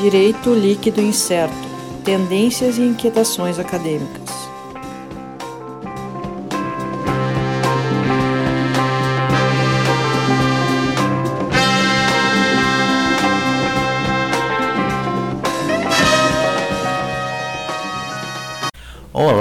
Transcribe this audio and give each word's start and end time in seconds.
Direito 0.00 0.54
líquido 0.54 1.00
incerto. 1.00 1.54
Tendências 2.04 2.78
e 2.78 2.82
inquietações 2.82 3.58
acadêmicas. 3.58 4.37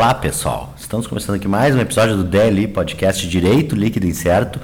Olá 0.08 0.16
pessoal, 0.16 0.74
estamos 0.80 1.06
começando 1.06 1.36
aqui 1.36 1.50
mais 1.50 1.76
um 1.76 1.82
episódio 1.82 2.16
do 2.16 2.24
DLI 2.24 2.66
Podcast 2.70 3.28
Direito 3.28 3.76
Líquido 3.76 4.08
Incerto, 4.08 4.58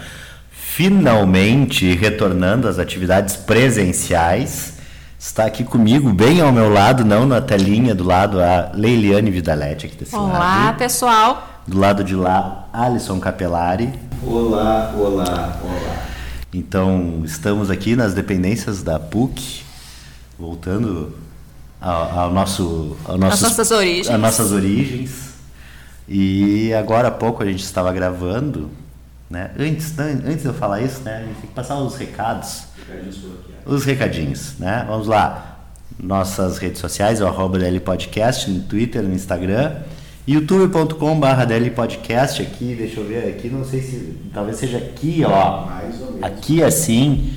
finalmente 0.49 1.93
retornando 1.95 2.65
às 2.65 2.79
atividades 2.79 3.35
presenciais. 3.35 4.75
Está 5.19 5.43
aqui 5.43 5.65
comigo, 5.65 6.13
bem 6.13 6.39
ao 6.39 6.49
meu 6.53 6.71
lado, 6.71 7.03
não 7.03 7.25
na 7.25 7.41
telinha, 7.41 7.93
do 7.93 8.05
lado 8.05 8.41
a 8.41 8.71
Leiliane 8.73 9.29
Vidalete 9.29 9.87
aqui 9.87 9.97
desse 9.97 10.15
Olá, 10.15 10.39
lado. 10.39 10.77
pessoal. 10.77 11.45
Do 11.67 11.77
lado 11.77 12.05
de 12.05 12.15
lá, 12.15 12.69
Alisson 12.71 13.19
Capelari. 13.19 13.89
Olá, 14.25 14.93
olá, 14.97 15.59
olá. 15.61 16.03
Então, 16.53 17.21
estamos 17.25 17.69
aqui 17.69 17.97
nas 17.97 18.13
dependências 18.13 18.81
da 18.81 18.97
PUC, 18.97 19.61
voltando 20.39 21.17
ao, 21.81 22.19
ao 22.19 22.31
nosso, 22.31 22.95
ao 23.03 23.17
nossos, 23.17 23.43
Às 23.43 23.49
nossas 23.49 23.71
origens. 23.71 24.09
às 24.09 24.21
nossas 24.21 24.53
origens. 24.53 25.32
E 26.07 26.73
agora 26.73 27.07
há 27.07 27.11
pouco 27.11 27.41
a 27.43 27.45
gente 27.45 27.63
estava 27.63 27.91
gravando, 27.93 28.69
né? 29.29 29.51
Antes, 29.57 29.95
não, 29.95 30.05
antes 30.05 30.41
de 30.41 30.45
eu 30.45 30.53
falar 30.53 30.81
isso, 30.81 31.01
né? 31.01 31.17
A 31.17 31.19
gente 31.21 31.35
tem 31.35 31.49
que 31.49 31.55
passar 31.55 31.77
os 31.77 31.95
recados. 31.95 32.63
Os 33.65 33.85
recadinhos, 33.85 34.55
né? 34.59 34.85
Vamos 34.87 35.07
lá. 35.07 35.59
Nossas 36.01 36.57
redes 36.57 36.79
sociais, 36.79 37.21
o 37.21 37.27
arroba 37.27 37.57
DL 37.57 37.79
Podcast, 37.79 38.49
no 38.49 38.61
Twitter, 38.61 39.01
no 39.01 39.13
Instagram. 39.13 39.75
youtube.com.br 40.27 41.45
DL 41.47 41.69
Podcast 41.71 42.41
aqui, 42.41 42.75
deixa 42.75 42.99
eu 42.99 43.07
ver 43.07 43.29
aqui, 43.29 43.49
não 43.49 43.63
sei 43.63 43.81
se, 43.81 44.17
talvez 44.33 44.57
seja 44.57 44.77
aqui, 44.77 45.23
ó. 45.25 45.67
Aqui 46.21 46.63
assim, 46.63 47.33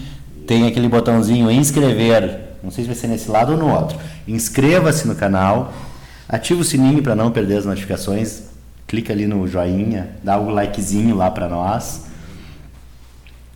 tem 0.47 0.67
aquele 0.67 0.89
botãozinho 0.89 1.51
inscrever. 1.51 2.41
Não 2.63 2.71
sei 2.71 2.85
se 2.85 2.89
vai 2.89 2.97
ser 2.97 3.07
nesse 3.07 3.31
lado 3.31 3.53
ou 3.53 3.59
no 3.59 3.73
outro. 3.73 3.99
Inscreva-se 4.27 5.07
no 5.07 5.15
canal, 5.15 5.73
ativa 6.29 6.61
o 6.61 6.65
sininho 6.65 7.03
para 7.03 7.15
não 7.15 7.31
perder 7.31 7.59
as 7.59 7.65
notificações. 7.65 8.56
Clica 8.87 9.13
ali 9.13 9.27
no 9.27 9.49
joinha, 9.49 10.17
dá 10.23 10.39
o 10.39 10.51
likezinho 10.51 11.17
lá 11.17 11.31
para 11.31 11.49
nós. 11.49 12.07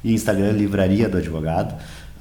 e 0.03 0.13
Instagram 0.13 0.51
Livraria 0.51 1.07
do 1.07 1.17
Advogado, 1.17 1.73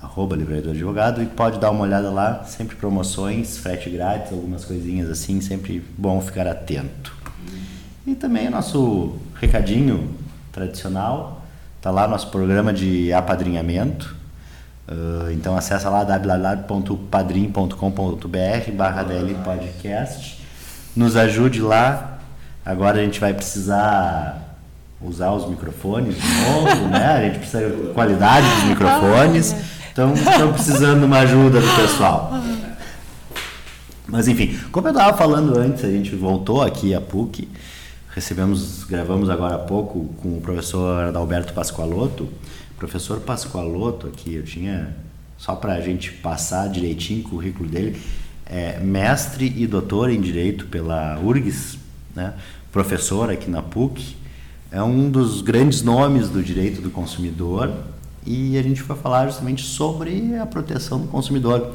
arroba 0.02 0.34
Livraria 0.34 0.62
do 0.62 0.70
Advogado, 0.70 1.22
e 1.22 1.26
pode 1.26 1.58
dar 1.58 1.70
uma 1.70 1.82
olhada 1.82 2.10
lá, 2.10 2.44
sempre 2.44 2.76
promoções, 2.76 3.58
frete 3.58 3.90
grátis, 3.90 4.32
algumas 4.32 4.64
coisinhas 4.64 5.10
assim, 5.10 5.40
sempre 5.40 5.84
bom 5.96 6.20
ficar 6.20 6.46
atento. 6.46 7.14
E 8.06 8.14
também 8.14 8.48
o 8.48 8.50
nosso 8.50 9.16
recadinho 9.34 10.08
tradicional, 10.50 11.42
tá 11.80 11.90
lá 11.90 12.08
nosso 12.08 12.28
programa 12.28 12.72
de 12.72 13.12
apadrinhamento. 13.12 14.16
Uh, 14.88 15.30
então 15.30 15.56
acessa 15.56 15.88
lá 15.88 16.02
www.padrim.com.br 16.02 18.70
barra 18.72 19.02
DL 19.04 19.34
Podcast. 19.44 20.44
Nos 20.96 21.16
ajude 21.16 21.60
lá. 21.60 22.18
Agora 22.64 23.00
a 23.00 23.04
gente 23.04 23.20
vai 23.20 23.32
precisar 23.32 24.56
usar 25.00 25.30
os 25.32 25.48
microfones 25.48 26.16
de 26.16 26.28
novo, 26.44 26.88
né? 26.88 27.06
A 27.06 27.22
gente 27.22 27.38
precisa 27.38 27.70
de 27.70 27.92
qualidade 27.92 28.46
dos 28.56 28.64
microfones. 28.64 29.54
Então 29.92 30.14
estamos 30.14 30.54
precisando 30.54 31.00
de 31.00 31.04
uma 31.04 31.18
ajuda 31.18 31.60
do 31.60 31.76
pessoal. 31.76 32.32
Mas 34.06 34.28
enfim, 34.28 34.58
como 34.70 34.88
eu 34.88 34.92
estava 34.92 35.16
falando 35.16 35.58
antes, 35.58 35.84
a 35.84 35.90
gente 35.90 36.14
voltou 36.14 36.62
aqui 36.62 36.94
a 36.94 37.00
PUC, 37.00 37.48
recebemos, 38.14 38.84
gravamos 38.84 39.28
agora 39.28 39.56
há 39.56 39.58
pouco 39.58 40.06
com 40.20 40.38
o 40.38 40.40
professor 40.40 41.04
Adalberto 41.04 41.52
Pascoaloto. 41.52 42.28
Professor 42.78 43.20
Pascoaloto 43.20 44.06
aqui, 44.06 44.34
eu 44.34 44.44
tinha, 44.44 44.96
só 45.36 45.54
para 45.54 45.74
a 45.74 45.80
gente 45.80 46.12
passar 46.12 46.68
direitinho 46.68 47.26
o 47.26 47.28
currículo 47.28 47.68
dele, 47.68 48.00
é 48.46 48.78
mestre 48.80 49.52
e 49.56 49.66
doutor 49.66 50.10
em 50.10 50.20
Direito 50.20 50.66
pela 50.66 51.18
URGS, 51.20 51.78
né? 52.14 52.34
professor 52.72 53.30
aqui 53.30 53.50
na 53.50 53.62
PUC, 53.62 54.16
é 54.72 54.82
um 54.82 55.10
dos 55.10 55.40
grandes 55.42 55.82
nomes 55.82 56.28
do 56.28 56.42
direito 56.42 56.80
do 56.80 56.90
consumidor 56.90 57.72
e 58.26 58.58
a 58.58 58.62
gente 58.62 58.82
vai 58.82 58.96
falar 58.96 59.26
justamente 59.26 59.62
sobre 59.62 60.36
a 60.36 60.46
proteção 60.46 61.00
do 61.00 61.08
consumidor. 61.08 61.74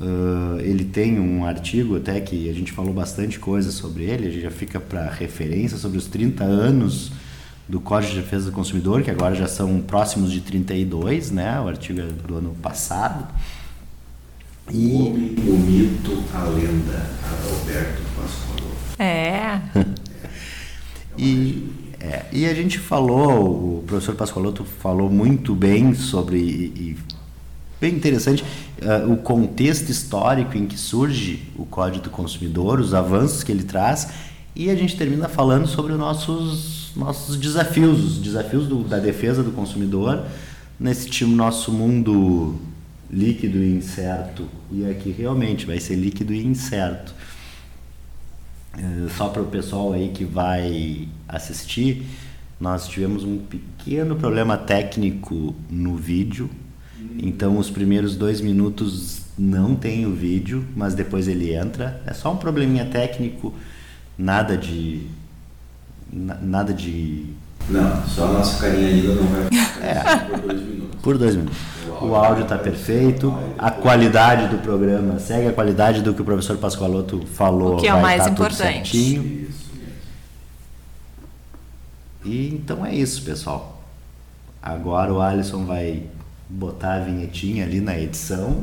Uh, 0.00 0.60
ele 0.60 0.84
tem 0.84 1.18
um 1.18 1.44
artigo 1.44 1.96
até 1.96 2.20
que 2.20 2.48
a 2.48 2.52
gente 2.52 2.70
falou 2.70 2.92
bastante 2.92 3.38
coisa 3.38 3.72
sobre 3.72 4.04
ele, 4.04 4.28
a 4.28 4.30
gente 4.30 4.42
já 4.42 4.50
fica 4.50 4.78
para 4.78 5.10
referência 5.10 5.76
sobre 5.76 5.98
os 5.98 6.06
30 6.06 6.44
anos 6.44 7.10
do 7.68 7.80
Código 7.80 8.14
de 8.14 8.20
Defesa 8.20 8.46
do 8.46 8.52
Consumidor, 8.52 9.02
que 9.02 9.10
agora 9.10 9.34
já 9.34 9.46
são 9.46 9.80
próximos 9.80 10.32
de 10.32 10.40
32, 10.40 11.30
né? 11.30 11.60
O 11.60 11.68
artigo 11.68 12.00
é 12.00 12.04
do 12.04 12.36
ano 12.36 12.54
passado. 12.62 13.26
O 14.68 14.72
E 14.72 14.92
homem, 14.94 15.34
o 15.38 15.58
mito, 15.58 16.24
a 16.32 16.44
lenda, 16.44 17.06
Adalberto 17.24 18.02
Pascoal. 18.16 18.70
É. 18.98 19.60
E, 21.20 21.87
é, 22.00 22.26
e 22.32 22.46
a 22.46 22.54
gente 22.54 22.78
falou, 22.78 23.78
o 23.78 23.84
professor 23.86 24.14
Pascoaloto 24.14 24.64
falou 24.64 25.10
muito 25.10 25.54
bem 25.54 25.94
sobre, 25.94 26.38
e, 26.38 26.64
e 26.76 26.96
bem 27.80 27.94
interessante, 27.94 28.44
uh, 28.80 29.12
o 29.12 29.16
contexto 29.16 29.90
histórico 29.90 30.56
em 30.56 30.66
que 30.66 30.78
surge 30.78 31.42
o 31.56 31.66
Código 31.66 32.04
do 32.04 32.10
Consumidor, 32.10 32.78
os 32.78 32.94
avanços 32.94 33.42
que 33.42 33.50
ele 33.50 33.64
traz, 33.64 34.08
e 34.54 34.70
a 34.70 34.74
gente 34.76 34.96
termina 34.96 35.28
falando 35.28 35.66
sobre 35.66 35.92
os 35.92 35.98
nossos, 35.98 36.92
nossos 36.94 37.36
desafios, 37.36 38.02
os 38.04 38.18
desafios 38.18 38.66
do, 38.66 38.82
da 38.84 38.98
defesa 38.98 39.42
do 39.42 39.50
consumidor 39.50 40.24
nesse 40.78 41.24
nosso 41.24 41.72
mundo 41.72 42.56
líquido 43.10 43.58
e 43.58 43.76
incerto. 43.76 44.48
E 44.70 44.88
aqui 44.88 45.10
realmente 45.10 45.66
vai 45.66 45.80
ser 45.80 45.96
líquido 45.96 46.32
e 46.32 46.44
incerto. 46.44 47.14
Eh, 48.78 49.08
Só 49.16 49.28
para 49.28 49.42
o 49.42 49.46
pessoal 49.46 49.92
aí 49.92 50.10
que 50.10 50.24
vai 50.24 51.08
assistir, 51.28 52.04
nós 52.60 52.88
tivemos 52.88 53.24
um 53.24 53.38
pequeno 53.38 54.16
problema 54.16 54.56
técnico 54.56 55.54
no 55.70 55.96
vídeo. 55.96 56.48
Então, 57.20 57.58
os 57.58 57.70
primeiros 57.70 58.16
dois 58.16 58.40
minutos 58.40 59.22
não 59.38 59.74
tem 59.74 60.04
o 60.06 60.12
vídeo, 60.12 60.64
mas 60.76 60.94
depois 60.94 61.28
ele 61.28 61.54
entra. 61.54 62.02
É 62.06 62.12
só 62.12 62.32
um 62.32 62.36
probleminha 62.36 62.86
técnico, 62.86 63.54
nada 64.16 64.56
de. 64.56 65.06
na- 66.12 66.34
Nada 66.36 66.72
de. 66.74 67.26
Não, 67.68 68.02
só 68.06 68.24
a 68.26 68.32
nossa 68.32 68.60
carinha 68.60 68.90
linda 68.90 69.14
não 69.14 69.24
vai 69.24 69.48
É. 69.82 70.16
por 70.26 70.38
dois 70.46 70.60
minutos. 70.62 70.98
Por 71.02 71.18
dois 71.18 71.36
minutos. 71.36 71.58
O 72.00 72.14
áudio 72.14 72.44
está 72.44 72.56
perfeito, 72.56 73.36
a 73.58 73.70
qualidade 73.72 74.46
do 74.48 74.58
programa 74.58 75.18
segue 75.18 75.48
a 75.48 75.52
qualidade 75.52 76.00
do 76.00 76.14
que 76.14 76.22
o 76.22 76.24
professor 76.24 76.56
Pascoaloto 76.56 77.22
falou. 77.34 77.74
O 77.74 77.80
que 77.80 77.88
é 77.88 77.90
o 77.92 77.94
vai 77.94 78.02
mais 78.02 78.18
tá 78.24 78.30
tudo 78.30 78.34
importante. 78.46 78.96
certinho. 78.96 79.22
Isso 79.48 79.70
mesmo. 79.74 79.92
E 82.24 82.48
então 82.54 82.84
é 82.84 82.94
isso, 82.94 83.22
pessoal. 83.22 83.82
Agora 84.62 85.12
o 85.12 85.20
Alisson 85.20 85.64
vai 85.64 86.04
botar 86.48 86.94
a 86.94 87.00
vinhetinha 87.00 87.64
ali 87.64 87.80
na 87.80 87.98
edição. 87.98 88.62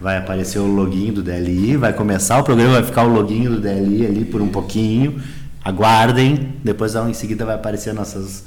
Vai 0.00 0.18
aparecer 0.18 0.58
o 0.58 0.66
login 0.66 1.10
do 1.12 1.22
DLI, 1.22 1.76
vai 1.76 1.92
começar 1.92 2.38
o 2.38 2.44
programa, 2.44 2.74
vai 2.74 2.82
ficar 2.84 3.04
o 3.04 3.08
login 3.08 3.44
do 3.48 3.60
DLI 3.60 4.06
ali 4.06 4.24
por 4.24 4.42
um 4.42 4.48
pouquinho. 4.48 5.20
Aguardem, 5.66 6.54
depois 6.62 6.94
em 6.94 7.12
seguida 7.12 7.44
vai 7.44 7.56
aparecer 7.56 7.92
nossas 7.92 8.44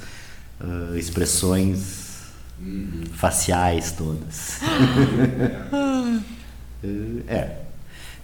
ah, 0.58 0.96
expressões 0.96 2.30
faciais 3.12 3.92
todas. 3.92 4.58
é. 7.28 7.56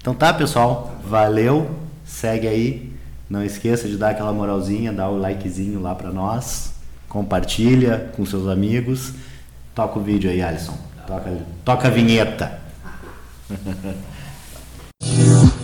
Então 0.00 0.14
tá, 0.14 0.32
pessoal. 0.32 0.98
Valeu. 1.04 1.78
Segue 2.06 2.48
aí. 2.48 2.90
Não 3.28 3.44
esqueça 3.44 3.86
de 3.86 3.98
dar 3.98 4.12
aquela 4.12 4.32
moralzinha, 4.32 4.94
dar 4.94 5.10
o 5.10 5.18
likezinho 5.18 5.78
lá 5.78 5.94
pra 5.94 6.10
nós. 6.10 6.72
Compartilha 7.06 8.10
com 8.16 8.24
seus 8.24 8.48
amigos. 8.48 9.12
Toca 9.74 9.98
o 9.98 10.02
vídeo 10.02 10.30
aí, 10.30 10.40
Alisson. 10.40 10.78
Toca, 11.06 11.38
toca 11.66 11.88
a 11.88 11.90
vinheta. 11.90 12.58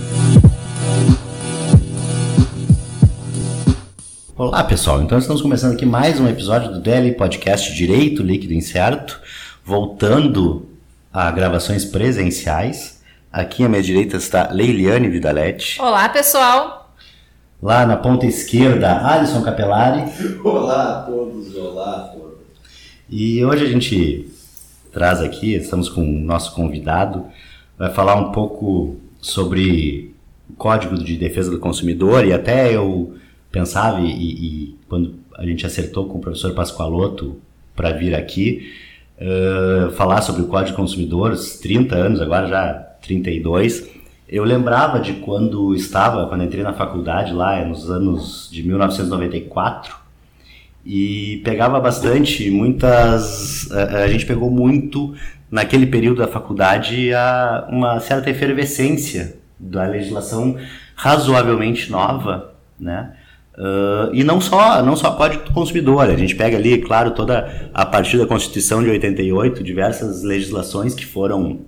Olá 4.45 4.65
pessoal, 4.65 5.01
então 5.01 5.19
estamos 5.19 5.41
começando 5.41 5.75
aqui 5.75 5.87
mais 5.87 6.19
um 6.19 6.27
episódio 6.27 6.73
do 6.73 6.81
DL 6.81 7.13
Podcast 7.13 7.73
Direito 7.73 8.25
Líquido 8.25 8.53
Incerto, 8.53 9.21
voltando 9.65 10.69
a 11.13 11.31
gravações 11.31 11.85
presenciais. 11.85 13.01
Aqui 13.33 13.65
à 13.65 13.69
minha 13.69 13.81
direita 13.81 14.17
está 14.17 14.51
Leiliane 14.51 15.09
Vidalete. 15.09 15.81
Olá 15.81 16.09
pessoal! 16.09 16.93
Lá 17.63 17.87
na 17.87 17.97
ponta 17.97 18.27
esquerda, 18.27 19.07
Alisson 19.07 19.43
Capelari. 19.43 20.11
Olá 20.43 20.99
a 20.99 21.03
todos, 21.03 21.55
olá 21.55 21.97
a 21.99 22.09
todos. 22.09 22.41
E 23.09 23.45
hoje 23.45 23.65
a 23.65 23.69
gente 23.69 24.29
traz 24.93 25.21
aqui, 25.21 25.55
estamos 25.55 25.89
com 25.89 26.03
o 26.03 26.21
nosso 26.21 26.53
convidado, 26.53 27.27
vai 27.79 27.93
falar 27.93 28.17
um 28.17 28.33
pouco 28.33 28.97
sobre 29.21 30.13
o 30.51 30.55
Código 30.55 30.99
de 30.99 31.17
Defesa 31.17 31.49
do 31.49 31.61
Consumidor 31.61 32.27
e 32.27 32.33
até 32.33 32.75
eu 32.75 33.22
pensava 33.53 34.01
e, 34.01 34.11
e 34.11 34.79
quando 34.89 35.15
a 35.37 35.45
gente 35.45 35.65
acertou 35.67 36.07
com 36.07 36.19
o 36.19 36.21
professor 36.21 36.53
Pascoaloto 36.55 37.39
para 37.77 37.93
vir 37.93 38.15
aqui 38.15 38.73
uh, 39.19 39.91
falar 39.93 40.23
sobre 40.23 40.43
o 40.43 40.47
Código 40.47 40.71
de 40.71 40.77
Consumidor, 40.77 41.37
30 41.37 41.95
anos, 41.95 42.21
agora 42.21 42.49
já 42.49 42.75
32, 43.03 43.91
eu 44.29 44.45
lembrava 44.45 44.99
de 44.99 45.15
quando 45.15 45.75
estava, 45.75 46.27
quando 46.27 46.45
entrei 46.45 46.63
na 46.63 46.73
faculdade 46.73 47.33
lá 47.33 47.63
nos 47.65 47.91
anos 47.91 48.49
de 48.51 48.63
1994 48.63 49.95
e 50.85 51.41
pegava 51.45 51.79
bastante, 51.79 52.51
muitas, 52.51 53.71
a, 53.71 54.05
a 54.05 54.09
gente 54.09 54.25
pegou 54.25 54.51
muito 54.51 55.15
naquele 55.51 55.87
período 55.87 56.19
da 56.19 56.29
faculdade 56.29 57.13
a, 57.13 57.69
uma 57.71 58.01
certa 58.01 58.31
efervescência 58.31 59.37
da 59.59 59.85
legislação 59.85 60.57
razoavelmente 60.95 61.91
nova, 61.91 62.55
né? 62.81 63.13
Uh, 63.57 64.15
e 64.15 64.25
não 64.25 64.41
só, 64.41 64.83
não 64.83 64.97
só 64.97 65.13
Código 65.13 65.45
do 65.45 65.53
Consumidor, 65.53 66.09
a 66.09 66.17
gente 66.17 66.35
pega 66.35 66.57
ali, 66.57 66.79
claro, 66.79 67.11
toda 67.11 67.71
a 67.75 67.85
partir 67.85 68.17
da 68.17 68.27
Constituição 68.27 68.83
de 68.83 68.89
88, 68.89 69.63
diversas 69.63 70.23
legislações 70.23 70.95
que 70.95 71.05
foram 71.05 71.61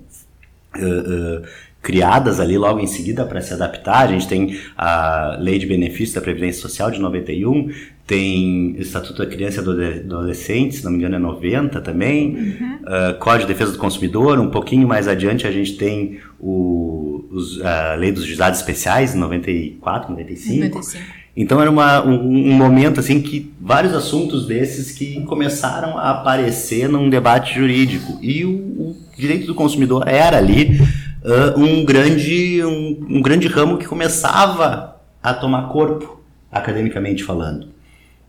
uh, 0.77 0.79
uh, 0.79 1.43
criadas 1.83 2.41
ali 2.41 2.57
logo 2.57 2.81
em 2.81 2.87
seguida 2.87 3.27
para 3.27 3.43
se 3.43 3.53
adaptar. 3.53 4.05
A 4.05 4.07
gente 4.07 4.27
tem 4.27 4.59
a 4.77 5.37
Lei 5.39 5.59
de 5.59 5.67
Benefícios 5.67 6.15
da 6.15 6.23
Previdência 6.23 6.63
Social 6.63 6.91
de 6.91 6.99
91, 6.99 7.71
tem 8.07 8.75
o 8.79 8.81
Estatuto 8.81 9.19
da 9.19 9.27
Criança 9.27 9.61
e 9.61 9.65
do 9.65 10.17
Adolescente, 10.17 10.77
se 10.77 10.85
não 10.85 10.91
me 10.91 10.97
engano 10.97 11.17
é 11.17 11.19
90 11.19 11.83
também, 11.83 12.35
uhum. 12.35 12.79
uh, 12.83 13.19
Código 13.19 13.47
de 13.47 13.53
Defesa 13.53 13.73
do 13.73 13.79
Consumidor, 13.79 14.41
um 14.41 14.51
pouquinho 14.51 14.89
mais 14.89 15.07
adiante 15.07 15.47
a 15.47 15.53
gente 15.53 15.77
tem 15.77 16.19
o, 16.41 17.27
os, 17.31 17.61
a 17.61 17.95
Lei 17.95 18.11
dos 18.11 18.25
Juizados 18.25 18.59
Especiais, 18.59 19.15
94, 19.15 20.11
95. 20.11 20.61
95. 20.61 21.24
Então 21.37 21.61
era 21.61 21.71
uma, 21.71 22.05
um, 22.05 22.15
um, 22.15 22.53
momento 22.53 23.01
assim 23.01 23.21
que 23.21 23.53
vários 23.61 23.93
assuntos 23.93 24.47
desses 24.47 24.93
que 24.93 25.21
começaram 25.23 25.99
a 25.99 26.11
aparecer 26.11 26.89
num 26.89 27.11
debate 27.11 27.55
jurídico 27.55 28.19
e 28.23 28.45
o, 28.45 28.51
o 28.51 28.97
direito 29.17 29.47
do 29.47 29.55
consumidor 29.55 30.07
era 30.07 30.39
ali 30.39 30.79
uh, 31.25 31.59
um 31.59 31.85
grande 31.85 32.63
um, 32.65 33.07
um, 33.17 33.23
grande 33.23 33.49
ramo 33.49 33.79
que 33.79 33.87
começava 33.87 35.01
a 35.21 35.35
tomar 35.35 35.69
corpo 35.69 36.23
academicamente 36.53 37.25
falando, 37.25 37.69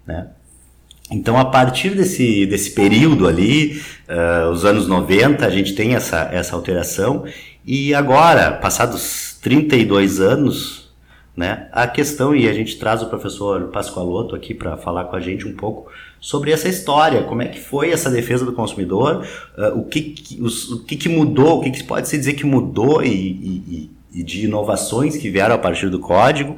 né? 0.06 0.30
Então 1.12 1.38
a 1.38 1.46
partir 1.46 1.92
desse 1.92 2.48
desse 2.48 2.72
período 2.72 3.28
ali, 3.28 3.80
uh, 4.10 4.50
os 4.50 4.66
anos 4.66 4.88
90, 4.88 5.46
a 5.46 5.50
gente 5.51 5.74
tem 5.74 5.94
essa 5.94 6.22
essa 6.34 6.56
alteração 6.56 7.25
e 7.68 7.96
agora, 7.96 8.51
passados 8.51 9.40
32 9.42 10.19
anos, 10.19 10.85
né? 11.36 11.68
A 11.72 11.88
questão, 11.88 12.36
e 12.36 12.48
a 12.48 12.54
gente 12.54 12.78
traz 12.78 13.02
o 13.02 13.08
professor 13.08 13.64
Pascoaloto 13.68 14.36
aqui 14.36 14.54
para 14.54 14.78
falar 14.78 15.06
com 15.06 15.16
a 15.16 15.20
gente 15.20 15.46
um 15.48 15.54
pouco 15.54 15.92
sobre 16.20 16.52
essa 16.52 16.70
história, 16.70 17.24
como 17.24 17.42
é 17.42 17.48
que 17.48 17.60
foi 17.60 17.92
essa 17.92 18.10
defesa 18.10 18.46
do 18.46 18.54
consumidor, 18.54 19.26
uh, 19.58 19.78
o, 19.78 19.84
que, 19.84 20.16
os, 20.40 20.72
o 20.72 20.86
que, 20.86 20.96
que, 20.96 21.10
mudou, 21.10 21.60
o 21.60 21.62
que, 21.62 21.72
que 21.72 21.84
pode 21.84 22.08
se 22.08 22.18
dizer 22.18 22.34
que 22.34 22.46
mudou 22.46 23.04
e, 23.04 23.10
e, 23.10 23.92
e, 24.14 24.24
de 24.24 24.46
inovações 24.46 25.18
que 25.18 25.30
vieram 25.30 25.56
a 25.56 25.58
partir 25.58 25.90
do 25.90 26.00
código, 26.00 26.58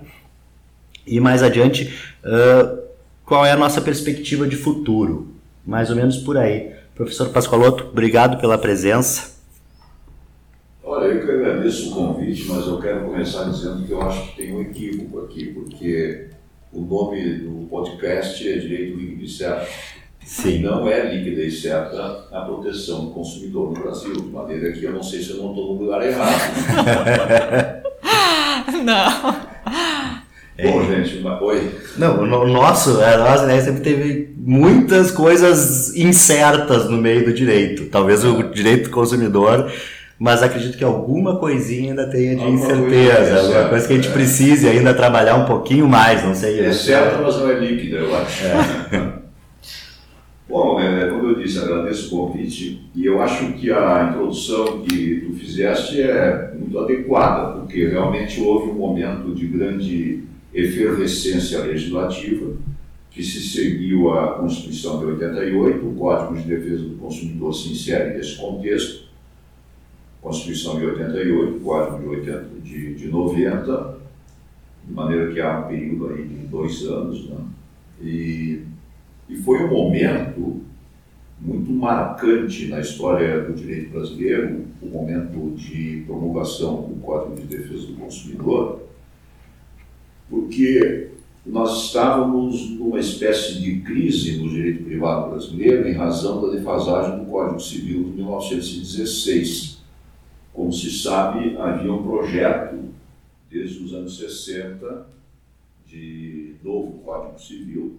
e 1.06 1.20
mais 1.20 1.42
adiante, 1.42 1.94
uh, 2.24 2.80
qual 3.26 3.46
é 3.46 3.52
a 3.52 3.58
nossa 3.58 3.82
perspectiva 3.82 4.48
de 4.48 4.56
futuro, 4.56 5.34
mais 5.66 5.90
ou 5.90 5.96
menos 5.96 6.18
por 6.18 6.38
aí. 6.38 6.72
Professor 6.94 7.30
Pascoaloto, 7.30 7.86
obrigado 7.86 8.40
pela 8.40 8.58
presença. 8.58 9.37
Olha, 10.90 11.08
eu 11.08 11.26
que 11.26 11.30
agradeço 11.30 11.92
o 11.92 11.96
convite, 11.96 12.46
mas 12.48 12.66
eu 12.66 12.80
quero 12.80 13.02
começar 13.02 13.44
dizendo 13.44 13.86
que 13.86 13.92
eu 13.92 14.02
acho 14.02 14.30
que 14.30 14.38
tem 14.38 14.56
um 14.56 14.62
equívoco 14.62 15.20
aqui, 15.20 15.48
porque 15.48 16.28
o 16.72 16.80
nome 16.80 17.40
do 17.40 17.68
podcast 17.70 18.48
é 18.48 18.58
Direito 18.58 18.98
Líquido 18.98 19.26
e 19.26 19.28
Certo. 19.28 19.68
Sim. 20.24 20.60
Não 20.60 20.88
é 20.88 21.14
líquida 21.14 21.42
e 21.42 21.52
certa 21.52 22.28
a 22.32 22.42
proteção 22.42 23.06
do 23.06 23.12
consumidor 23.12 23.74
no 23.74 23.82
Brasil, 23.82 24.14
de 24.14 24.28
maneira 24.30 24.72
que 24.72 24.86
eu 24.86 24.94
não 24.94 25.04
sei 25.04 25.22
se 25.22 25.32
eu 25.32 25.38
não 25.38 25.50
estou 25.50 25.74
no 25.76 25.84
lugar 25.84 26.06
errado. 26.06 26.42
não. 28.84 29.36
Bom, 30.72 30.86
gente, 30.86 31.18
uma... 31.20 31.42
oi. 31.44 31.70
Não, 31.98 32.24
o 32.24 32.48
nosso, 32.48 33.02
a 33.02 33.18
nossa 33.18 33.46
né, 33.46 33.60
sempre 33.62 33.82
teve 33.82 34.34
muitas 34.38 35.12
coisas 35.12 35.96
incertas 35.96 36.90
no 36.90 36.98
meio 36.98 37.26
do 37.26 37.34
direito. 37.34 37.90
Talvez 37.90 38.24
o 38.24 38.44
direito 38.44 38.86
do 38.86 38.90
consumidor 38.90 39.70
mas 40.20 40.42
acredito 40.42 40.78
que 40.78 40.84
alguma 40.84 41.38
coisinha 41.38 41.92
ainda 41.92 42.10
tenha 42.10 42.36
de 42.36 42.42
alguma 42.42 42.60
incerteza, 42.60 43.16
coisa, 43.16 43.40
alguma 43.40 43.70
coisa 43.70 43.88
que 43.88 43.94
a 43.94 43.96
gente 43.96 44.08
é. 44.10 44.12
precise 44.12 44.68
ainda 44.68 44.94
trabalhar 44.94 45.36
um 45.36 45.46
pouquinho 45.46 45.88
mais, 45.88 46.24
não 46.24 46.34
sei. 46.34 46.60
É 46.60 46.74
certa, 46.74 47.22
mas 47.22 47.38
não 47.38 47.50
é 47.50 47.60
líquida, 47.60 47.98
eu 47.98 48.16
acho. 48.16 48.46
É. 48.46 49.14
Bom, 50.50 50.80
é, 50.80 51.10
como 51.10 51.28
eu 51.28 51.36
disse, 51.36 51.60
agradeço 51.60 52.08
o 52.08 52.28
convite 52.28 52.90
e 52.96 53.06
eu 53.06 53.22
acho 53.22 53.52
que 53.54 53.70
a 53.70 54.10
introdução 54.10 54.82
que 54.82 55.26
tu 55.26 55.34
fizeste 55.34 56.02
é 56.02 56.54
muito 56.58 56.80
adequada, 56.80 57.60
porque 57.60 57.86
realmente 57.86 58.40
houve 58.42 58.72
um 58.72 58.76
momento 58.76 59.36
de 59.36 59.46
grande 59.46 60.24
efervescência 60.54 61.60
legislativa 61.60 62.54
que 63.12 63.22
se 63.22 63.42
seguiu 63.42 64.12
à 64.12 64.34
Constituição 64.34 65.00
de 65.00 65.06
88, 65.06 65.86
o 65.86 65.96
Código 65.96 66.36
de 66.36 66.48
Defesa 66.48 66.84
do 66.84 66.96
Consumidor 66.96 67.54
se 67.54 67.70
insere 67.70 68.16
nesse 68.16 68.38
contexto, 68.38 69.07
Constituição 70.28 70.78
de 70.78 70.86
88, 70.86 71.60
Código 71.62 72.00
de, 72.00 72.08
80, 72.10 72.46
de, 72.62 72.96
de 72.96 73.08
90, 73.08 73.98
de 74.86 74.94
maneira 74.94 75.32
que 75.32 75.40
há 75.40 75.60
um 75.60 75.68
período 75.70 76.10
aí 76.10 76.28
de 76.28 76.48
dois 76.48 76.84
anos. 76.84 77.30
Né? 77.30 77.38
E, 78.02 78.62
e 79.30 79.38
foi 79.38 79.64
um 79.64 79.70
momento 79.70 80.62
muito 81.40 81.72
marcante 81.72 82.68
na 82.68 82.82
história 82.82 83.42
do 83.42 83.54
direito 83.54 83.92
brasileiro, 83.92 84.66
o 84.82 84.88
momento 84.88 85.56
de 85.56 86.04
promulgação 86.06 86.82
do 86.82 86.96
Código 87.02 87.36
de 87.36 87.44
Defesa 87.44 87.88
do 87.88 87.94
Consumidor, 87.94 88.82
porque 90.30 91.08
nós 91.46 91.86
estávamos 91.86 92.72
numa 92.72 93.00
espécie 93.00 93.62
de 93.62 93.80
crise 93.80 94.36
no 94.36 94.50
direito 94.50 94.84
privado 94.84 95.30
brasileiro 95.30 95.88
em 95.88 95.94
razão 95.94 96.42
da 96.42 96.54
defasagem 96.54 97.20
do 97.20 97.32
Código 97.32 97.62
Civil 97.62 98.04
de 98.04 98.12
1916 98.18 99.77
como 100.58 100.74
se 100.74 100.90
sabe, 100.90 101.56
havia 101.56 101.94
um 101.94 102.02
projeto 102.02 102.78
desde 103.48 103.84
os 103.84 103.94
anos 103.94 104.18
60 104.18 105.06
de 105.86 106.56
novo 106.64 106.94
Código 107.06 107.40
Civil. 107.40 107.98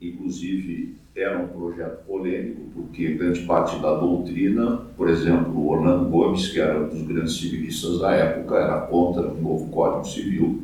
Inclusive, 0.00 0.96
era 1.14 1.38
um 1.38 1.48
projeto 1.48 2.06
polêmico, 2.06 2.62
porque 2.74 3.12
grande 3.12 3.42
parte 3.42 3.78
da 3.82 3.94
doutrina, 3.94 4.80
por 4.96 5.10
exemplo, 5.10 5.68
Orlando 5.68 6.08
Gomes, 6.08 6.48
que 6.48 6.58
era 6.58 6.80
um 6.80 6.88
dos 6.88 7.02
grandes 7.02 7.36
civilistas 7.36 7.98
da 7.98 8.12
época, 8.12 8.56
era 8.56 8.80
contra 8.86 9.28
o 9.28 9.38
novo 9.38 9.68
Código 9.68 10.06
Civil, 10.06 10.62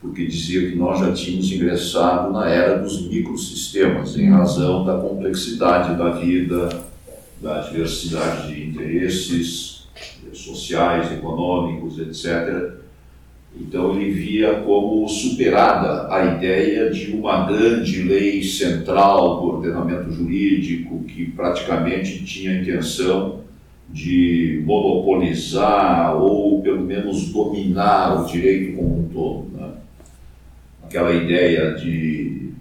porque 0.00 0.24
dizia 0.24 0.70
que 0.70 0.76
nós 0.76 0.98
já 0.98 1.12
tínhamos 1.12 1.52
ingressado 1.52 2.32
na 2.32 2.48
era 2.48 2.78
dos 2.78 3.06
microsistemas, 3.06 4.16
em 4.16 4.30
razão 4.30 4.82
da 4.82 4.98
complexidade 4.98 5.98
da 5.98 6.12
vida, 6.12 6.84
da 7.42 7.60
diversidade 7.68 8.54
de 8.54 8.66
interesses, 8.66 9.71
sociais, 10.42 11.12
econômicos, 11.12 11.98
etc. 11.98 12.82
Então 13.54 13.94
ele 13.94 14.10
via 14.10 14.60
como 14.60 15.06
superada 15.08 16.12
a 16.12 16.36
ideia 16.36 16.90
de 16.90 17.12
uma 17.12 17.46
grande 17.46 18.02
lei 18.02 18.42
central 18.42 19.40
do 19.40 19.46
ordenamento 19.48 20.10
jurídico 20.10 21.04
que 21.04 21.26
praticamente 21.26 22.24
tinha 22.24 22.52
a 22.52 22.60
intenção 22.62 23.40
de 23.90 24.62
monopolizar 24.64 26.16
ou 26.16 26.62
pelo 26.62 26.80
menos 26.80 27.30
dominar 27.30 28.22
o 28.22 28.26
direito 28.26 28.76
como 28.76 29.00
um 29.00 29.08
todo. 29.08 29.50
Né? 29.54 29.68
Aquela 30.84 31.12
ideia 31.12 31.74
de 31.74 32.52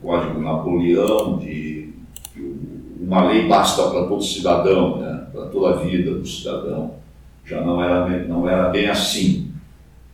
Código 0.00 0.40
Napoleão, 0.40 1.38
de 1.38 1.92
que 2.32 2.56
uma 3.00 3.28
lei 3.28 3.48
basta 3.48 3.90
para 3.90 4.06
todo 4.06 4.22
cidadão, 4.22 4.98
né? 4.98 5.26
para 5.32 5.46
toda 5.46 5.74
a 5.74 5.82
vida 5.82 6.14
do 6.14 6.26
cidadão 6.26 6.94
já 7.46 7.60
não 7.60 7.82
era, 7.82 8.24
não 8.24 8.48
era 8.48 8.68
bem 8.70 8.88
assim. 8.88 9.52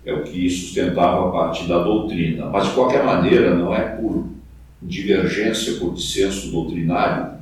É 0.05 0.13
o 0.13 0.23
que 0.23 0.49
sustentava 0.51 1.29
a 1.29 1.33
partir 1.33 1.67
da 1.67 1.83
doutrina. 1.83 2.47
Mas, 2.47 2.69
de 2.69 2.75
qualquer 2.75 3.05
maneira, 3.05 3.55
não 3.55 3.75
é 3.75 3.81
por 3.81 4.27
divergência 4.83 5.75
por 5.75 5.95
dissenso 5.95 6.51
doutrinário 6.51 7.33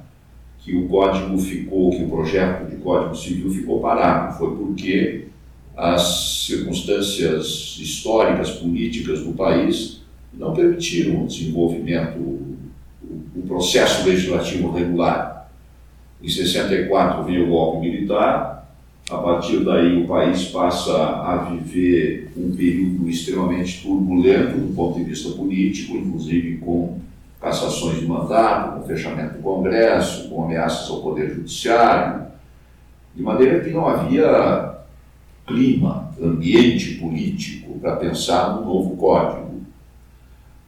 que 0.59 0.77
o 0.77 0.87
código 0.89 1.37
ficou, 1.39 1.91
que 1.91 2.05
o 2.05 2.09
projeto 2.09 2.69
de 2.69 2.77
código 2.77 3.15
civil 3.15 3.51
ficou 3.51 3.81
parado. 3.81 4.39
Foi 4.39 4.55
porque 4.57 5.27
as 5.75 6.45
circunstâncias 6.47 7.79
históricas, 7.81 8.51
políticas 8.51 9.23
do 9.25 9.33
país 9.33 10.03
não 10.33 10.53
permitiram 10.53 11.25
o 11.25 11.27
desenvolvimento, 11.27 12.19
o 12.19 13.43
processo 13.49 14.07
legislativo 14.07 14.71
regular. 14.71 15.51
Em 16.23 16.29
64 16.29 17.25
veio 17.25 17.47
o 17.47 17.49
golpe 17.49 17.89
militar, 17.89 18.60
a 19.11 19.19
partir 19.19 19.65
daí 19.65 20.03
o 20.03 20.07
país 20.07 20.45
passa 20.45 20.97
a 20.97 21.37
viver 21.51 22.33
um 22.37 22.55
período 22.55 23.09
extremamente 23.09 23.83
turbulento 23.83 24.57
do 24.57 24.75
ponto 24.75 24.99
de 24.99 25.05
vista 25.05 25.31
político, 25.31 25.97
inclusive 25.97 26.59
com 26.59 27.01
cassações 27.41 27.99
de 27.99 28.07
mandato, 28.07 28.79
com 28.79 28.87
fechamento 28.87 29.35
do 29.35 29.43
Congresso, 29.43 30.29
com 30.29 30.45
ameaças 30.45 30.89
ao 30.91 31.03
Poder 31.03 31.35
Judiciário, 31.35 32.27
de 33.15 33.23
maneira 33.23 33.61
que 33.61 33.71
não 33.71 33.89
havia 33.89 34.77
clima, 35.47 36.11
ambiente 36.23 36.95
político 36.95 37.79
para 37.81 37.97
pensar 37.97 38.57
no 38.57 38.65
novo 38.65 38.97
código. 38.97 39.63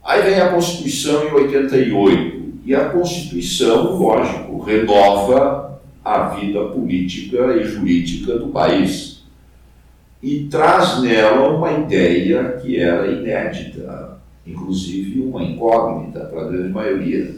Aí 0.03 0.23
vem 0.23 0.41
a 0.41 0.49
Constituição 0.49 1.29
em 1.29 1.33
88, 1.33 2.43
e 2.65 2.75
a 2.75 2.91
Constituição, 2.91 3.97
lógico, 3.97 4.61
renova 4.61 5.72
a 6.05 6.29
vida 6.31 6.65
política 6.69 7.57
e 7.57 7.65
jurídica 7.65 8.39
do 8.39 8.49
país 8.49 9.23
e 10.23 10.45
traz 10.45 11.03
nela 11.03 11.49
uma 11.51 11.73
ideia 11.73 12.59
que 12.63 12.79
era 12.79 13.11
inédita, 13.11 14.19
inclusive 14.47 15.21
uma 15.21 15.43
incógnita 15.43 16.21
para 16.21 16.43
a 16.43 16.49
grande 16.49 16.73
maioria, 16.73 17.37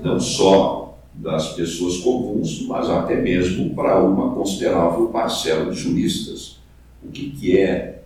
não 0.00 0.20
só 0.20 0.96
das 1.12 1.54
pessoas 1.54 1.96
comuns, 1.98 2.64
mas 2.68 2.88
até 2.88 3.20
mesmo 3.20 3.74
para 3.74 4.00
uma 4.04 4.32
considerável 4.32 5.08
parcela 5.08 5.72
de 5.72 5.76
juristas. 5.76 6.60
O 7.02 7.10
que, 7.10 7.30
que 7.30 7.58
é 7.58 8.02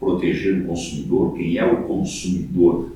proteger 0.00 0.62
o 0.62 0.66
consumidor? 0.66 1.34
Quem 1.34 1.56
é 1.56 1.64
o 1.64 1.84
consumidor? 1.84 2.90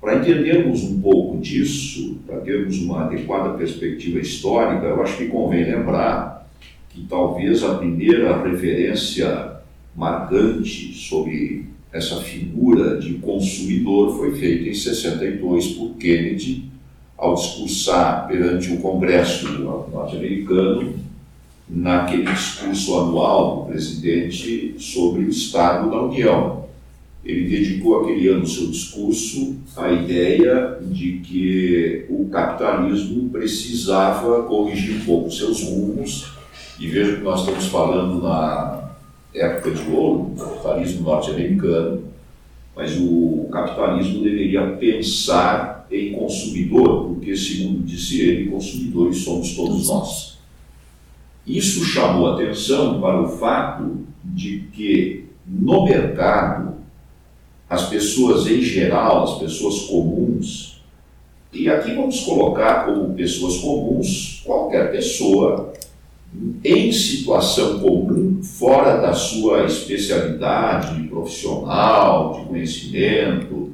Para 0.00 0.16
entendermos 0.16 0.82
um 0.82 0.98
pouco 1.00 1.38
disso, 1.38 2.18
para 2.26 2.38
termos 2.40 2.78
uma 2.78 3.04
adequada 3.04 3.58
perspectiva 3.58 4.18
histórica, 4.18 4.86
eu 4.86 5.02
acho 5.02 5.18
que 5.18 5.26
convém 5.26 5.64
lembrar 5.64 6.48
que 6.88 7.06
talvez 7.06 7.62
a 7.62 7.74
primeira 7.74 8.42
referência 8.42 9.56
marcante 9.94 10.94
sobre 10.94 11.66
essa 11.92 12.16
figura 12.22 12.98
de 12.98 13.14
consumidor 13.14 14.16
foi 14.16 14.34
feita 14.36 14.70
em 14.70 14.74
62 14.74 15.72
por 15.72 15.90
Kennedy, 15.96 16.70
ao 17.18 17.34
discursar 17.34 18.26
perante 18.26 18.72
o 18.72 18.78
Congresso 18.78 19.46
norte-americano, 19.92 20.94
naquele 21.68 22.24
discurso 22.24 22.98
anual 22.98 23.56
do 23.56 23.70
presidente 23.70 24.74
sobre 24.78 25.24
o 25.24 25.28
Estado 25.28 25.90
da 25.90 26.02
União. 26.02 26.69
Ele 27.24 27.48
dedicou 27.48 28.00
aquele 28.00 28.28
ano 28.28 28.46
seu 28.46 28.68
discurso 28.68 29.56
à 29.76 29.92
ideia 29.92 30.78
de 30.80 31.18
que 31.18 32.06
o 32.08 32.28
capitalismo 32.28 33.28
precisava 33.28 34.42
corrigir 34.44 34.96
um 34.96 35.04
pouco 35.04 35.30
seus 35.30 35.62
rumos, 35.62 36.32
e 36.78 36.86
veja 36.86 37.16
que 37.16 37.22
nós 37.22 37.40
estamos 37.40 37.66
falando 37.66 38.22
na 38.22 38.90
época 39.34 39.70
de 39.70 39.90
ouro, 39.90 40.34
capitalismo 40.36 41.02
norte-americano, 41.02 42.04
mas 42.74 42.96
o 42.98 43.48
capitalismo 43.52 44.24
deveria 44.24 44.66
pensar 44.78 45.86
em 45.90 46.12
consumidor, 46.12 47.08
porque, 47.08 47.36
segundo 47.36 47.84
disse 47.84 48.22
ele, 48.22 48.50
consumidores 48.50 49.18
somos 49.18 49.54
todos 49.54 49.88
nós. 49.88 50.38
Isso 51.46 51.84
chamou 51.84 52.32
atenção 52.32 53.00
para 53.00 53.20
o 53.20 53.28
fato 53.28 53.98
de 54.24 54.64
que, 54.72 55.26
no 55.46 55.84
mercado, 55.84 56.79
as 57.70 57.88
pessoas 57.88 58.48
em 58.48 58.60
geral, 58.60 59.22
as 59.22 59.38
pessoas 59.38 59.82
comuns, 59.82 60.82
e 61.52 61.68
aqui 61.68 61.94
vamos 61.94 62.20
colocar 62.20 62.84
como 62.84 63.14
pessoas 63.14 63.58
comuns 63.58 64.42
qualquer 64.44 64.90
pessoa 64.90 65.72
em 66.64 66.92
situação 66.92 67.78
comum, 67.78 68.40
fora 68.42 68.96
da 68.98 69.12
sua 69.12 69.64
especialidade 69.66 71.02
profissional, 71.04 72.40
de 72.40 72.46
conhecimento, 72.46 73.72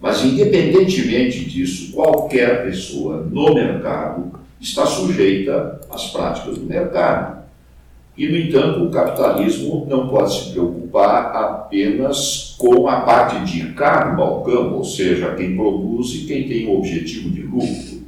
mas 0.00 0.24
independentemente 0.24 1.44
disso, 1.44 1.92
qualquer 1.92 2.64
pessoa 2.64 3.26
no 3.30 3.54
mercado 3.54 4.32
está 4.60 4.86
sujeita 4.86 5.80
às 5.90 6.10
práticas 6.10 6.58
do 6.58 6.64
mercado. 6.64 7.43
E, 8.16 8.28
no 8.28 8.36
entanto, 8.36 8.84
o 8.84 8.90
capitalismo 8.90 9.86
não 9.88 10.08
pode 10.08 10.32
se 10.32 10.50
preocupar 10.52 11.34
apenas 11.34 12.54
com 12.56 12.88
a 12.88 13.00
parte 13.00 13.44
de 13.44 13.72
carne 13.72 14.16
balcão, 14.16 14.72
ou 14.74 14.84
seja, 14.84 15.34
quem 15.34 15.56
produz 15.56 16.14
e 16.14 16.26
quem 16.26 16.46
tem 16.46 16.66
o 16.66 16.78
objetivo 16.78 17.30
de 17.30 17.42
lucro. 17.42 18.04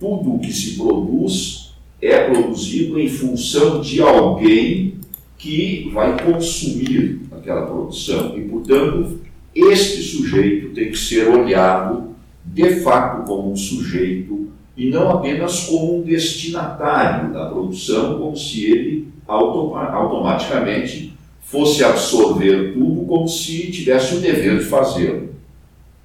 Tudo 0.00 0.34
o 0.34 0.38
que 0.38 0.52
se 0.52 0.76
produz 0.76 1.74
é 2.00 2.30
produzido 2.30 2.98
em 2.98 3.08
função 3.08 3.80
de 3.82 4.00
alguém 4.00 4.94
que 5.36 5.90
vai 5.92 6.16
consumir 6.24 7.20
aquela 7.30 7.66
produção. 7.66 8.38
E, 8.38 8.42
portanto, 8.42 9.20
este 9.54 10.02
sujeito 10.02 10.74
tem 10.74 10.90
que 10.90 10.98
ser 10.98 11.28
olhado 11.28 12.14
de 12.44 12.80
fato 12.80 13.26
como 13.26 13.52
um 13.52 13.56
sujeito 13.56 14.48
e 14.76 14.90
não 14.90 15.08
apenas 15.10 15.66
como 15.66 15.98
um 15.98 16.02
destinatário 16.02 17.32
da 17.32 17.46
produção, 17.46 18.18
como 18.18 18.36
se 18.36 18.64
ele 18.64 19.08
automaticamente 19.26 21.14
fosse 21.40 21.82
absorver 21.84 22.74
tudo 22.74 23.06
como 23.06 23.28
se 23.28 23.70
tivesse 23.70 24.16
o 24.16 24.20
dever 24.20 24.58
de 24.58 24.64
fazê-lo. 24.64 25.32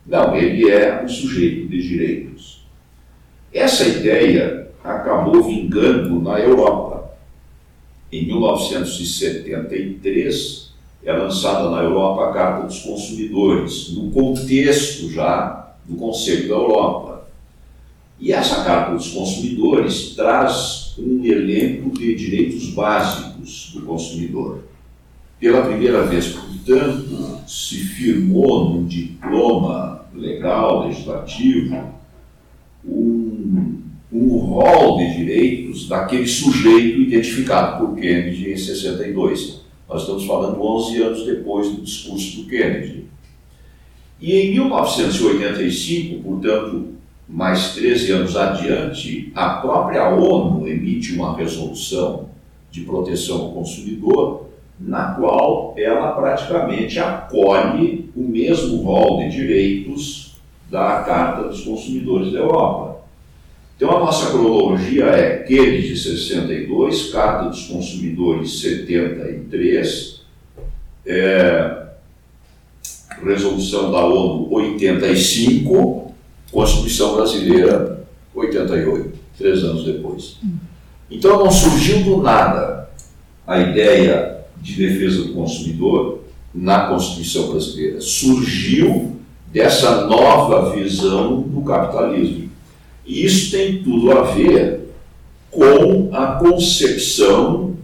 Não, 0.05 0.35
ele 0.35 0.69
é 0.69 1.01
um 1.03 1.07
sujeito 1.07 1.67
de 1.67 1.81
direitos. 1.81 2.63
Essa 3.53 3.88
ideia 3.88 4.67
acabou 4.83 5.41
vingando 5.43 6.21
na 6.21 6.39
Europa. 6.39 7.13
Em 8.11 8.25
1973, 8.25 10.73
é 11.03 11.13
lançada 11.13 11.69
na 11.69 11.81
Europa 11.81 12.29
a 12.29 12.33
Carta 12.33 12.65
dos 12.67 12.79
Consumidores, 12.79 13.93
no 13.93 14.09
contexto 14.11 15.11
já 15.11 15.75
do 15.85 15.95
Conselho 15.95 16.47
da 16.47 16.55
Europa. 16.55 17.08
E 18.19 18.33
essa 18.33 18.63
Carta 18.63 18.93
dos 18.93 19.09
Consumidores 19.09 20.15
traz 20.15 20.93
um 20.97 21.23
elenco 21.23 21.91
de 21.97 22.15
direitos 22.15 22.69
básicos 22.71 23.71
do 23.73 23.81
consumidor. 23.83 24.63
Pela 25.39 25.65
primeira 25.65 26.03
vez, 26.03 26.27
portanto, 26.27 27.39
se 27.47 27.77
firmou 27.77 28.69
num 28.69 28.85
diploma 28.85 30.05
legal, 30.13 30.88
legislativo, 30.88 31.93
um 32.85 33.79
um 34.11 34.38
rol 34.38 34.97
de 34.97 35.17
direitos 35.17 35.88
daquele 35.88 36.25
sujeito 36.25 37.01
identificado 37.01 37.85
por 37.85 37.95
Kennedy 37.95 38.51
em 38.51 38.57
62. 38.57 39.61
Nós 39.88 40.01
estamos 40.01 40.25
falando 40.25 40.61
11 40.61 41.01
anos 41.01 41.25
depois 41.25 41.69
do 41.69 41.81
discurso 41.81 42.41
do 42.41 42.49
Kennedy. 42.49 43.05
E 44.19 44.33
em 44.33 44.51
1985, 44.51 46.23
portanto, 46.23 46.88
mais 47.29 47.75
13 47.75 48.12
anos 48.12 48.36
adiante, 48.36 49.31
a 49.36 49.50
própria 49.50 50.09
ONU 50.09 50.67
emite 50.67 51.13
uma 51.13 51.38
resolução 51.38 52.29
de 52.71 52.81
proteção 52.81 53.41
ao 53.41 53.51
consumidor, 53.51 54.50
na 54.79 55.12
qual 55.13 55.75
ela 55.77 56.12
praticamente 56.13 56.98
acolhe 57.00 58.09
o 58.15 58.21
mesmo 58.21 58.81
rol 58.81 59.19
de 59.19 59.29
direitos 59.29 60.38
da 60.71 61.03
Carta 61.03 61.50
dos 61.50 61.62
Consumidores 61.62 62.31
da 62.31 62.39
Europa. 62.39 63.01
Então 63.75 63.95
a 63.95 64.00
nossa 64.00 64.31
cronologia 64.31 65.05
é 65.05 65.38
Kennedy 65.43 65.89
de 65.89 65.98
62, 65.98 67.12
Carta 67.12 67.50
dos 67.50 67.67
Consumidores 67.67 68.59
73, 68.62 70.21
é, 71.05 71.79
Resolução 73.24 73.91
da 73.91 74.05
ONU 74.05 74.51
85, 74.53 76.08
Constituição 76.51 77.15
Brasileira 77.15 78.08
88, 78.34 79.12
três 79.38 79.63
anos 79.63 79.86
depois. 79.86 80.38
Então 81.10 81.44
não 81.44 81.51
surgiu 81.51 82.03
do 82.03 82.22
nada 82.22 82.89
a 83.46 83.60
ideia 83.60 84.46
de 84.62 84.75
defesa 84.75 85.24
do 85.24 85.34
consumidor 85.34 86.20
na 86.53 86.88
Constituição 86.88 87.50
Brasileira. 87.50 88.01
Surgiu 88.01 89.15
dessa 89.51 90.06
nova 90.06 90.75
visão 90.75 91.41
do 91.41 91.62
capitalismo 91.62 92.50
e 93.06 93.25
isso 93.25 93.50
tem 93.50 93.82
tudo 93.82 94.12
a 94.12 94.22
ver 94.22 94.82
com 95.50 96.10
a 96.13 96.34
concepção 96.34 97.75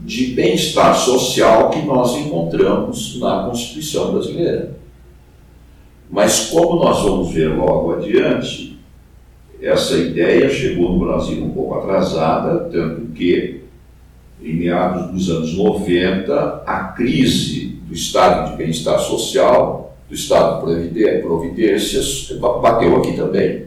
de 0.00 0.28
bem-estar 0.28 0.96
social 0.96 1.70
que 1.70 1.82
nós 1.82 2.16
encontramos 2.16 3.18
na 3.18 3.44
Constituição 3.44 4.12
brasileira. 4.12 4.77
Mas 6.10 6.46
como 6.50 6.82
nós 6.82 7.02
vamos 7.02 7.32
ver 7.32 7.48
logo 7.48 7.94
adiante, 7.94 8.78
essa 9.60 9.96
ideia 9.96 10.48
chegou 10.48 10.92
no 10.92 11.00
Brasil 11.00 11.44
um 11.44 11.50
pouco 11.50 11.74
atrasada, 11.74 12.68
tanto 12.70 13.06
que 13.12 13.62
em 14.42 14.54
meados 14.54 15.10
dos 15.10 15.30
anos 15.30 15.56
90, 15.56 16.62
a 16.64 16.84
crise 16.96 17.78
do 17.86 17.92
estado 17.92 18.52
de 18.52 18.56
bem-estar 18.56 18.98
social, 19.00 19.96
do 20.08 20.14
estado 20.14 20.66
de 20.74 21.18
providências, 21.18 22.32
bateu 22.62 22.96
aqui 22.96 23.12
também. 23.14 23.66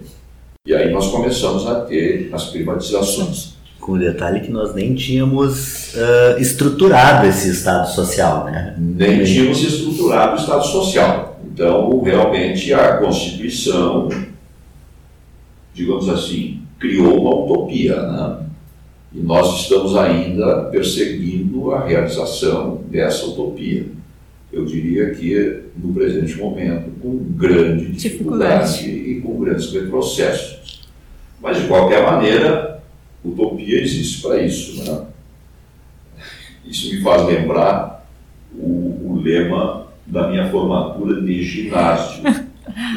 E 0.66 0.74
aí 0.74 0.92
nós 0.92 1.08
começamos 1.08 1.68
a 1.68 1.82
ter 1.82 2.30
as 2.32 2.46
privatizações. 2.46 3.56
Com 3.80 3.94
o 3.94 4.00
detalhe 4.00 4.42
que 4.42 4.52
nós 4.52 4.76
nem 4.76 4.94
tínhamos 4.94 5.94
uh, 5.96 6.40
estruturado 6.40 7.26
esse 7.28 7.50
Estado 7.50 7.90
social, 7.90 8.46
né? 8.46 8.76
Nem 8.78 9.24
tínhamos 9.24 9.64
estruturado 9.64 10.34
o 10.34 10.40
Estado 10.40 10.64
social. 10.64 11.31
Então, 11.62 12.02
realmente, 12.02 12.74
a 12.74 12.98
Constituição, 12.98 14.10
digamos 15.76 16.10
assim, 16.10 16.64
criou 16.80 17.22
uma 17.22 17.36
utopia, 17.36 18.02
né? 18.02 18.48
E 19.14 19.20
nós 19.20 19.62
estamos 19.62 19.96
ainda 19.96 20.64
perseguindo 20.72 21.72
a 21.72 21.86
realização 21.86 22.82
dessa 22.90 23.28
utopia. 23.28 23.86
Eu 24.52 24.66
diria 24.66 25.12
que, 25.12 25.66
no 25.78 25.94
presente 25.94 26.36
momento, 26.36 27.00
com 27.00 27.18
grande 27.38 27.92
dificuldade, 27.92 28.80
dificuldade. 28.80 29.12
e 29.12 29.22
com 29.22 29.40
grandes 29.40 29.72
retrocessos. 29.72 30.90
Mas, 31.40 31.62
de 31.62 31.68
qualquer 31.68 32.04
maneira, 32.04 32.82
Utopia 33.24 33.80
existe 33.80 34.20
para 34.24 34.42
isso. 34.42 34.84
Né? 34.84 35.06
Isso 36.66 36.92
me 36.92 37.02
faz 37.02 37.24
lembrar 37.28 38.10
o, 38.52 39.12
o 39.12 39.22
lema 39.22 39.81
da 40.12 40.28
minha 40.28 40.50
formatura 40.50 41.22
de 41.22 41.42
ginásio. 41.42 42.22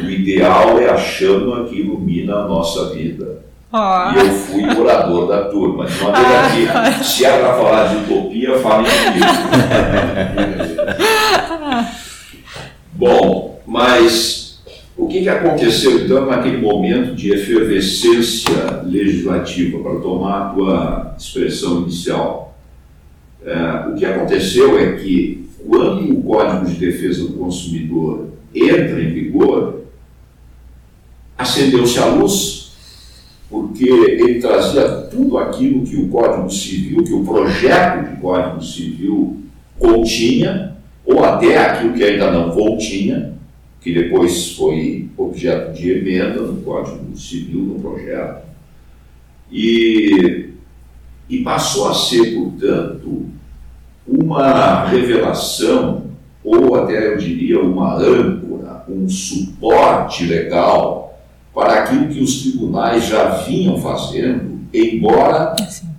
O 0.05 0.11
ideal 0.11 0.79
é 0.81 0.91
a 0.91 0.97
chama 0.97 1.65
que 1.65 1.77
ilumina 1.81 2.35
a 2.35 2.49
nossa 2.49 2.93
vida. 2.93 3.45
Oh. 3.73 4.13
E 4.13 4.19
eu 4.19 4.31
fui 4.33 4.65
orador 4.65 5.29
da 5.29 5.45
turma. 5.45 5.87
De 5.87 6.03
maneira 6.03 6.51
que, 6.51 6.67
se 7.05 7.25
é 7.25 7.39
para 7.39 7.55
falar 7.55 7.87
de 7.87 7.97
utopia, 7.97 8.59
fale 8.59 8.89
comigo. 8.89 9.27
Bom, 12.93 13.61
mas 13.67 14.61
o 14.97 15.09
que, 15.09 15.23
que 15.23 15.29
aconteceu 15.29 16.05
então 16.05 16.27
naquele 16.27 16.59
momento 16.59 17.15
de 17.15 17.33
efervescência 17.33 18.83
legislativa, 18.85 19.79
para 19.79 20.01
tomar 20.01 20.41
a 20.41 20.49
tua 20.51 21.15
expressão 21.19 21.83
inicial? 21.83 22.57
É, 23.45 23.89
o 23.89 23.95
que 23.95 24.07
aconteceu 24.07 24.79
é 24.79 24.93
que 24.93 25.44
quando 25.67 26.19
o 26.19 26.23
Código 26.23 26.67
de 26.67 26.75
Defesa 26.75 27.23
do 27.23 27.35
Consumidor 27.35 28.29
entra 28.55 29.03
em 29.03 29.13
vigor, 29.13 29.85
acendeu-se 31.37 31.99
a 31.99 32.07
luz, 32.07 32.73
porque 33.51 33.89
ele 33.89 34.41
trazia 34.41 34.89
tudo 35.11 35.39
aquilo 35.39 35.85
que 35.85 35.97
o 35.97 36.09
Código 36.09 36.51
Civil, 36.51 37.05
que 37.05 37.13
o 37.13 37.25
projeto 37.25 38.11
de 38.11 38.21
Código 38.21 38.63
Civil 38.63 39.37
continha, 39.79 40.77
ou 41.05 41.23
até 41.25 41.59
aquilo 41.59 41.95
que 41.95 42.05
ainda 42.05 42.31
não 42.31 42.51
continha, 42.51 43.35
que 43.81 43.93
depois 43.93 44.53
foi 44.53 45.09
objeto 45.17 45.75
de 45.75 45.91
emenda 45.91 46.41
no 46.41 46.63
Código 46.63 47.17
Civil, 47.17 47.61
no 47.61 47.81
projeto, 47.81 48.45
e, 49.53 50.51
e 51.29 51.39
passou 51.43 51.89
a 51.89 51.95
ser, 51.95 52.35
portanto, 52.35 53.27
uma 54.07 54.85
revelação, 54.85 56.05
ou 56.45 56.75
até 56.75 57.13
eu 57.13 57.17
diria 57.17 57.61
uma 57.61 57.97
âncora, 57.97 58.85
um 58.89 59.09
suporte 59.09 60.27
legal 60.27 61.19
para 61.55 61.81
aquilo 61.81 62.09
que 62.09 62.21
os 62.21 62.43
tribunais 62.43 63.07
já 63.07 63.29
vinham 63.29 63.79
fazendo, 63.79 64.61
embora 64.73 65.55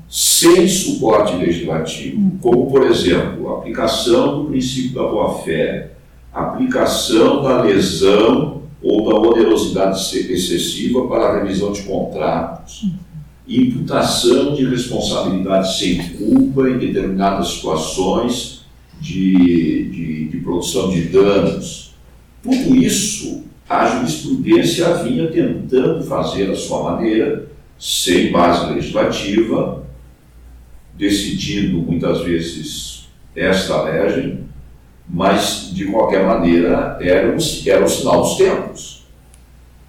sem 0.07 0.67
suporte 0.67 1.35
legislativo, 1.35 2.37
como, 2.41 2.67
por 2.67 2.83
exemplo, 2.83 3.49
a 3.49 3.57
aplicação 3.57 4.43
do 4.43 4.49
princípio 4.49 4.93
da 4.93 5.03
boa-fé, 5.03 5.91
aplicação 6.31 7.41
da 7.41 7.61
lesão 7.61 8.61
ou 8.83 9.09
da 9.09 9.15
onerosidade 9.15 9.99
excessiva 10.31 11.07
para 11.07 11.25
a 11.25 11.37
revisão 11.39 11.71
de 11.71 11.81
contratos, 11.83 12.85
imputação 13.47 14.55
de 14.55 14.65
responsabilidade 14.65 15.77
sem 15.77 16.09
culpa 16.09 16.69
em 16.69 16.79
determinadas 16.79 17.49
situações 17.49 18.65
de, 18.99 19.89
de, 19.89 20.27
de 20.29 20.37
produção 20.37 20.89
de 20.89 21.01
danos. 21.09 21.93
Tudo 22.41 22.75
isso 22.75 23.43
a 23.67 23.87
jurisprudência 23.87 24.93
vinha 25.03 25.27
tentando 25.31 26.03
fazer 26.03 26.51
a 26.51 26.55
sua 26.55 26.83
maneira, 26.83 27.47
sem 27.79 28.31
base 28.31 28.73
legislativa, 28.73 29.83
decidindo 30.93 31.79
muitas 31.79 32.21
vezes 32.21 33.07
esta 33.35 33.81
legem, 33.83 34.45
mas 35.09 35.71
de 35.73 35.85
qualquer 35.85 36.25
maneira 36.25 36.97
era 37.01 37.35
um, 37.35 37.37
era 37.65 37.83
um 37.83 37.87
sinal 37.87 38.21
dos 38.21 38.37
tempos. 38.37 38.94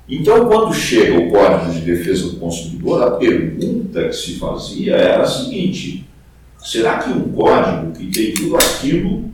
Então, 0.09 0.47
quando 0.47 0.73
chega 0.73 1.19
o 1.19 1.31
Código 1.31 1.73
de 1.73 1.81
Defesa 1.81 2.31
do 2.31 2.37
Consumidor, 2.37 3.03
a 3.03 3.11
pergunta 3.13 4.05
que 4.05 4.13
se 4.13 4.39
fazia 4.39 4.95
era 4.95 5.23
a 5.23 5.27
seguinte: 5.27 6.07
será 6.59 6.99
que 6.99 7.11
um 7.11 7.33
código 7.33 7.93
que 7.93 8.07
tem 8.07 8.33
tudo 8.33 8.57
aquilo 8.57 9.25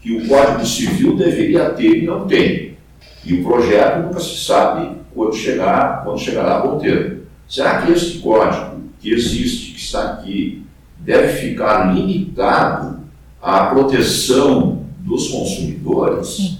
que 0.00 0.12
o 0.12 0.28
Código 0.28 0.64
Civil 0.64 1.16
deveria 1.16 1.70
ter 1.70 2.02
e 2.02 2.06
não 2.06 2.28
tem? 2.28 2.76
E 3.24 3.34
o 3.34 3.44
projeto 3.44 4.06
nunca 4.06 4.20
se 4.20 4.44
sabe 4.44 4.96
quando 5.12 5.34
chegar, 5.34 6.04
quando 6.04 6.20
chegará 6.20 6.56
a 6.56 6.60
bom 6.60 6.78
termo. 6.78 7.22
Será 7.48 7.82
que 7.82 7.92
este 7.92 8.18
código 8.20 8.80
que 9.00 9.12
existe, 9.12 9.72
que 9.72 9.80
está 9.80 10.12
aqui, 10.12 10.64
deve 10.98 11.32
ficar 11.40 11.92
limitado 11.92 13.00
à 13.42 13.66
proteção 13.66 14.84
dos 15.00 15.28
consumidores, 15.28 16.28
Sim. 16.28 16.58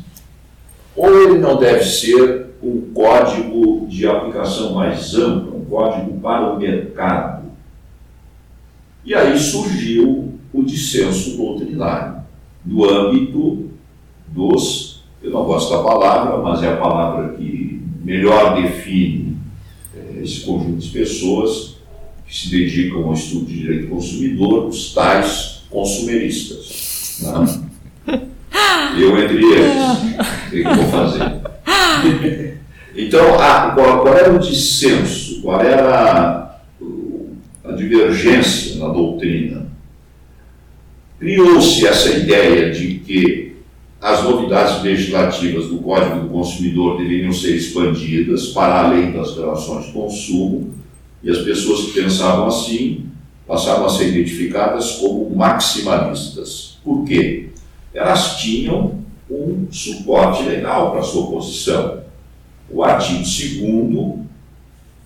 ou 0.96 1.22
ele 1.22 1.38
não 1.38 1.58
deve 1.58 1.84
ser 1.84 2.49
um 2.62 2.92
código 2.92 3.86
de 3.88 4.06
aplicação 4.06 4.74
mais 4.74 5.14
ampla, 5.14 5.56
um 5.56 5.64
código 5.64 6.18
para 6.20 6.52
o 6.52 6.58
mercado. 6.58 7.50
E 9.04 9.14
aí 9.14 9.38
surgiu 9.38 10.34
o 10.52 10.62
dissenso 10.62 11.36
doutrinário 11.36 12.20
no 12.64 12.84
âmbito 12.84 13.70
dos, 14.28 15.02
eu 15.22 15.30
não 15.30 15.44
gosto 15.44 15.70
da 15.70 15.82
palavra, 15.82 16.36
mas 16.38 16.62
é 16.62 16.68
a 16.68 16.76
palavra 16.76 17.34
que 17.34 17.82
melhor 18.04 18.60
define 18.60 19.36
é, 19.96 20.22
esse 20.22 20.40
conjunto 20.40 20.78
de 20.78 20.90
pessoas 20.90 21.76
que 22.26 22.36
se 22.36 22.50
dedicam 22.50 23.04
ao 23.04 23.14
estudo 23.14 23.46
de 23.46 23.60
direito 23.60 23.82
do 23.86 23.94
consumidor, 23.94 24.66
os 24.66 24.92
tais 24.92 25.62
consumeristas. 25.70 27.20
Né? 27.22 28.20
Eu 28.98 29.18
entre 29.18 29.44
eles. 29.44 29.72
O 30.46 30.50
que 30.50 30.58
eu 30.58 30.74
vou 30.74 30.84
fazer? 30.86 31.39
Então, 32.92 33.38
a, 33.38 33.70
qual, 33.70 34.02
qual, 34.02 34.16
era 34.16 34.34
o 34.34 34.38
dissenso? 34.40 35.40
Qual 35.42 35.60
era 35.60 36.58
a, 37.64 37.68
a 37.68 37.72
divergência 37.72 38.80
na 38.80 38.92
doutrina? 38.92 39.68
Criou-se 41.20 41.86
essa 41.86 42.10
ideia 42.10 42.72
de 42.72 42.94
que 42.98 43.56
as 44.00 44.24
novidades 44.24 44.82
legislativas 44.82 45.68
do 45.68 45.78
Código 45.78 46.22
do 46.22 46.28
Consumidor 46.30 46.98
deveriam 46.98 47.32
ser 47.32 47.54
expandidas 47.54 48.48
para 48.48 48.80
além 48.80 49.12
das 49.12 49.36
relações 49.36 49.86
de 49.86 49.92
consumo, 49.92 50.74
e 51.22 51.30
as 51.30 51.38
pessoas 51.38 51.86
que 51.86 52.00
pensavam 52.00 52.48
assim 52.48 53.06
passaram 53.46 53.86
a 53.86 53.88
ser 53.88 54.08
identificadas 54.08 54.96
como 54.96 55.30
maximalistas. 55.36 56.78
Por 56.82 57.04
quê? 57.04 57.50
elas 57.94 58.36
tinham 58.36 58.99
um 59.30 59.66
suporte 59.70 60.42
legal 60.42 60.90
para 60.90 61.00
a 61.00 61.04
sua 61.04 61.30
posição. 61.30 62.00
O 62.68 62.82
artigo 62.82 63.20
2 63.20 64.30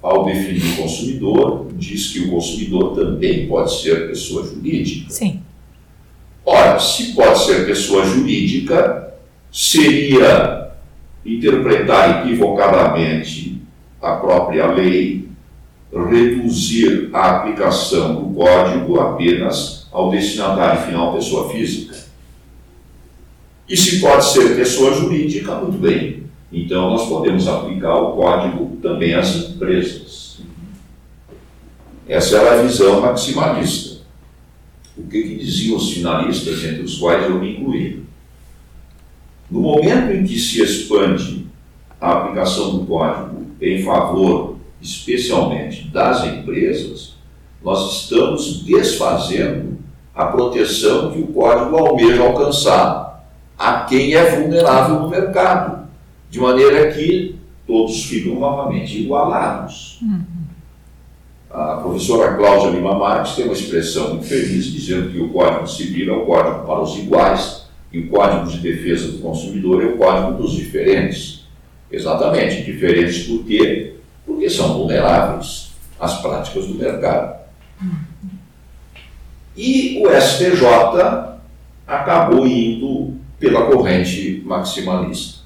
ao 0.04 0.26
definir 0.26 0.74
o 0.74 0.82
consumidor, 0.82 1.68
diz 1.76 2.12
que 2.12 2.20
o 2.20 2.30
consumidor 2.30 2.94
também 2.94 3.48
pode 3.48 3.80
ser 3.80 4.08
pessoa 4.08 4.44
jurídica. 4.44 5.10
Sim. 5.10 5.40
Ora, 6.44 6.78
se 6.78 7.14
pode 7.14 7.38
ser 7.38 7.64
pessoa 7.64 8.04
jurídica, 8.04 9.14
seria 9.50 10.72
interpretar 11.24 12.20
equivocadamente 12.20 13.62
a 14.02 14.16
própria 14.16 14.66
lei, 14.66 15.26
reduzir 15.90 17.08
a 17.14 17.36
aplicação 17.36 18.14
do 18.16 18.34
código 18.34 19.00
apenas 19.00 19.88
ao 19.90 20.10
destinatário 20.10 20.82
final, 20.82 21.14
pessoa 21.14 21.48
física. 21.48 22.03
E 23.68 23.76
se 23.76 24.00
pode 24.00 24.24
ser 24.26 24.56
pessoa 24.56 24.92
jurídica, 24.94 25.54
muito 25.56 25.78
bem. 25.78 26.24
Então 26.52 26.90
nós 26.90 27.08
podemos 27.08 27.48
aplicar 27.48 27.96
o 27.96 28.12
código 28.12 28.76
também 28.82 29.14
às 29.14 29.34
empresas. 29.34 30.40
Essa 32.06 32.38
era 32.38 32.60
a 32.60 32.62
visão 32.62 33.00
maximalista. 33.00 34.02
O 34.96 35.02
que, 35.08 35.22
que 35.22 35.36
diziam 35.36 35.76
os 35.76 35.90
finalistas, 35.90 36.62
entre 36.62 36.82
os 36.82 36.98
quais 36.98 37.24
eu 37.24 37.40
me 37.40 37.56
incluí? 37.56 38.04
No 39.50 39.60
momento 39.60 40.12
em 40.12 40.24
que 40.24 40.38
se 40.38 40.62
expande 40.62 41.46
a 42.00 42.12
aplicação 42.12 42.78
do 42.78 42.86
código 42.86 43.46
em 43.60 43.82
favor, 43.82 44.56
especialmente 44.80 45.88
das 45.88 46.24
empresas, 46.24 47.14
nós 47.62 48.02
estamos 48.02 48.62
desfazendo 48.62 49.78
a 50.14 50.26
proteção 50.26 51.10
que 51.10 51.20
o 51.20 51.28
código 51.28 51.76
almeja 51.76 52.22
alcançar 52.22 53.03
a 53.58 53.80
quem 53.80 54.14
é 54.14 54.36
vulnerável 54.36 55.00
no 55.00 55.10
mercado, 55.10 55.88
de 56.30 56.40
maneira 56.40 56.92
que 56.92 57.36
todos 57.66 58.04
ficam 58.04 58.38
novamente 58.38 59.00
igualados. 59.00 59.98
Uhum. 60.02 60.22
A 61.50 61.76
professora 61.76 62.34
Cláudia 62.34 62.70
Lima 62.70 62.98
Marques 62.98 63.36
tem 63.36 63.44
uma 63.44 63.54
expressão 63.54 64.10
muito 64.10 64.26
feliz 64.26 64.64
dizendo 64.64 65.10
que 65.10 65.20
o 65.20 65.28
Código 65.28 65.68
Civil 65.68 66.12
é 66.12 66.16
o 66.16 66.26
código 66.26 66.66
para 66.66 66.80
os 66.80 66.96
iguais 66.98 67.66
e 67.92 68.00
o 68.00 68.08
Código 68.08 68.50
de 68.50 68.58
Defesa 68.58 69.12
do 69.12 69.18
Consumidor 69.18 69.80
é 69.82 69.86
o 69.86 69.96
código 69.96 70.42
dos 70.42 70.52
diferentes. 70.52 71.44
Exatamente, 71.92 72.64
diferentes 72.64 73.28
por 73.28 73.44
quê? 73.44 73.94
Porque 74.26 74.50
são 74.50 74.74
vulneráveis 74.74 75.70
às 76.00 76.20
práticas 76.20 76.66
do 76.66 76.74
mercado. 76.74 77.38
E 79.56 80.02
o 80.04 80.10
STJ 80.20 81.38
acabou 81.86 82.44
indo 82.44 83.14
pela 83.44 83.66
corrente 83.66 84.42
maximalista. 84.46 85.40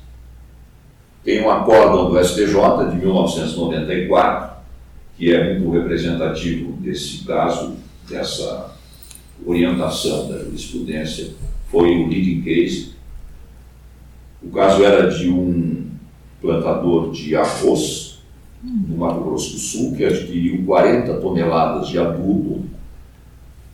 Tem 1.24 1.42
um 1.42 1.50
acórdão 1.50 2.08
do 2.08 2.24
STJ 2.24 2.90
de 2.92 2.96
1994, 2.96 4.56
que 5.16 5.34
é 5.34 5.58
muito 5.58 5.72
representativo 5.72 6.74
desse 6.74 7.24
caso, 7.24 7.74
dessa 8.08 8.70
orientação 9.44 10.28
da 10.28 10.38
jurisprudência, 10.38 11.30
foi 11.72 11.90
o 11.96 12.06
leading 12.06 12.40
case. 12.42 12.92
O 14.40 14.48
caso 14.50 14.84
era 14.84 15.10
de 15.10 15.28
um 15.28 15.90
plantador 16.40 17.10
de 17.10 17.34
arroz 17.34 18.20
no 18.62 18.96
Mato 18.96 19.22
Grosso 19.22 19.54
do 19.54 19.58
Sul 19.58 19.96
que 19.96 20.04
adquiriu 20.04 20.64
40 20.64 21.14
toneladas 21.14 21.88
de 21.88 21.98
adubo. 21.98 22.64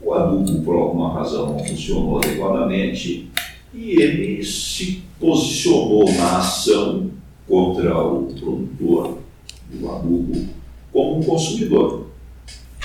O 0.01 0.15
adubo, 0.15 0.63
por 0.63 0.77
alguma 0.77 1.13
razão, 1.13 1.51
não 1.51 1.59
funcionou 1.59 2.19
adequadamente 2.19 3.31
e 3.75 4.01
ele 4.01 4.45
se 4.45 5.03
posicionou 5.19 6.05
na 6.13 6.39
ação 6.39 7.11
contra 7.47 7.99
o 7.99 8.27
produtor 8.27 9.19
do 9.71 9.91
adubo 9.91 10.49
como 10.93 11.19
um 11.19 11.23
consumidor. 11.23 12.07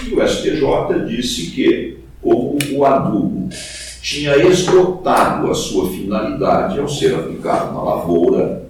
E 0.04 0.14
o 0.14 0.28
STJ 0.28 1.06
disse 1.08 1.52
que, 1.52 2.00
como 2.22 2.58
o 2.74 2.86
adubo 2.86 3.50
tinha 4.02 4.36
esgotado 4.38 5.52
a 5.52 5.54
sua 5.54 5.92
finalidade 5.92 6.80
ao 6.80 6.90
ser 6.90 7.14
aplicado 7.14 7.74
na 7.74 7.84
lavoura, 7.84 8.68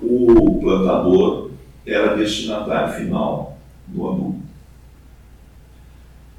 o 0.00 0.60
plantador 0.60 1.50
era 1.84 2.16
destinatário 2.16 2.94
final 2.94 3.58
do 3.88 4.08
adubo. 4.08 4.42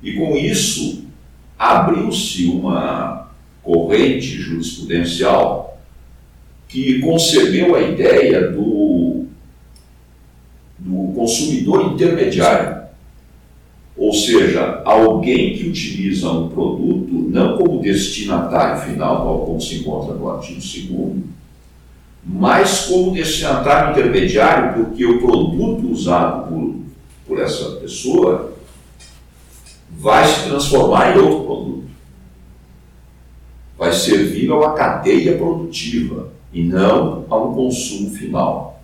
E 0.01 0.13
com 0.13 0.37
isso, 0.37 1.05
abriu-se 1.57 2.45
uma 2.45 3.24
corrente 3.65 4.37
jurisprudencial 4.37 5.77
que 6.67 6.99
concebeu 6.99 7.75
a 7.75 7.81
ideia 7.81 8.51
do, 8.51 9.25
do 10.77 11.13
consumidor 11.13 11.93
intermediário, 11.93 12.85
ou 13.97 14.13
seja, 14.13 14.81
alguém 14.85 15.57
que 15.57 15.67
utiliza 15.67 16.29
um 16.29 16.49
produto 16.49 17.13
não 17.29 17.57
como 17.57 17.81
destinatário 17.81 18.81
final, 18.81 19.25
tal 19.25 19.45
como 19.45 19.59
se 19.61 19.79
encontra 19.79 20.13
no 20.13 20.29
artigo 20.29 20.59
2 20.59 21.35
mas 22.27 22.85
como 22.87 23.11
destinatário 23.11 23.91
intermediário, 23.91 24.83
porque 24.83 25.05
o 25.05 25.19
produto 25.21 25.91
usado 25.91 26.49
por, 26.49 26.75
por 27.27 27.39
essa 27.39 27.75
pessoa 27.75 28.53
vai 29.91 30.27
se 30.27 30.47
transformar 30.47 31.15
em 31.15 31.19
outro 31.19 31.45
produto. 31.45 31.84
Vai 33.77 33.91
servir 33.91 34.49
a 34.49 34.55
uma 34.55 34.73
cadeia 34.73 35.37
produtiva 35.37 36.31
e 36.53 36.63
não 36.63 37.25
a 37.29 37.37
um 37.37 37.53
consumo 37.53 38.11
final. 38.11 38.81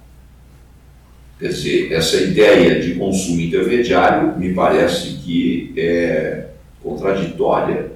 Quer 1.39 1.47
dizer, 1.47 1.91
essa 1.91 2.17
ideia 2.17 2.79
de 2.79 2.95
consumo 2.95 3.41
intermediário 3.41 4.37
me 4.37 4.53
parece 4.53 5.15
que 5.15 5.73
é 5.75 6.49
contraditória 6.83 7.91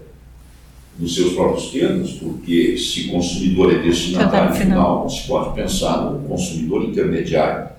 nos 0.98 1.14
seus 1.14 1.34
próprios 1.34 1.70
termos, 1.72 2.14
porque 2.14 2.78
se 2.78 3.06
consumidor 3.06 3.74
é 3.74 3.80
destinatário 3.80 4.54
final, 4.54 4.64
final, 4.64 5.02
não 5.04 5.10
se 5.10 5.28
pode 5.28 5.54
pensar 5.54 6.10
no 6.10 6.28
consumidor 6.28 6.86
intermediário. 6.86 7.70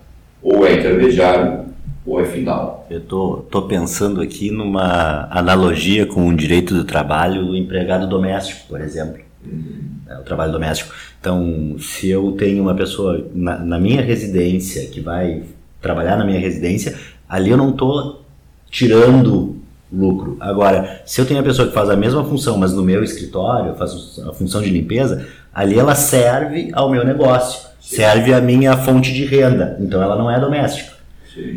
Ou 0.42 0.66
é 0.66 0.74
intermediário 0.74 1.65
ou 2.06 2.20
é 2.20 2.24
final. 2.24 2.86
Eu 2.88 3.00
tô, 3.00 3.44
tô 3.50 3.62
pensando 3.62 4.20
aqui 4.20 4.50
numa 4.50 5.28
analogia 5.30 6.06
com 6.06 6.28
o 6.28 6.36
direito 6.36 6.72
do 6.72 6.84
trabalho 6.84 7.44
do 7.46 7.56
empregado 7.56 8.06
doméstico, 8.06 8.68
por 8.68 8.80
exemplo. 8.80 9.20
Uhum. 9.44 9.80
É, 10.08 10.18
o 10.18 10.22
trabalho 10.22 10.52
doméstico. 10.52 10.94
Então, 11.20 11.76
se 11.80 12.08
eu 12.08 12.32
tenho 12.32 12.62
uma 12.62 12.74
pessoa 12.74 13.26
na, 13.34 13.58
na 13.58 13.78
minha 13.78 14.00
residência 14.00 14.86
que 14.86 15.00
vai 15.00 15.42
trabalhar 15.80 16.16
na 16.16 16.24
minha 16.24 16.38
residência, 16.38 16.96
ali 17.28 17.50
eu 17.50 17.56
não 17.56 17.70
estou 17.70 18.22
tirando 18.70 19.56
lucro. 19.92 20.36
Agora, 20.40 21.02
se 21.04 21.20
eu 21.20 21.26
tenho 21.26 21.40
a 21.40 21.42
pessoa 21.42 21.68
que 21.68 21.74
faz 21.74 21.90
a 21.90 21.96
mesma 21.96 22.24
função, 22.24 22.56
mas 22.58 22.72
no 22.72 22.82
meu 22.82 23.02
escritório, 23.02 23.70
eu 23.70 23.76
faço 23.76 24.28
a 24.28 24.32
função 24.32 24.62
de 24.62 24.70
limpeza, 24.70 25.26
ali 25.54 25.78
ela 25.78 25.94
serve 25.94 26.70
ao 26.72 26.90
meu 26.90 27.04
negócio, 27.04 27.68
serve 27.80 28.32
à 28.32 28.40
minha 28.40 28.76
fonte 28.76 29.12
de 29.12 29.24
renda. 29.24 29.76
Então 29.80 30.02
ela 30.02 30.16
não 30.16 30.30
é 30.30 30.38
doméstica. 30.38 30.95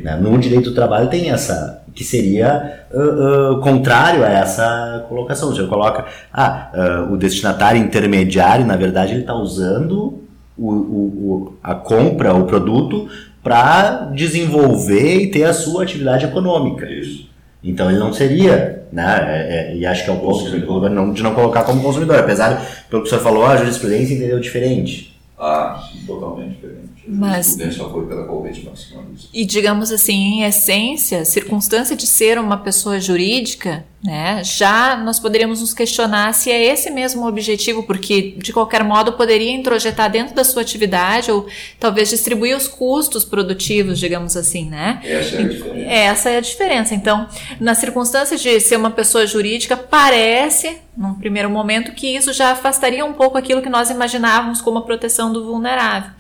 Né? 0.04 0.16
No 0.16 0.38
direito 0.38 0.70
do 0.70 0.76
trabalho 0.76 1.10
tem 1.10 1.30
essa, 1.30 1.84
que 1.94 2.04
seria 2.04 2.86
uh, 2.92 3.54
uh, 3.54 3.62
contrário 3.62 4.24
a 4.24 4.30
essa 4.30 5.06
colocação. 5.08 5.50
Você 5.50 5.66
coloca, 5.68 6.06
ah, 6.34 6.70
uh, 7.10 7.14
o 7.14 7.18
destinatário 7.18 7.82
intermediário, 7.82 8.66
na 8.66 8.76
verdade, 8.76 9.14
ele 9.14 9.22
está 9.22 9.34
usando 9.34 10.24
o, 10.58 10.70
o, 10.70 11.54
a 11.64 11.74
compra, 11.74 12.34
o 12.34 12.46
produto, 12.46 13.08
para 13.42 14.12
desenvolver 14.14 15.22
e 15.22 15.32
ter 15.32 15.46
a 15.46 15.54
sua 15.54 15.84
atividade 15.84 16.26
econômica. 16.26 16.90
Isso. 16.90 17.30
Então 17.64 17.90
ele 17.90 18.00
não 18.00 18.14
seria, 18.14 18.84
né? 18.92 19.26
É, 19.28 19.74
é, 19.74 19.76
e 19.76 19.86
acho 19.86 20.04
que 20.04 20.10
é 20.10 20.14
o 20.14 20.20
ponto 20.20 20.50
de 20.50 20.90
não, 20.90 21.12
de 21.12 21.22
não 21.22 21.34
colocar 21.34 21.64
como 21.64 21.82
consumidor. 21.82 22.18
Apesar, 22.18 22.66
pelo 22.90 23.02
que 23.02 23.08
o 23.08 23.10
senhor 23.10 23.22
falou, 23.22 23.46
a 23.46 23.58
jurisprudência 23.58 24.14
entendeu 24.14 24.40
diferente. 24.40 25.19
Ah, 25.40 25.90
totalmente 26.06 26.56
diferente. 26.56 27.04
Mas, 27.08 27.56
foi 27.56 28.06
pela 28.08 28.26
corrente 28.26 28.66
maximalista. 28.66 29.30
E 29.34 29.46
digamos 29.46 29.92
assim, 29.92 30.14
em 30.14 30.44
essência, 30.44 31.24
circunstância 31.24 31.96
de 31.96 32.06
ser 32.06 32.38
uma 32.38 32.58
pessoa 32.58 33.00
jurídica, 33.00 33.86
né, 34.02 34.42
já 34.46 34.96
nós 34.96 35.20
poderíamos 35.20 35.60
nos 35.60 35.74
questionar 35.74 36.34
se 36.34 36.50
é 36.50 36.66
esse 36.66 36.90
mesmo 36.90 37.24
o 37.24 37.28
objetivo, 37.28 37.84
porque 37.84 38.34
de 38.38 38.54
qualquer 38.54 38.82
modo 38.82 39.14
poderia 39.14 39.52
introjetar 39.52 40.10
dentro 40.10 40.34
da 40.34 40.44
sua 40.46 40.62
atividade 40.62 41.30
ou 41.30 41.48
talvez 41.78 42.10
distribuir 42.10 42.56
os 42.56 42.68
custos 42.68 43.26
produtivos, 43.26 44.00
digamos 44.00 44.38
assim, 44.38 44.70
né? 44.70 45.02
Essa 45.04 45.36
é 45.36 45.42
a 45.42 45.48
diferença. 45.48 45.90
Essa 45.90 46.30
é 46.30 46.38
a 46.38 46.42
diferença. 46.42 46.96
Então, 46.96 47.28
na 47.60 47.76
circunstância 47.76 48.38
de 48.38 48.60
ser 48.62 48.78
uma 48.78 48.92
pessoa 48.92 49.28
jurídica, 49.28 49.76
parece, 49.76 50.78
num 50.96 51.16
primeiro 51.16 51.50
momento, 51.50 51.92
que 51.92 52.08
isso 52.08 52.32
já 52.32 52.52
afastaria 52.52 53.04
um 53.06 53.14
pouco 53.14 53.38
aquilo 53.38 53.62
que 53.62 53.70
nós 53.70 53.90
imaginávamos 53.90 54.62
como 54.62 54.78
a 54.78 54.82
proteção 54.82 55.34
do 55.34 55.46
vulnerável. 55.46 56.12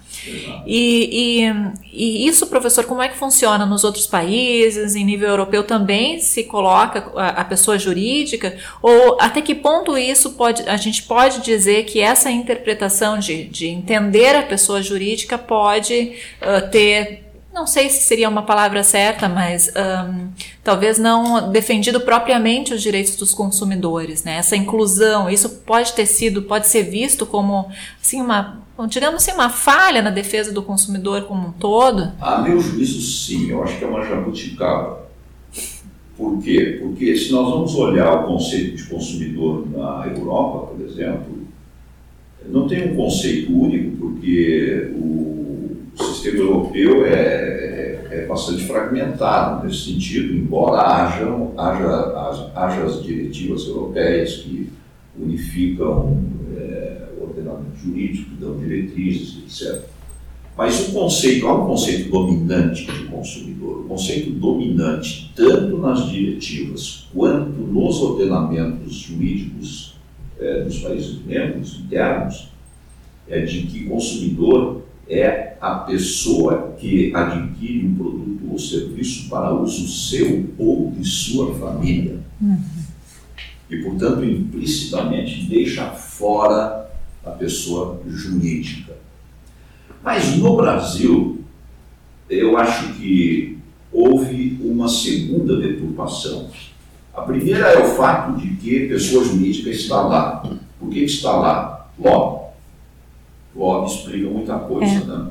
E, 0.65 1.43
e, 1.43 1.53
e, 1.93 2.27
isso, 2.27 2.47
professor, 2.47 2.86
como 2.86 3.01
é 3.01 3.08
que 3.08 3.17
funciona 3.17 3.65
nos 3.65 3.84
outros 3.84 4.05
países, 4.05 4.95
em 4.95 5.03
nível 5.03 5.29
europeu 5.29 5.63
também 5.63 6.19
se 6.19 6.43
coloca 6.43 7.12
a, 7.15 7.41
a, 7.41 7.45
pessoa 7.45 7.79
jurídica? 7.79 8.58
Ou 8.82 9.17
até 9.19 9.41
que 9.41 9.55
ponto 9.55 9.97
isso 9.97 10.32
pode, 10.32 10.67
a 10.67 10.77
gente 10.77 11.03
pode 11.03 11.41
dizer 11.41 11.86
que 11.86 11.99
essa 11.99 12.29
interpretação 12.29 13.17
de, 13.17 13.45
de 13.45 13.67
entender 13.67 14.36
a 14.36 14.43
pessoa 14.43 14.82
jurídica 14.82 15.38
pode 15.38 16.15
uh, 16.41 16.69
ter 16.69 17.29
não 17.53 17.65
sei 17.65 17.89
se 17.89 18.03
seria 18.03 18.29
uma 18.29 18.43
palavra 18.43 18.83
certa, 18.83 19.27
mas 19.27 19.69
um, 19.69 20.29
talvez 20.63 20.97
não 20.97 21.51
defendido 21.51 21.99
propriamente 22.01 22.73
os 22.73 22.81
direitos 22.81 23.15
dos 23.15 23.33
consumidores, 23.33 24.23
né? 24.23 24.38
Essa 24.38 24.55
inclusão, 24.55 25.29
isso 25.29 25.49
pode 25.65 25.93
ter 25.93 26.05
sido, 26.05 26.43
pode 26.43 26.67
ser 26.67 26.83
visto 26.83 27.25
como 27.25 27.69
assim 28.01 28.21
uma, 28.21 28.62
digamos 28.88 29.23
assim, 29.23 29.31
uma 29.31 29.49
falha 29.49 30.01
na 30.01 30.12
defesa 30.12 30.53
do 30.53 30.62
consumidor 30.62 31.23
como 31.23 31.47
um 31.47 31.51
todo. 31.51 32.12
A 32.21 32.39
meu 32.41 32.59
juízo, 32.59 33.01
sim. 33.01 33.49
Eu 33.49 33.63
acho 33.63 33.77
que 33.77 33.83
é 33.83 33.88
uma 33.88 34.05
jabuticaba. 34.05 35.09
Por 36.15 36.38
quê? 36.41 36.77
Porque 36.81 37.15
se 37.15 37.31
nós 37.31 37.49
vamos 37.49 37.75
olhar 37.75 38.13
o 38.13 38.27
conceito 38.27 38.75
de 38.75 38.83
consumidor 38.83 39.65
na 39.69 40.05
Europa, 40.07 40.67
por 40.67 40.85
exemplo, 40.85 41.47
não 42.47 42.67
tem 42.67 42.91
um 42.91 42.95
conceito 42.95 43.52
único, 43.52 43.97
porque 43.97 44.91
o 44.95 46.04
sistema 46.04 46.39
europeu 46.39 47.06
é, 47.06 47.12
é, 47.12 48.08
é, 48.12 48.25
bastante 48.25 48.63
fragmentado 48.65 49.65
nesse 49.65 49.91
sentido, 49.93 50.34
embora 50.34 50.82
haja, 50.82 51.25
haja, 51.58 52.52
haja 52.56 52.84
as 52.84 53.04
diretivas 53.04 53.67
europeias 53.67 54.38
que 54.38 54.69
unificam 55.19 56.23
é, 56.58 57.08
o 57.17 57.23
ordenamento 57.23 57.78
jurídico, 57.78 58.32
dão 58.39 58.58
diretrizes, 58.58 59.38
etc. 59.43 59.84
Mas 60.58 60.89
o 60.89 60.91
conceito, 60.91 61.47
há 61.47 61.63
um 61.63 61.67
conceito 61.67 62.10
dominante 62.10 62.86
de 62.86 63.06
consumidor. 63.06 63.80
O 63.80 63.84
conceito 63.86 64.30
dominante, 64.32 65.32
tanto 65.34 65.78
nas 65.78 66.10
diretivas 66.10 67.08
quanto 67.13 67.62
nos 67.62 68.02
ordenamentos 68.02 68.93
jurídicos 68.93 69.88
é, 70.39 70.63
dos 70.63 70.80
países 70.80 71.23
membros 71.25 71.80
internos, 71.80 72.49
é 73.28 73.41
de 73.41 73.63
que 73.63 73.86
consumidor 73.86 74.84
é 75.08 75.58
a 75.60 75.75
pessoa 75.75 76.75
que 76.80 77.13
adquire 77.15 77.86
um 77.86 77.95
produto 77.95 78.52
ou 78.52 78.60
serviço 78.60 79.30
para 79.30 79.54
uso 79.54 79.88
seu 79.88 80.49
ou 80.58 80.91
de 80.91 81.06
sua 81.06 81.54
família. 81.56 82.19
Uhum. 82.41 82.60
E, 83.69 83.78
portanto, 83.84 84.23
implicitamente 84.23 85.43
deixa 85.43 85.91
fora 85.91 86.89
a 87.23 87.32
pessoa 87.32 88.02
jurídica. 88.08 88.97
Mas 90.04 90.38
no 90.38 90.56
Brasil, 90.56 91.43
eu 92.30 92.58
acho 92.58 92.93
que 92.93 93.58
houve 93.91 94.60
uma 94.62 94.88
segunda 94.88 95.60
deturpação. 95.60 96.49
A 97.19 97.23
primeira 97.23 97.67
é 97.67 97.86
o 97.86 97.95
fato 97.95 98.39
de 98.39 98.55
que 98.55 98.88
pessoa 98.88 99.25
jurídica 99.25 99.69
está 99.69 100.01
lá. 100.01 100.43
Por 100.79 100.89
que 100.89 100.99
está 100.99 101.34
lá? 101.34 101.89
Lobby. 101.99 102.45
Lobby 103.53 103.91
explica 103.91 104.29
muita 104.29 104.58
coisa, 104.60 105.03
é. 105.03 105.05
né? 105.05 105.27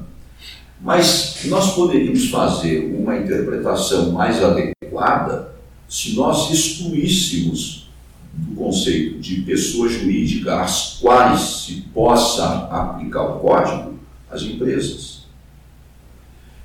Mas 0.81 1.41
nós 1.47 1.75
poderíamos 1.75 2.29
fazer 2.29 2.95
uma 2.95 3.17
interpretação 3.17 4.13
mais 4.13 4.43
adequada 4.45 5.55
se 5.89 6.15
nós 6.15 6.51
excluíssemos 6.51 7.89
do 8.33 8.55
conceito 8.55 9.19
de 9.19 9.41
pessoa 9.41 9.89
jurídica 9.89 10.61
às 10.61 10.99
quais 11.01 11.41
se 11.41 11.81
possa 11.93 12.69
aplicar 12.71 13.23
o 13.23 13.41
código 13.41 13.95
as 14.31 14.43
empresas. 14.43 15.18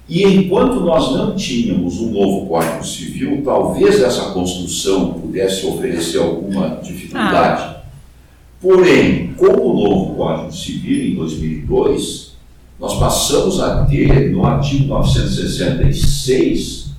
E 0.08 0.24
enquanto 0.24 0.82
nós 0.82 1.12
não 1.14 1.36
tínhamos 1.36 2.00
um 2.00 2.12
novo 2.12 2.46
Código 2.48 2.86
Civil, 2.86 3.42
talvez 3.44 4.02
essa 4.02 4.32
construção 4.32 5.14
pudesse 5.14 5.66
oferecer 5.66 6.20
alguma 6.20 6.80
dificuldade. 6.84 7.64
Ah. 7.64 7.84
Porém, 8.62 9.34
com 9.38 9.48
o 9.48 9.74
novo 9.74 10.16
Código 10.16 10.52
Civil, 10.52 11.12
em 11.12 11.16
2002, 11.16 12.34
nós 12.80 13.00
passamos 13.00 13.62
a 13.62 13.86
ter, 13.86 14.32
no 14.32 14.46
artigo 14.46 14.88
966, 14.88 16.92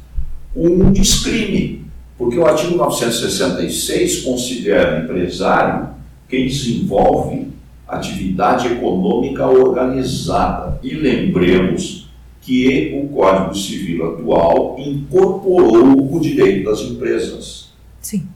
um 0.56 0.90
descrime. 0.90 1.84
Porque 2.16 2.38
o 2.38 2.46
artigo 2.46 2.76
966 2.76 4.22
considera 4.22 5.02
empresário 5.02 5.88
quem 6.28 6.46
desenvolve 6.46 7.48
atividade 7.86 8.68
econômica 8.68 9.46
organizada. 9.46 10.78
E 10.82 10.94
lembremos 10.94 12.03
que 12.44 13.00
o 13.02 13.08
Código 13.08 13.54
Civil 13.54 14.12
atual 14.12 14.76
incorporou 14.78 16.14
o 16.14 16.20
direito 16.20 16.70
das 16.70 16.80
empresas. 16.80 17.72
Sim. 18.02 18.28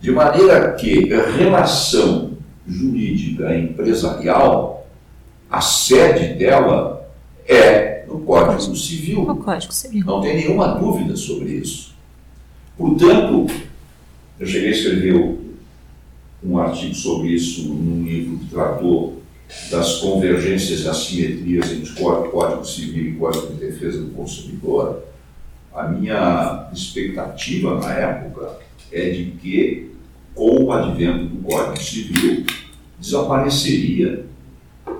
De 0.00 0.12
maneira 0.12 0.72
que 0.74 1.12
a 1.12 1.28
relação 1.30 2.32
jurídica 2.66 3.56
empresarial, 3.56 4.86
a 5.50 5.60
sede 5.60 6.34
dela 6.38 7.10
é 7.46 8.04
no 8.06 8.20
Código 8.20 8.76
Civil. 8.76 9.24
No 9.24 9.36
Código 9.36 9.72
Civil. 9.72 10.06
Não 10.06 10.20
tem 10.20 10.36
nenhuma 10.36 10.78
dúvida 10.78 11.16
sobre 11.16 11.50
isso. 11.50 11.94
Portanto, 12.78 13.46
eu 14.38 14.46
cheguei 14.46 14.68
a 14.68 14.72
escrever 14.72 15.38
um 16.44 16.58
artigo 16.58 16.94
sobre 16.94 17.28
isso 17.28 17.68
num 17.68 18.04
livro 18.04 18.38
que 18.38 18.46
tratou 18.46 19.21
das 19.70 19.96
convergências 19.96 20.80
e 20.80 20.88
assimetrias 20.88 21.70
entre 21.70 21.92
Código 21.94 22.64
Civil 22.64 23.12
e 23.12 23.16
Código 23.16 23.48
de 23.48 23.66
Defesa 23.66 24.00
do 24.00 24.10
Consumidor, 24.12 25.04
a 25.74 25.88
minha 25.88 26.68
expectativa 26.72 27.78
na 27.78 27.92
época 27.92 28.58
é 28.90 29.10
de 29.10 29.32
que, 29.32 29.90
com 30.34 30.64
o 30.64 30.72
advento 30.72 31.24
do 31.26 31.42
Código 31.42 31.82
Civil, 31.82 32.44
desapareceria 32.98 34.26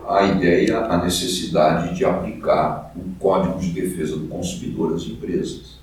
a 0.09 0.25
ideia, 0.25 0.79
a 0.79 1.05
necessidade 1.05 1.95
de 1.95 2.05
aplicar 2.05 2.93
o 2.97 3.15
Código 3.19 3.59
de 3.59 3.69
Defesa 3.69 4.17
do 4.17 4.29
Consumidor 4.29 4.95
às 4.95 5.05
empresas. 5.05 5.79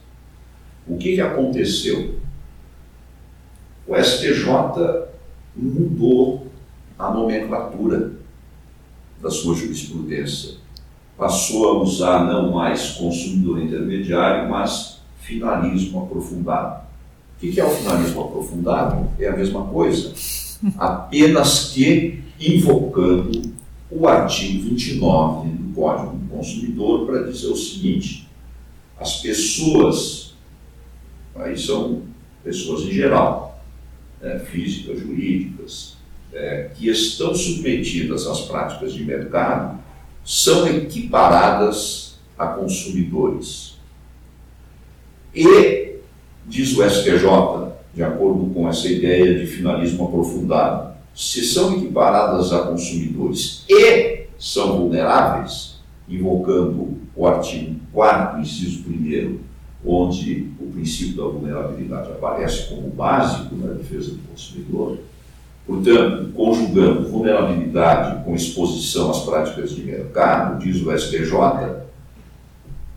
O 0.88 0.98
que, 0.98 1.16
que 1.16 1.22
aconteceu? 1.22 2.16
O 3.88 3.96
STJ 3.96 5.08
mudou 5.56 6.48
a 6.98 7.12
nomenclatura 7.12 8.19
da 9.22 9.30
sua 9.30 9.56
jurisprudência. 9.56 10.56
Passou 11.18 11.70
a 11.70 11.84
usar 11.84 12.26
não 12.26 12.52
mais 12.52 12.92
consumidor 12.92 13.62
intermediário, 13.62 14.50
mas 14.50 15.00
finalismo 15.22 16.04
aprofundado. 16.04 16.84
O 17.36 17.40
que 17.40 17.60
é 17.60 17.66
o 17.66 17.70
finalismo 17.70 18.22
aprofundado? 18.22 19.10
É 19.20 19.28
a 19.28 19.36
mesma 19.36 19.66
coisa, 19.66 20.14
apenas 20.78 21.72
que 21.74 22.24
invocando 22.40 23.54
o 23.92 24.08
artigo 24.08 24.70
29 24.70 25.50
do 25.50 25.74
Código 25.74 26.16
do 26.16 26.30
Consumidor 26.30 27.06
para 27.06 27.24
dizer 27.24 27.48
o 27.48 27.56
seguinte: 27.56 28.28
as 28.98 29.22
pessoas, 29.22 30.36
aí 31.36 31.58
são 31.58 32.04
pessoas 32.44 32.84
em 32.84 32.92
geral, 32.92 33.62
é, 34.22 34.40
físicas, 34.40 35.00
jurídicas, 35.00 35.99
é, 36.34 36.70
que 36.76 36.90
estão 36.90 37.34
submetidas 37.34 38.28
às 38.28 38.42
práticas 38.42 38.94
de 38.94 39.04
mercado 39.04 39.80
são 40.24 40.68
equiparadas 40.68 42.20
a 42.38 42.48
consumidores. 42.48 43.78
E, 45.34 45.96
diz 46.46 46.78
o 46.78 46.88
STJ, 46.88 47.74
de 47.94 48.04
acordo 48.04 48.54
com 48.54 48.68
essa 48.68 48.88
ideia 48.88 49.40
de 49.40 49.48
finalismo 49.48 50.06
aprofundado, 50.06 50.94
se 51.16 51.44
são 51.44 51.76
equiparadas 51.76 52.54
a 52.54 52.60
consumidores 52.60 53.66
e 53.68 54.28
são 54.38 54.78
vulneráveis, 54.78 55.80
invocando 56.08 56.98
o 57.16 57.28
artigo 57.28 57.80
4, 57.92 58.40
inciso 58.40 58.86
1 58.88 59.40
onde 59.86 60.52
o 60.60 60.68
princípio 60.68 61.18
da 61.18 61.24
vulnerabilidade 61.24 62.12
aparece 62.12 62.70
como 62.70 62.90
básico 62.90 63.56
na 63.56 63.74
defesa 63.74 64.12
do 64.12 64.20
consumidor. 64.30 65.00
Portanto, 65.70 66.32
conjugando 66.34 67.08
vulnerabilidade 67.08 68.26
com 68.26 68.34
exposição 68.34 69.12
às 69.12 69.20
práticas 69.20 69.70
de 69.76 69.84
mercado, 69.84 70.58
diz 70.58 70.82
o 70.82 70.92
STJ, 70.98 71.30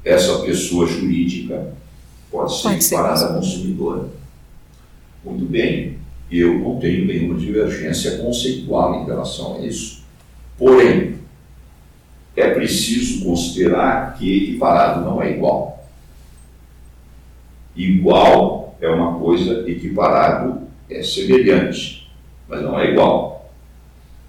essa 0.02 0.38
pessoa 0.38 0.87
jurídica 0.87 1.74
pode 2.30 2.58
ser 2.58 2.72
equiparada 2.72 3.35
consumidora. 3.35 4.08
Muito 5.22 5.44
bem, 5.44 5.98
eu 6.30 6.61
não 6.61 6.78
tenho 6.78 7.04
nenhuma 7.04 7.38
divergência 7.38 8.16
conceitual 8.16 9.02
em 9.02 9.04
relação 9.04 9.56
a 9.56 9.66
isso. 9.66 10.02
Porém, 10.56 11.16
é 12.35 12.54
preciso 12.54 13.22
considerar 13.22 14.14
que 14.14 14.44
equiparado 14.44 15.04
não 15.04 15.20
é 15.22 15.30
igual. 15.30 15.87
Igual 17.76 18.78
é 18.80 18.88
uma 18.88 19.18
coisa, 19.18 19.68
equiparado 19.68 20.62
é 20.88 21.02
semelhante, 21.02 22.02
mas 22.48 22.62
não 22.62 22.78
é 22.78 22.90
igual. 22.90 23.50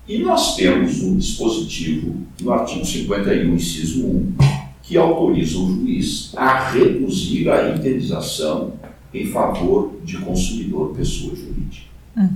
E 0.08 0.18
nós 0.20 0.56
temos 0.56 1.02
um 1.02 1.18
dispositivo 1.18 2.16
no 2.42 2.52
artigo 2.52 2.86
51, 2.86 3.54
inciso 3.56 4.06
1, 4.06 4.36
que 4.82 4.98
autoriza 4.98 5.58
o 5.58 5.68
juiz 5.68 6.34
a 6.36 6.70
reduzir 6.72 7.50
a 7.50 7.70
indenização 7.70 8.74
em 9.14 9.28
favor 9.28 10.00
de 10.04 10.18
consumidor 10.18 10.94
pessoa 10.94 11.34
jurídica. 11.36 11.88
Uhum. 12.18 12.36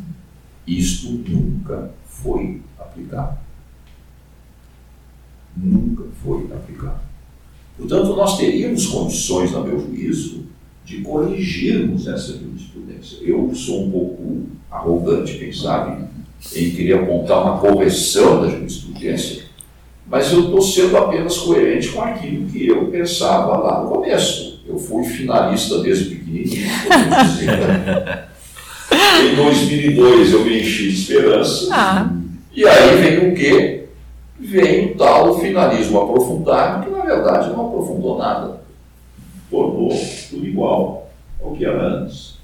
Isto 0.65 1.11
nunca 1.11 1.91
foi 2.05 2.61
aplicado. 2.79 3.37
Nunca 5.55 6.03
foi 6.23 6.43
aplicado. 6.53 7.01
Portanto, 7.77 8.15
nós 8.15 8.37
teríamos 8.37 8.87
condições, 8.87 9.53
a 9.53 9.61
meu 9.61 9.79
juízo, 9.79 10.46
de 10.87 11.01
corrigirmos 11.01 12.07
essa 12.07 12.31
jurisprudência. 12.31 13.17
Eu 13.21 13.53
sou 13.53 13.83
um 13.83 13.91
pouco 13.91 14.43
arrogante, 14.71 15.37
quem 15.37 15.51
sabe, 15.51 16.05
em 16.55 16.71
querer 16.71 16.99
apontar 16.99 17.43
uma 17.43 17.57
correção 17.57 18.41
da 18.41 18.47
jurisprudência, 18.47 19.43
mas 20.09 20.31
eu 20.31 20.45
estou 20.45 20.61
sendo 20.61 20.95
apenas 20.95 21.37
coerente 21.39 21.89
com 21.89 22.01
aquilo 22.01 22.47
que 22.47 22.65
eu 22.67 22.85
pensava 22.85 23.57
lá 23.57 23.83
no 23.83 23.89
começo. 23.89 24.61
Eu 24.65 24.79
fui 24.79 25.03
finalista 25.03 25.79
desde 25.79 26.15
pequenininho, 26.15 26.67
Em 29.21 29.35
2002 29.35 30.31
eu 30.31 30.45
me 30.45 30.61
enchi 30.61 30.83
de 30.83 31.01
esperança. 31.01 31.67
Ah. 31.69 32.09
E 32.53 32.65
aí 32.65 32.95
vem 33.01 33.29
o 33.29 33.35
quê? 33.35 33.87
Vem 34.39 34.91
o 34.91 34.95
tal 34.95 35.37
finalismo 35.37 35.99
aprofundado, 35.99 36.85
que 36.85 36.91
na 36.91 37.03
verdade 37.03 37.49
não 37.49 37.67
aprofundou 37.67 38.17
nada 38.17 38.56
tornou 39.49 39.89
tudo 40.29 40.45
igual 40.45 41.09
ao 41.41 41.53
que 41.53 41.65
era 41.65 41.99
antes. 41.99 42.37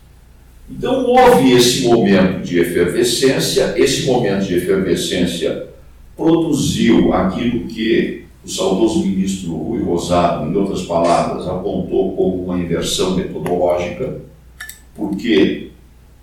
Então 0.69 1.05
houve 1.05 1.51
esse 1.51 1.87
momento 1.87 2.43
de 2.43 2.59
efervescência, 2.59 3.73
esse 3.77 4.05
momento 4.05 4.45
de 4.45 4.55
efervescência 4.55 5.67
produziu 6.15 7.13
aquilo 7.13 7.67
que 7.67 8.23
o 8.45 8.49
saudoso 8.49 9.05
ministro 9.05 9.55
Rui 9.55 9.83
Rosado, 9.83 10.49
em 10.49 10.55
outras 10.55 10.83
palavras, 10.83 11.47
apontou 11.47 12.15
como 12.15 12.43
uma 12.43 12.59
inversão 12.59 13.15
metodológica, 13.15 14.21
porque 14.95 15.71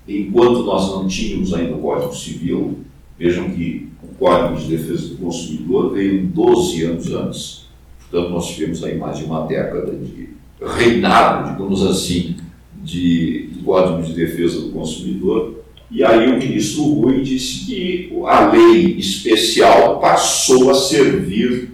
enquanto 0.07 0.65
nós 0.65 0.91
não 0.91 1.07
tínhamos 1.07 1.55
ainda 1.55 1.75
o 1.75 1.81
Código 1.81 2.15
Civil, 2.15 2.79
vejam 3.19 3.51
que 3.51 3.89
o 4.03 4.15
Código 4.19 4.61
de 4.61 4.77
Defesa 4.77 5.09
do 5.09 5.17
Consumidor 5.17 5.93
veio 5.93 6.27
12 6.27 6.85
anos 6.85 7.13
antes, 7.13 7.67
portanto 8.01 8.33
nós 8.33 8.49
tivemos 8.49 8.85
aí 8.85 8.97
mais 8.99 9.19
de 9.19 9.25
uma 9.25 9.47
década 9.47 9.93
de 9.93 10.40
reinado, 10.61 11.53
digamos 11.53 11.83
assim, 11.85 12.37
de 12.83 13.51
Código 13.65 14.03
de 14.03 14.15
Defesa 14.15 14.61
do 14.61 14.71
Consumidor, 14.71 15.61
e 15.91 16.05
aí 16.05 16.29
o 16.29 16.39
ministro 16.39 16.85
Rui 16.85 17.23
disse 17.23 17.67
que 17.67 18.13
a 18.27 18.51
lei 18.51 18.97
especial 18.97 19.99
passou 20.01 20.71
a 20.71 20.75
servir 20.75 21.71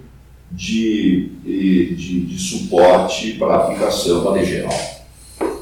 de, 0.50 1.28
de, 1.44 2.20
de 2.20 2.38
suporte 2.38 3.32
para 3.32 3.54
a 3.54 3.56
aplicação 3.64 4.24
da 4.24 4.32
lei 4.32 4.44
geral, 4.44 4.74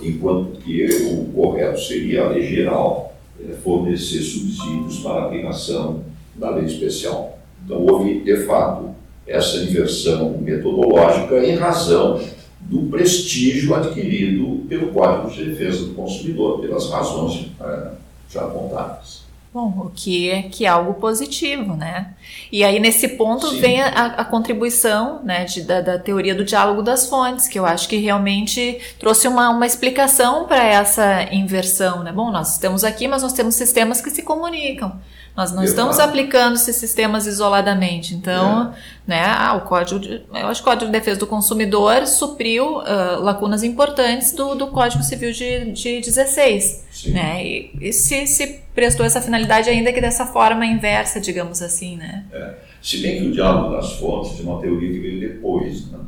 enquanto 0.03 0.59
que 0.61 0.85
o 1.11 1.25
correto 1.35 1.81
seria 1.81 2.25
a 2.25 2.29
lei 2.29 2.47
geral 2.47 3.17
é, 3.41 3.55
fornecer 3.55 4.23
subsídios 4.23 5.01
para 5.01 5.23
a 5.23 5.27
aplicação 5.27 6.05
da 6.37 6.51
lei 6.51 6.67
especial. 6.67 7.39
Então 7.65 7.85
houve, 7.85 8.21
de 8.21 8.37
fato, 8.45 8.95
essa 9.27 9.59
inversão 9.59 10.39
metodológica 10.39 11.45
em 11.45 11.57
razão 11.57 12.21
do 12.65 12.83
prestígio 12.89 13.75
adquirido 13.75 14.65
pelo 14.69 14.89
Código 14.89 15.31
de 15.31 15.45
Defesa 15.45 15.85
do 15.85 15.95
Consumidor, 15.95 16.61
pelas 16.61 16.91
razões 16.91 17.51
é, 17.61 17.91
já 18.31 18.43
apontadas. 18.43 19.24
Bom, 19.55 19.73
o 19.87 19.91
que 19.95 20.29
é, 20.29 20.43
que 20.43 20.65
é 20.65 20.69
algo 20.69 20.95
positivo, 20.95 21.77
né? 21.77 22.09
E 22.51 22.65
aí, 22.65 22.81
nesse 22.81 23.11
ponto, 23.11 23.51
Sim. 23.51 23.61
vem 23.61 23.81
a, 23.81 24.07
a, 24.07 24.25
contribuição 24.25 25.23
né, 25.23 25.45
de, 25.45 25.63
da, 25.63 25.81
da, 25.81 25.97
teoria 25.97 26.35
do 26.35 26.45
diálogo 26.45 26.83
das 26.83 27.07
fontes, 27.07 27.47
que 27.47 27.57
eu 27.57 27.65
acho 27.65 27.89
que 27.89 27.95
realmente 27.95 28.81
trouxe 28.99 29.29
uma, 29.29 29.51
uma 29.51 29.65
explicação 29.65 30.45
para 30.47 30.65
essa 30.65 31.33
inversão, 31.33 32.03
né? 32.03 32.11
Bom, 32.11 32.33
nós 32.33 32.55
estamos 32.55 32.83
aqui, 32.83 33.07
mas 33.07 33.23
nós 33.23 33.33
temos 33.33 33.55
sistemas 33.55 34.01
que 34.01 34.11
se 34.11 34.23
comunicam. 34.23 35.01
Nós 35.37 35.53
não 35.53 35.63
estamos 35.63 36.01
aplicando 36.01 36.55
esses 36.55 36.75
sistemas 36.75 37.27
isoladamente. 37.27 38.15
Então, 38.15 38.73
é. 39.07 39.11
né, 39.11 39.25
ah, 39.25 39.55
o 39.55 39.63
Código 39.63 40.01
de, 40.01 40.23
eu 40.33 40.49
acho 40.49 40.63
que 40.63 40.69
o 40.69 40.73
Código 40.73 40.87
de 40.87 40.99
Defesa 40.99 41.19
do 41.21 41.27
Consumidor 41.29 42.07
supriu 42.09 42.79
uh, 42.79 43.21
lacunas 43.21 43.63
importantes 43.63 44.33
do, 44.33 44.57
do 44.57 44.69
Código 44.69 45.03
Civil 45.03 45.33
de, 45.33 45.73
de 45.73 46.01
16. 46.01 46.85
Sim. 46.91 47.11
Né? 47.13 47.45
E, 47.45 47.71
e 47.81 47.93
se, 47.93 48.29
se, 48.29 48.64
prestou 48.75 49.07
essa 49.07 49.21
finalidade 49.21 49.71
ainda 49.71 49.93
que 49.93 50.01
dessa 50.01 50.27
forma 50.27 50.67
inversa, 50.67 51.21
digamos 51.21 51.63
assim, 51.63 51.97
né? 51.97 52.25
É. 52.33 52.55
Se 52.83 52.99
bem 52.99 53.21
que 53.21 53.29
o 53.29 53.33
diálogo 53.33 53.75
das 53.77 53.93
fontes 53.93 54.39
é 54.39 54.43
uma 54.43 54.61
teoria 54.61 54.93
que 54.93 54.99
veio 54.99 55.21
depois, 55.21 55.91
né? 55.91 55.99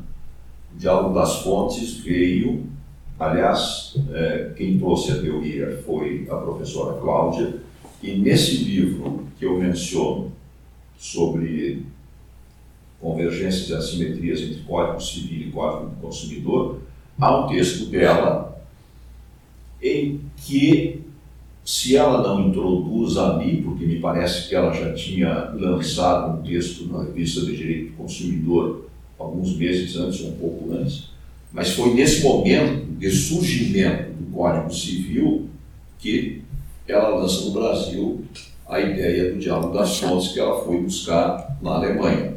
O 0.74 0.78
diálogo 0.78 1.14
das 1.14 1.36
fontes 1.36 1.98
veio, 1.98 2.66
aliás, 3.18 3.96
é, 4.12 4.50
quem 4.56 4.78
trouxe 4.78 5.12
a 5.12 5.20
teoria 5.20 5.82
foi 5.86 6.26
a 6.30 6.36
professora 6.36 7.00
Cláudia, 7.00 7.54
e 8.02 8.12
nesse 8.18 8.56
livro 8.56 9.26
que 9.38 9.46
eu 9.46 9.58
menciono 9.58 10.32
sobre 10.98 11.86
convergências 13.00 13.68
e 13.68 13.74
assimetrias 13.74 14.40
entre 14.40 14.62
Código 14.62 15.00
Civil 15.00 15.48
e 15.48 15.50
Código 15.50 15.90
do 15.90 15.96
Consumidor, 15.96 16.80
há 17.18 17.38
um 17.38 17.48
texto 17.48 17.86
dela 17.86 18.60
em 19.82 20.20
que, 20.36 21.02
se 21.66 21.96
ela 21.96 22.22
não 22.22 22.48
introduz 22.48 23.16
ali, 23.16 23.60
porque 23.60 23.84
me 23.84 23.98
parece 23.98 24.48
que 24.48 24.54
ela 24.54 24.72
já 24.72 24.94
tinha 24.94 25.50
lançado 25.52 26.38
um 26.38 26.42
texto 26.42 26.86
na 26.86 27.02
revista 27.02 27.40
de 27.40 27.56
Direito 27.56 27.90
do 27.90 27.96
Consumidor 27.96 28.88
alguns 29.18 29.56
meses 29.56 29.96
antes, 29.96 30.20
ou 30.20 30.28
um 30.28 30.36
pouco 30.36 30.72
antes, 30.72 31.10
mas 31.52 31.70
foi 31.70 31.92
nesse 31.92 32.22
momento 32.22 32.86
de 32.96 33.10
surgimento 33.10 34.12
do 34.12 34.32
Código 34.32 34.72
Civil 34.72 35.48
que 35.98 36.40
ela 36.86 37.08
lança 37.16 37.46
no 37.46 37.50
Brasil 37.50 38.24
a 38.68 38.78
ideia 38.78 39.32
do 39.32 39.40
diálogo 39.40 39.74
das 39.74 39.98
fontes 39.98 40.28
que 40.28 40.38
ela 40.38 40.64
foi 40.64 40.80
buscar 40.80 41.58
na 41.60 41.72
Alemanha. 41.72 42.36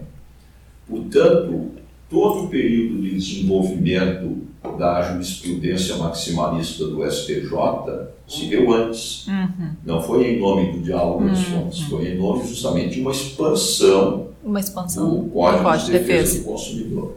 Portanto, 0.88 1.70
todo 2.10 2.46
o 2.46 2.50
período 2.50 3.04
de 3.04 3.12
desenvolvimento 3.12 4.40
da 4.80 5.04
jurisprudência 5.04 5.98
maximalista 5.98 6.88
do 6.88 7.06
STJ 7.08 8.18
se 8.30 8.46
deu 8.46 8.72
antes. 8.72 9.28
Uhum. 9.28 9.72
Não 9.84 10.02
foi 10.02 10.28
em 10.28 10.40
nome 10.40 10.72
do 10.72 10.80
diálogo 10.80 11.26
das 11.26 11.40
uhum. 11.40 11.64
fontes, 11.64 11.82
foi 11.82 12.10
em 12.10 12.18
nome 12.18 12.48
justamente 12.48 12.96
de 12.96 13.02
uma 13.02 13.12
expansão, 13.12 14.30
uma 14.44 14.60
expansão 14.60 15.10
do 15.10 15.30
Código, 15.30 15.64
Código 15.64 15.86
de 15.88 15.92
Defesa, 15.92 16.22
defesa 16.22 16.40
do 16.40 16.46
Consumidor. 16.46 17.16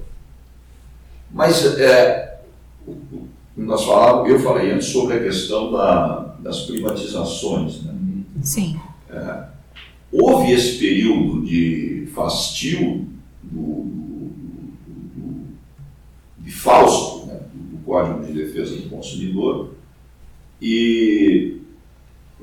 Mas 1.30 1.78
é, 1.78 2.40
nós 3.56 3.84
falávamos, 3.84 4.30
eu 4.30 4.40
falei 4.40 4.72
antes 4.72 4.88
sobre 4.88 5.14
a 5.14 5.22
questão 5.22 5.70
da, 5.70 6.34
das 6.40 6.62
privatizações. 6.62 7.82
Né? 7.82 7.94
Sim. 8.42 8.80
É, 9.10 9.44
houve 10.10 10.52
esse 10.52 10.78
período 10.78 11.44
de 11.44 12.08
fastio 12.14 13.06
do, 13.42 13.60
do, 13.60 14.32
do, 15.14 15.44
de 16.38 16.50
Fausto, 16.50 17.26
né? 17.26 17.40
do 17.52 17.78
Código 17.84 18.24
de 18.24 18.32
Defesa 18.32 18.76
do 18.76 18.88
Consumidor, 18.88 19.70
e 20.62 21.56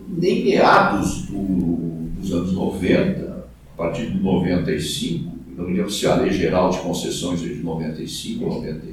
nem 0.09 0.43
meados 0.43 1.27
dos 1.29 2.33
anos 2.33 2.51
90, 2.51 3.47
a 3.73 3.77
partir 3.77 4.11
de 4.11 4.19
95, 4.19 5.31
não 5.55 5.65
me 5.65 5.77
lembro 5.77 5.89
se 5.89 6.05
a 6.05 6.15
Lei 6.15 6.31
Geral 6.31 6.69
de 6.69 6.79
Concessões 6.79 7.41
é 7.41 7.47
de 7.47 7.63
95 7.63 8.43
ou 8.43 8.55
90, 8.55 8.87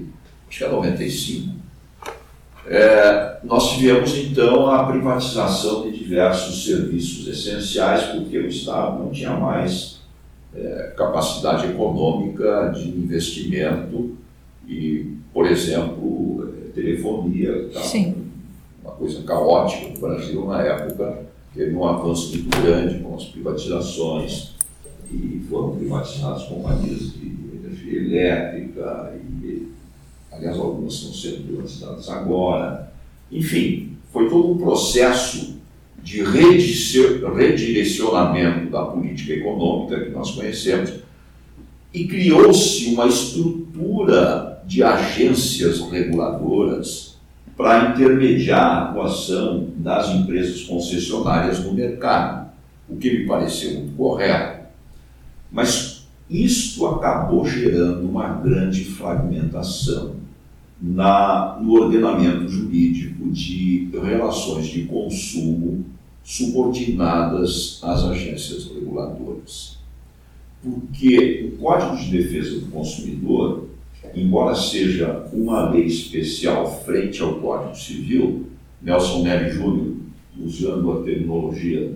acho 0.48 0.58
que 0.58 0.64
é 0.64 0.68
95, 0.68 1.56
é, 2.68 3.38
nós 3.42 3.72
tivemos 3.72 4.16
então 4.16 4.70
a 4.70 4.84
privatização 4.84 5.90
de 5.90 5.98
diversos 5.98 6.64
serviços 6.64 7.26
essenciais, 7.26 8.04
porque 8.04 8.38
o 8.38 8.46
Estado 8.46 9.02
não 9.02 9.10
tinha 9.10 9.32
mais 9.32 10.02
é, 10.54 10.94
capacidade 10.96 11.66
econômica 11.66 12.72
de 12.76 12.88
investimento 12.90 14.16
e, 14.68 15.16
por 15.32 15.46
exemplo, 15.46 16.52
telefonia, 16.74 17.68
tá, 17.72 17.80
uma 18.87 18.94
coisa 18.94 19.22
caótica 19.25 19.88
no 19.88 19.99
Brasil 19.99 20.46
na 20.46 20.62
época, 20.62 21.27
teve 21.53 21.75
um 21.75 21.85
avanço 21.85 22.31
muito 22.31 22.49
grande 22.62 23.01
com 23.01 23.16
as 23.16 23.25
privatizações 23.25 24.55
e 25.11 25.44
foram 25.51 25.75
privatizadas 25.77 26.44
companhias 26.44 27.12
de 27.12 27.35
energia 27.53 27.99
elétrica 27.99 29.12
e 29.16 29.66
aliás, 30.31 30.57
algumas 30.59 30.94
estão 30.94 31.12
sendo 31.12 31.49
privatizadas 31.49 32.09
agora. 32.09 32.92
Enfim, 33.33 33.96
foi 34.12 34.29
todo 34.29 34.53
um 34.53 34.59
processo 34.59 35.57
de 36.03 36.22
redirecionamento 36.22 38.70
da 38.70 38.85
política 38.85 39.33
econômica 39.33 40.05
que 40.05 40.11
nós 40.11 40.31
conhecemos 40.31 40.92
e 41.92 42.07
criou-se 42.07 42.94
uma 42.94 43.09
estrutura 43.09 44.62
de 44.64 44.85
agências 44.85 45.81
reguladoras 45.90 47.15
para 47.56 47.90
intermediar 47.90 48.60
a 48.60 48.90
atuação 48.90 49.68
das 49.76 50.10
empresas 50.10 50.62
concessionárias 50.64 51.64
no 51.64 51.72
mercado, 51.72 52.50
o 52.88 52.96
que 52.96 53.10
me 53.10 53.26
pareceu 53.26 53.80
muito 53.80 53.96
correto. 53.96 54.66
Mas 55.50 56.06
isto 56.28 56.86
acabou 56.86 57.46
gerando 57.46 58.06
uma 58.06 58.28
grande 58.28 58.84
fragmentação 58.84 60.16
na, 60.80 61.58
no 61.60 61.72
ordenamento 61.72 62.48
jurídico 62.48 63.30
de 63.30 63.88
relações 63.92 64.66
de 64.66 64.82
consumo 64.84 65.86
subordinadas 66.22 67.80
às 67.82 68.04
agências 68.04 68.66
reguladoras. 68.66 69.78
Porque 70.62 71.52
o 71.52 71.62
Código 71.62 71.96
de 71.96 72.11
Defesa 72.11 72.59
do 72.59 72.66
Consumidor, 72.66 73.65
embora 74.16 74.54
seja 74.54 75.28
uma 75.32 75.70
lei 75.70 75.84
especial 75.84 76.82
frente 76.84 77.22
ao 77.22 77.34
Código 77.34 77.76
Civil, 77.76 78.46
Nelson 78.82 79.22
Nery 79.22 79.50
Júnior, 79.50 79.94
usando 80.38 80.92
a 80.92 81.02
terminologia 81.02 81.92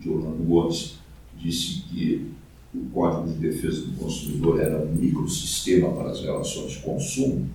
de 0.00 0.10
Orlando 0.10 0.42
Gomes, 0.44 0.98
disse 1.36 1.82
que 1.82 2.26
o 2.74 2.86
Código 2.92 3.28
de 3.28 3.48
Defesa 3.48 3.82
do 3.82 3.92
Consumidor 3.92 4.60
era 4.60 4.78
um 4.78 4.94
microsistema 4.94 5.90
para 5.90 6.10
as 6.10 6.20
relações 6.20 6.72
de 6.72 6.78
consumo, 6.78 7.48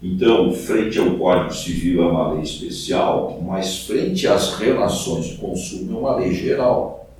então, 0.00 0.52
frente 0.52 0.96
ao 0.98 1.16
Código 1.16 1.52
Civil 1.52 2.02
é 2.02 2.06
uma 2.06 2.32
lei 2.34 2.42
especial, 2.42 3.42
mas 3.44 3.78
frente 3.78 4.28
às 4.28 4.54
relações 4.54 5.26
de 5.26 5.36
consumo 5.38 5.92
é 5.92 5.98
uma 5.98 6.16
lei 6.16 6.32
geral. 6.32 7.10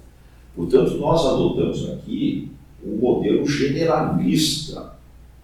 Portanto, 0.55 0.97
nós 0.97 1.27
adotamos 1.27 1.91
aqui 1.91 2.53
um 2.85 2.97
modelo 2.99 3.45
generalista, 3.45 4.93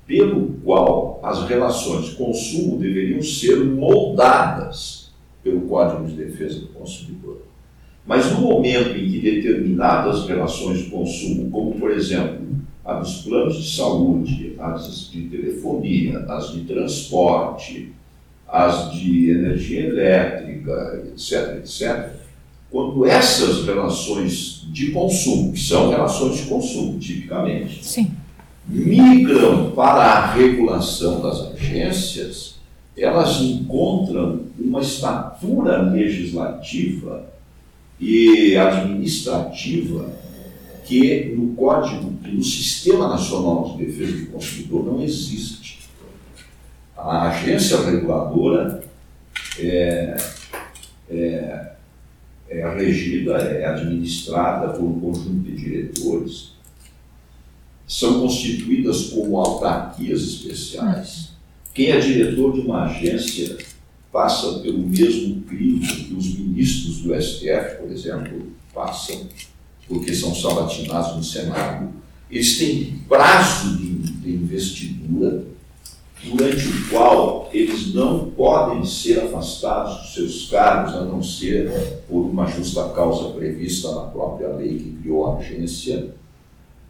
pelo 0.07 0.55
qual 0.65 1.21
as 1.23 1.47
relações 1.49 2.07
de 2.07 2.17
consumo 2.17 2.79
deveriam 2.79 3.23
ser 3.23 3.65
moldadas 3.65 5.13
pelo 5.43 5.63
Código 5.63 6.07
de 6.07 6.15
Defesa 6.15 6.61
do 6.61 6.69
Consumidor. 6.69 7.43
Mas 8.07 8.31
no 8.33 8.43
momento 8.43 8.97
em 8.97 9.11
que 9.11 9.21
determinadas 9.21 10.27
relações 10.27 10.81
de 10.81 10.91
consumo, 10.91 11.51
como 11.51 11.73
por 11.79 11.91
exemplo 11.91 12.45
a 12.85 12.95
dos 12.95 13.23
planos 13.23 13.57
de 13.57 13.77
saúde, 13.77 14.57
as 14.59 15.11
de 15.11 15.23
telefonia, 15.29 16.19
as 16.29 16.53
de 16.53 16.65
transporte, 16.65 17.93
as 18.47 18.93
de 18.93 19.31
energia 19.31 19.87
elétrica, 19.87 21.03
etc., 21.09 21.57
etc., 21.57 22.11
quando 22.71 23.07
essas 23.07 23.65
relações 23.65 24.67
de 24.73 24.91
consumo, 24.91 25.53
que 25.53 25.61
são 25.61 25.91
relações 25.91 26.39
de 26.39 26.43
consumo, 26.47 26.99
tipicamente, 26.99 27.85
Sim. 27.85 28.11
Migram 28.67 29.73
para 29.73 30.03
a 30.03 30.33
regulação 30.33 31.21
das 31.21 31.53
agências, 31.53 32.55
elas 32.97 33.41
encontram 33.41 34.43
uma 34.59 34.81
estatura 34.81 35.83
legislativa 35.83 37.27
e 38.01 38.57
administrativa 38.57 40.11
que 40.85 41.35
no 41.37 41.55
Código, 41.55 42.13
no 42.23 42.45
Sistema 42.45 43.09
Nacional 43.09 43.77
de 43.77 43.85
Defesa 43.85 44.25
do 44.25 44.27
Consumidor 44.33 44.85
não 44.85 45.03
existe. 45.03 45.89
A 46.97 47.29
agência 47.29 47.81
reguladora 47.81 48.85
é, 49.59 50.17
é, 51.11 51.73
é 52.49 52.75
regida, 52.77 53.35
é 53.35 53.67
administrada 53.67 54.75
por 54.75 54.85
um 54.85 55.01
conjunto 55.01 55.43
de 55.43 55.57
diretores, 55.57 56.54
são 57.87 58.21
constituídas 58.21 59.09
como 59.11 59.39
autarquias 59.39 60.23
especiais. 60.23 61.31
Quem 61.73 61.91
é 61.91 62.01
diretor 62.01 62.53
de 62.53 62.61
uma 62.61 62.85
agência 62.85 63.59
passa 64.13 64.61
pelo 64.61 64.79
mesmo 64.79 65.43
crivo 65.43 65.81
que 65.87 66.15
os 66.15 66.39
ministros 66.39 66.99
do 66.99 67.21
STF, 67.21 67.79
por 67.81 67.91
exemplo, 67.91 68.47
passam, 68.73 69.27
porque 69.89 70.15
são 70.15 70.35
sabatinados 70.35 71.17
no 71.17 71.25
Senado. 71.25 71.93
Eles 72.31 72.57
têm 72.59 73.01
prazo 73.09 73.77
de, 73.77 73.93
de 73.93 74.33
investidura 74.35 75.45
durante 76.25 76.69
o 76.69 76.89
qual 76.89 77.51
eles 77.53 77.93
não 77.93 78.31
podem 78.31 78.85
ser 78.85 79.21
afastados 79.21 80.03
dos 80.03 80.15
seus 80.15 80.51
cargos, 80.51 80.95
a 80.95 81.05
não 81.05 81.23
ser 81.23 81.71
por 82.09 82.21
uma 82.21 82.47
justa 82.47 82.89
causa 82.91 83.31
prevista 83.35 83.93
na 83.95 84.03
própria 84.03 84.49
lei 84.49 84.79
que 84.79 84.99
criou 85.03 85.27
a 85.27 85.39
agência, 85.39 86.15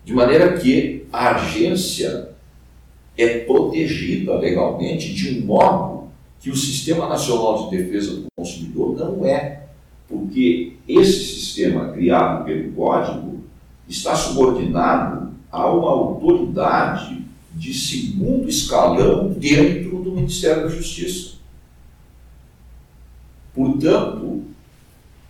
de 0.04 0.12
maneira 0.12 0.58
que 0.58 1.06
a 1.12 1.34
agência 1.36 2.30
é 3.16 3.38
protegida 3.40 4.34
legalmente 4.34 5.14
de 5.14 5.38
um 5.38 5.46
modo 5.46 6.08
que 6.40 6.50
o 6.50 6.56
Sistema 6.56 7.08
Nacional 7.08 7.70
de 7.70 7.76
Defesa 7.76 8.16
do 8.16 8.26
Consumidor 8.36 8.96
não 8.96 9.24
é, 9.24 9.62
porque 10.08 10.74
esse 10.86 11.24
sistema 11.24 11.88
criado 11.92 12.44
pelo 12.44 12.72
Código 12.72 13.40
está 13.88 14.14
subordinado 14.14 15.32
a 15.50 15.70
uma 15.70 15.90
autoridade 15.90 17.24
de 17.54 17.72
segundo 17.72 18.48
escalão 18.48 19.30
dentro 19.30 20.02
do 20.02 20.12
Ministério 20.12 20.64
da 20.64 20.68
Justiça. 20.68 21.36
Portanto, 23.54 24.42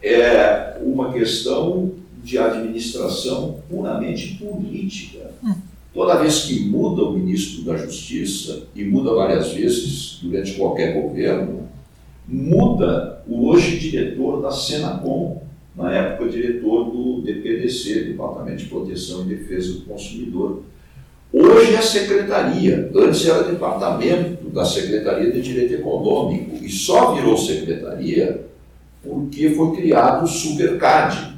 é 0.02 0.78
uma 0.82 1.12
questão 1.12 1.92
de 2.24 2.38
administração 2.38 3.60
puramente 3.68 4.34
política. 4.34 5.30
Toda 5.92 6.18
vez 6.18 6.44
que 6.44 6.64
muda 6.64 7.02
o 7.02 7.12
ministro 7.12 7.62
da 7.62 7.76
Justiça, 7.76 8.64
e 8.74 8.82
muda 8.82 9.14
várias 9.14 9.52
vezes 9.52 10.18
durante 10.22 10.54
qualquer 10.54 11.00
governo, 11.00 11.68
muda 12.26 13.22
o 13.28 13.46
hoje 13.46 13.78
diretor 13.78 14.40
da 14.40 14.50
Senacom, 14.50 15.44
na 15.76 15.92
época 15.92 16.30
diretor 16.30 16.90
do 16.90 17.20
DPDC, 17.22 18.04
Departamento 18.04 18.62
de 18.62 18.68
Proteção 18.68 19.22
e 19.22 19.34
Defesa 19.34 19.74
do 19.74 19.80
Consumidor. 19.82 20.62
Hoje 21.32 21.74
é 21.74 21.82
secretaria, 21.82 22.90
antes 22.94 23.26
era 23.26 23.42
departamento 23.42 24.48
da 24.50 24.64
Secretaria 24.64 25.30
de 25.30 25.42
Direito 25.42 25.74
Econômico, 25.74 26.64
e 26.64 26.70
só 26.70 27.14
virou 27.14 27.36
secretaria 27.36 28.46
porque 29.02 29.50
foi 29.50 29.76
criado 29.76 30.24
o 30.24 30.28
Supercad. 30.28 31.33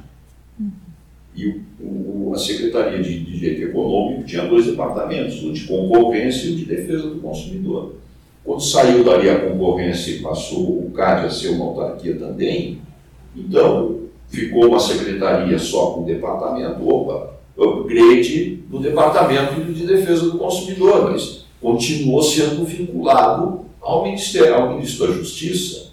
E 1.37 1.47
o, 1.47 1.61
o, 1.79 2.33
a 2.33 2.39
Secretaria 2.39 3.01
de, 3.01 3.19
Direito 3.19 3.69
Econômico 3.69 4.23
tinha 4.23 4.47
dois 4.47 4.65
departamentos, 4.65 5.43
o 5.43 5.53
de 5.53 5.65
concorrência 5.65 6.47
e 6.47 6.53
o 6.53 6.55
de 6.55 6.65
defesa 6.65 7.07
do 7.07 7.19
consumidor. 7.19 7.93
Quando 8.43 8.63
saiu 8.63 9.03
dali 9.03 9.29
a 9.29 9.39
concorrência 9.39 10.11
e 10.11 10.19
passou 10.19 10.79
o 10.79 10.91
CAD 10.91 11.27
a 11.27 11.29
ser 11.29 11.49
uma 11.49 11.65
autarquia 11.65 12.15
também, 12.15 12.81
então 13.35 13.99
ficou 14.29 14.67
uma 14.67 14.79
secretaria 14.79 15.59
só 15.59 15.91
com 15.91 16.01
o 16.01 16.05
departamento, 16.05 16.89
opa, 16.89 17.35
upgrade 17.55 18.63
do 18.67 18.79
departamento 18.79 19.61
de 19.61 19.85
defesa 19.85 20.31
do 20.31 20.39
consumidor, 20.39 21.11
mas 21.11 21.45
continuou 21.61 22.23
sendo 22.23 22.65
vinculado 22.65 23.65
ao 23.79 24.03
Ministério, 24.03 24.55
ao 24.55 24.73
Ministro 24.73 25.07
da 25.07 25.13
Justiça. 25.13 25.91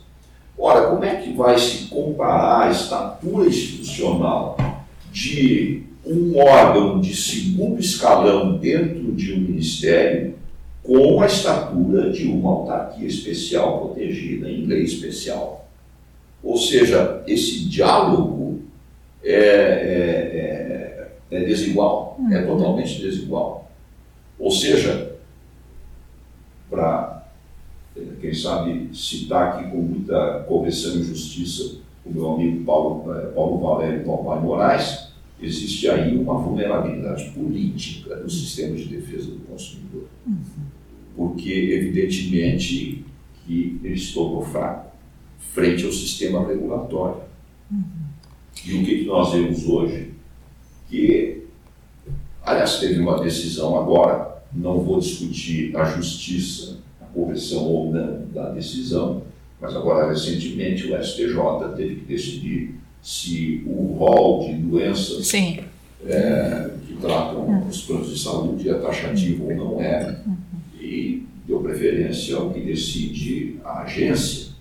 Ora, 0.57 0.89
como 0.89 1.05
é 1.05 1.17
que 1.17 1.35
vai 1.35 1.59
se 1.59 1.89
comparar 1.89 2.69
a 2.69 2.71
estatura 2.71 3.47
institucional 3.47 4.57
de 5.15 5.85
um 6.05 6.37
órgão 6.37 7.01
de 7.01 7.15
segundo 7.15 7.79
escalão 7.79 8.59
dentro 8.59 9.13
de 9.13 9.33
um 9.33 9.39
ministério 9.39 10.35
com 10.83 11.23
a 11.23 11.27
estatura 11.27 12.11
de 12.11 12.27
uma 12.27 12.51
autarquia 12.51 13.07
especial 13.07 13.87
protegida 13.87 14.51
em 14.51 14.67
lei 14.67 14.83
especial? 14.83 15.69
Ou 16.43 16.59
seja, 16.59 17.23
esse 17.29 17.69
diálogo 17.69 18.61
é, 19.23 19.37
é, 19.37 21.09
é, 21.31 21.37
é 21.39 21.45
desigual, 21.45 22.19
é 22.33 22.43
totalmente 22.43 23.01
desigual. 23.01 23.71
Ou 24.37 24.51
seja, 24.51 25.15
para, 26.69 27.25
quem 28.21 28.35
sabe, 28.35 28.91
citar 28.93 29.61
aqui 29.61 29.71
com 29.71 29.77
muita 29.77 30.41
correção 30.49 30.97
e 30.97 31.05
justiça 31.05 31.85
o 32.05 32.13
meu 32.13 32.33
amigo 32.33 32.65
Paulo, 32.65 33.05
Paulo 33.35 33.59
Valério 33.61 34.05
Palmar 34.05 34.41
Moraes, 34.41 35.04
existe 35.45 35.89
aí 35.89 36.17
uma 36.17 36.39
vulnerabilidade 36.39 37.31
política 37.31 38.17
do 38.17 38.31
sistema 38.31 38.77
de 38.77 38.87
defesa 38.87 39.31
do 39.31 39.41
consumidor. 39.41 40.09
Porque, 41.17 41.53
evidentemente, 41.53 43.05
que 43.45 43.79
ele 43.83 43.99
se 43.99 44.15
tornou 44.15 44.43
fraco 44.43 44.93
frente 45.53 45.85
ao 45.85 45.93
sistema 45.93 46.47
regulatório. 46.47 47.23
E 48.67 48.75
o 48.75 48.85
que, 48.85 48.99
que 48.99 49.05
nós 49.05 49.33
vemos 49.33 49.69
hoje? 49.69 50.11
Que, 50.89 51.43
aliás, 52.43 52.81
teve 52.81 53.01
uma 53.01 53.23
decisão 53.23 53.79
agora, 53.79 54.43
não 54.53 54.81
vou 54.81 54.99
discutir 54.99 55.77
a 55.77 55.85
justiça, 55.85 56.79
a 57.01 57.05
correção 57.05 57.65
ou 57.65 57.93
não 57.93 58.27
da 58.33 58.51
decisão, 58.51 59.23
mas 59.61 59.75
agora, 59.77 60.09
recentemente, 60.09 60.91
o 60.91 61.03
STJ 61.03 61.77
teve 61.77 61.97
que 61.97 62.05
decidir 62.07 62.75
se 63.05 63.63
o 63.67 63.97
rol 63.99 64.47
de 64.47 64.55
doenças 64.55 65.35
é, 65.35 66.71
que 66.87 66.95
tratam 66.95 67.69
os 67.69 67.83
planos 67.83 68.11
de 68.11 68.19
saúde 68.19 68.71
é 68.71 68.75
taxativo 68.75 69.45
ou 69.45 69.55
não 69.55 69.81
é, 69.81 70.21
e 70.81 71.23
deu 71.47 71.61
preferência 71.61 72.35
ao 72.35 72.51
que 72.51 72.61
decide 72.61 73.61
a 73.63 73.83
agência. 73.83 74.55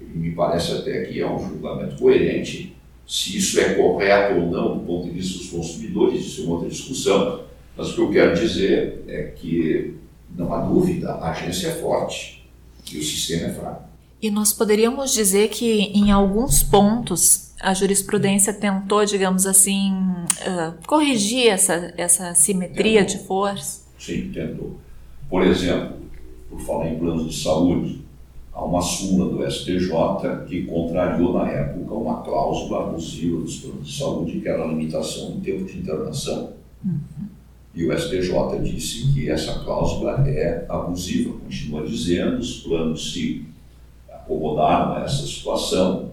E 0.00 0.16
me 0.16 0.30
parece 0.30 0.70
até 0.72 1.02
que 1.02 1.20
é 1.20 1.28
um 1.28 1.40
julgamento 1.40 1.96
coerente. 1.96 2.76
Se 3.04 3.36
isso 3.36 3.58
é 3.58 3.74
correto 3.74 4.40
ou 4.40 4.50
não 4.52 4.78
do 4.78 4.84
ponto 4.84 5.08
de 5.08 5.10
vista 5.10 5.38
dos 5.38 5.50
consumidores, 5.50 6.24
isso 6.24 6.42
é 6.42 6.44
uma 6.44 6.54
outra 6.54 6.68
discussão. 6.68 7.40
Mas 7.76 7.90
o 7.90 7.94
que 7.96 8.00
eu 8.02 8.10
quero 8.10 8.34
dizer 8.36 9.02
é 9.08 9.22
que, 9.24 9.96
não 10.36 10.54
há 10.54 10.60
dúvida, 10.60 11.10
a 11.10 11.32
agência 11.32 11.68
é 11.68 11.72
forte 11.72 12.48
e 12.92 12.98
o 12.98 13.02
sistema 13.02 13.48
é 13.48 13.52
fraco. 13.52 13.90
E 14.22 14.30
nós 14.30 14.52
poderíamos 14.52 15.12
dizer 15.12 15.48
que, 15.48 15.66
em 15.66 16.12
alguns 16.12 16.62
pontos, 16.62 17.49
a 17.60 17.74
jurisprudência 17.74 18.52
tentou, 18.54 19.04
digamos 19.04 19.46
assim, 19.46 19.92
uh, 19.92 20.74
corrigir 20.86 21.48
essa, 21.48 21.92
essa 21.96 22.34
simetria 22.34 23.04
tentou. 23.04 23.20
de 23.20 23.26
força? 23.26 23.82
Sim, 23.98 24.30
tentou. 24.32 24.78
Por 25.28 25.42
exemplo, 25.42 25.96
por 26.48 26.60
falar 26.60 26.88
em 26.88 26.98
planos 26.98 27.28
de 27.28 27.42
saúde, 27.42 28.02
há 28.52 28.64
uma 28.64 28.80
súmula 28.80 29.30
do 29.30 29.50
STJ 29.50 30.46
que 30.48 30.64
contrariou, 30.64 31.34
na 31.34 31.48
época, 31.48 31.94
uma 31.94 32.22
cláusula 32.22 32.84
abusiva 32.84 33.40
dos 33.40 33.58
planos 33.58 33.86
de 33.86 33.98
saúde, 33.98 34.40
que 34.40 34.48
era 34.48 34.64
a 34.64 34.66
limitação 34.66 35.32
do 35.32 35.40
tempo 35.40 35.64
de 35.64 35.78
internação. 35.78 36.54
Uhum. 36.84 37.28
E 37.74 37.84
o 37.84 37.96
STJ 37.96 38.58
disse 38.62 39.12
que 39.12 39.30
essa 39.30 39.60
cláusula 39.60 40.26
é 40.28 40.64
abusiva, 40.68 41.34
continua 41.38 41.86
dizendo, 41.86 42.38
os 42.38 42.60
planos 42.60 43.12
se 43.12 43.46
acomodaram 44.10 44.94
a 44.94 45.04
essa 45.04 45.26
situação, 45.26 46.09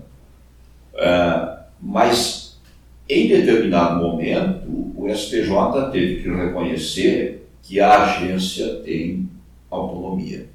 é, 0.97 1.57
mas 1.81 2.59
em 3.09 3.27
determinado 3.27 4.03
momento 4.03 4.67
o 4.95 5.07
STJ 5.09 5.91
teve 5.91 6.21
que 6.21 6.29
reconhecer 6.29 7.47
que 7.61 7.79
a 7.79 8.03
agência 8.03 8.81
tem 8.81 9.29
autonomia 9.69 10.47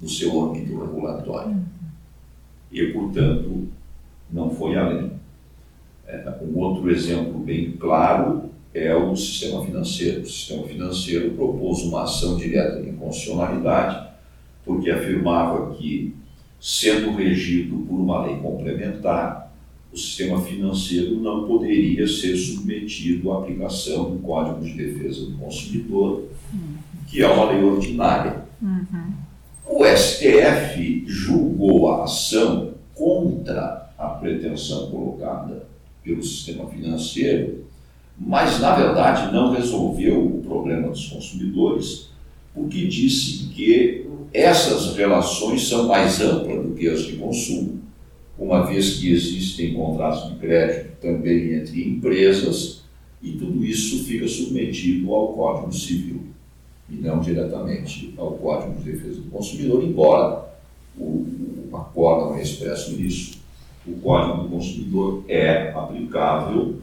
no 0.00 0.08
seu 0.08 0.40
âmbito 0.40 0.78
regulatório 0.78 1.56
e, 2.70 2.86
portanto, 2.92 3.68
não 4.30 4.50
foi 4.50 4.76
além. 4.76 5.12
É, 6.06 6.38
um 6.42 6.58
outro 6.58 6.90
exemplo 6.90 7.38
bem 7.38 7.72
claro 7.72 8.50
é 8.72 8.94
o 8.94 9.14
sistema 9.16 9.64
financeiro. 9.64 10.22
O 10.22 10.26
sistema 10.26 10.66
financeiro 10.66 11.32
propôs 11.32 11.82
uma 11.82 12.04
ação 12.04 12.36
direta 12.36 12.82
de 12.82 12.90
inconstitucionalidade, 12.90 14.08
porque 14.64 14.90
afirmava 14.90 15.74
que, 15.74 16.14
sendo 16.60 17.14
regido 17.14 17.78
por 17.88 17.98
uma 17.98 18.26
lei 18.26 18.36
complementar, 18.36 19.52
o 19.92 19.96
sistema 19.96 20.40
financeiro 20.42 21.16
não 21.16 21.46
poderia 21.46 22.06
ser 22.06 22.36
submetido 22.36 23.32
à 23.32 23.38
aplicação 23.38 24.10
do 24.10 24.18
Código 24.18 24.60
de 24.60 24.72
Defesa 24.74 25.26
do 25.26 25.38
Consumidor, 25.38 26.24
que 27.06 27.22
é 27.22 27.28
uma 27.28 27.50
lei 27.50 27.62
ordinária. 27.62 28.44
O 29.66 29.84
STF 29.84 31.04
julgou 31.06 31.90
a 31.90 32.04
ação 32.04 32.74
contra 32.94 33.90
a 33.96 34.08
pretensão 34.08 34.90
colocada 34.90 35.66
pelo 36.02 36.22
sistema 36.22 36.66
financeiro, 36.66 37.64
mas 38.18 38.60
na 38.60 38.74
verdade 38.74 39.32
não 39.32 39.52
resolveu 39.52 40.26
o 40.26 40.42
problema 40.42 40.88
dos 40.88 41.06
consumidores, 41.06 42.07
porque 42.58 42.86
disse 42.86 43.44
que 43.54 44.04
essas 44.34 44.96
relações 44.96 45.68
são 45.68 45.86
mais 45.86 46.20
amplas 46.20 46.66
do 46.66 46.74
que 46.74 46.88
as 46.88 47.04
de 47.04 47.16
consumo, 47.16 47.78
uma 48.36 48.66
vez 48.66 48.96
que 48.96 49.12
existem 49.12 49.74
contratos 49.74 50.28
de 50.28 50.38
crédito 50.38 51.00
também 51.00 51.54
entre 51.54 51.88
empresas 51.88 52.82
e 53.22 53.32
tudo 53.32 53.64
isso 53.64 54.04
fica 54.04 54.26
submetido 54.26 55.14
ao 55.14 55.32
Código 55.32 55.72
Civil 55.72 56.22
e 56.90 56.96
não 56.96 57.20
diretamente 57.20 58.12
ao 58.16 58.32
Código 58.32 58.74
de 58.78 58.92
Defesa 58.92 59.20
do 59.20 59.30
Consumidor, 59.30 59.84
embora 59.84 60.48
o, 60.96 61.26
o 61.70 61.76
acórdão 61.76 62.40
expresso 62.40 62.96
nisso, 62.96 63.38
o 63.86 63.92
Código 64.00 64.42
do 64.42 64.48
Consumidor 64.48 65.24
é 65.28 65.70
aplicável 65.70 66.76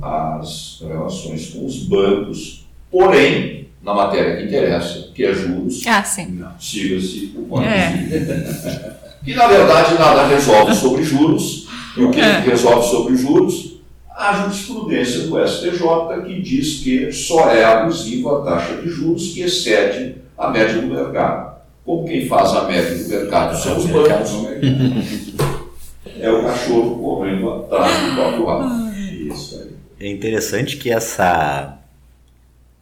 às 0.00 0.80
relações 0.80 1.50
com 1.50 1.66
os 1.66 1.84
bancos, 1.84 2.66
porém, 2.90 3.59
na 3.82 3.94
matéria 3.94 4.36
que 4.36 4.44
interessa, 4.44 5.08
que 5.14 5.24
é 5.24 5.32
juros, 5.32 5.82
Ah, 5.86 6.02
sim. 6.02 6.42
siga-se 6.58 7.32
o 7.36 7.42
Código 7.46 7.70
É. 7.70 8.96
Que 9.24 9.34
na 9.34 9.46
verdade 9.46 9.94
nada 9.94 10.26
resolve 10.26 10.74
sobre 10.74 11.02
juros, 11.02 11.66
e 11.96 12.02
o 12.02 12.10
que 12.10 12.20
É. 12.20 12.40
resolve 12.40 12.88
sobre 12.88 13.16
juros? 13.16 13.70
A 14.16 14.34
jurisprudência 14.34 15.20
do 15.20 15.38
STJ 15.38 16.22
que 16.26 16.42
diz 16.42 16.80
que 16.80 17.10
só 17.12 17.50
é 17.50 17.64
abusiva 17.64 18.38
a 18.38 18.42
taxa 18.44 18.74
de 18.82 18.88
juros 18.90 19.28
que 19.32 19.40
excede 19.40 20.16
a 20.36 20.50
média 20.50 20.74
do 20.80 20.86
mercado. 20.88 21.50
Como 21.84 22.06
quem 22.06 22.26
faz 22.28 22.50
a 22.54 22.64
média 22.64 22.94
do 23.02 23.08
mercado 23.08 23.56
são 23.56 23.78
os 23.78 23.86
bancos, 23.86 24.30
é 26.20 26.30
o 26.30 26.42
cachorro 26.44 26.98
correndo 26.98 27.50
atrás 27.50 27.92
do 28.10 28.14
próprio 28.14 28.46
rabo. 28.46 28.90
Isso 29.32 29.56
aí. 29.62 29.70
É 30.06 30.10
interessante 30.10 30.76
que 30.76 30.90
essa 30.90 31.78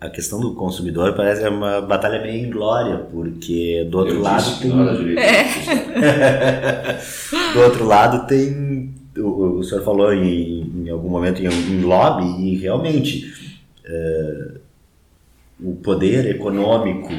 a 0.01 0.09
questão 0.09 0.41
do 0.41 0.55
consumidor 0.55 1.15
parece 1.15 1.47
uma 1.49 1.81
batalha 1.81 2.23
meio 2.23 2.47
inglória, 2.47 2.99
porque 3.11 3.85
do 3.91 3.99
outro 3.99 4.15
Eu 4.15 4.23
lado 4.23 4.61
tem 4.61 4.71
não 4.71 4.89
era 4.89 4.97
direito 4.97 5.21
do 7.53 7.61
outro 7.61 7.85
lado 7.85 8.27
tem 8.27 8.95
o, 9.17 9.59
o 9.59 9.65
senhor 9.65 9.83
falou 9.83 10.15
em, 10.15 10.85
em 10.85 10.91
algum 10.91 11.09
momento 11.09 11.43
em, 11.43 11.47
em 11.47 11.83
lobby 11.83 12.45
e 12.45 12.57
realmente 12.57 13.57
eh, 13.85 14.53
o 15.61 15.75
poder 15.75 16.27
econômico 16.27 17.13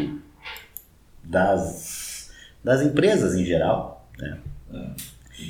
das 1.21 2.31
das 2.63 2.81
empresas 2.81 3.35
em 3.35 3.43
geral 3.43 4.07
né, 4.17 4.37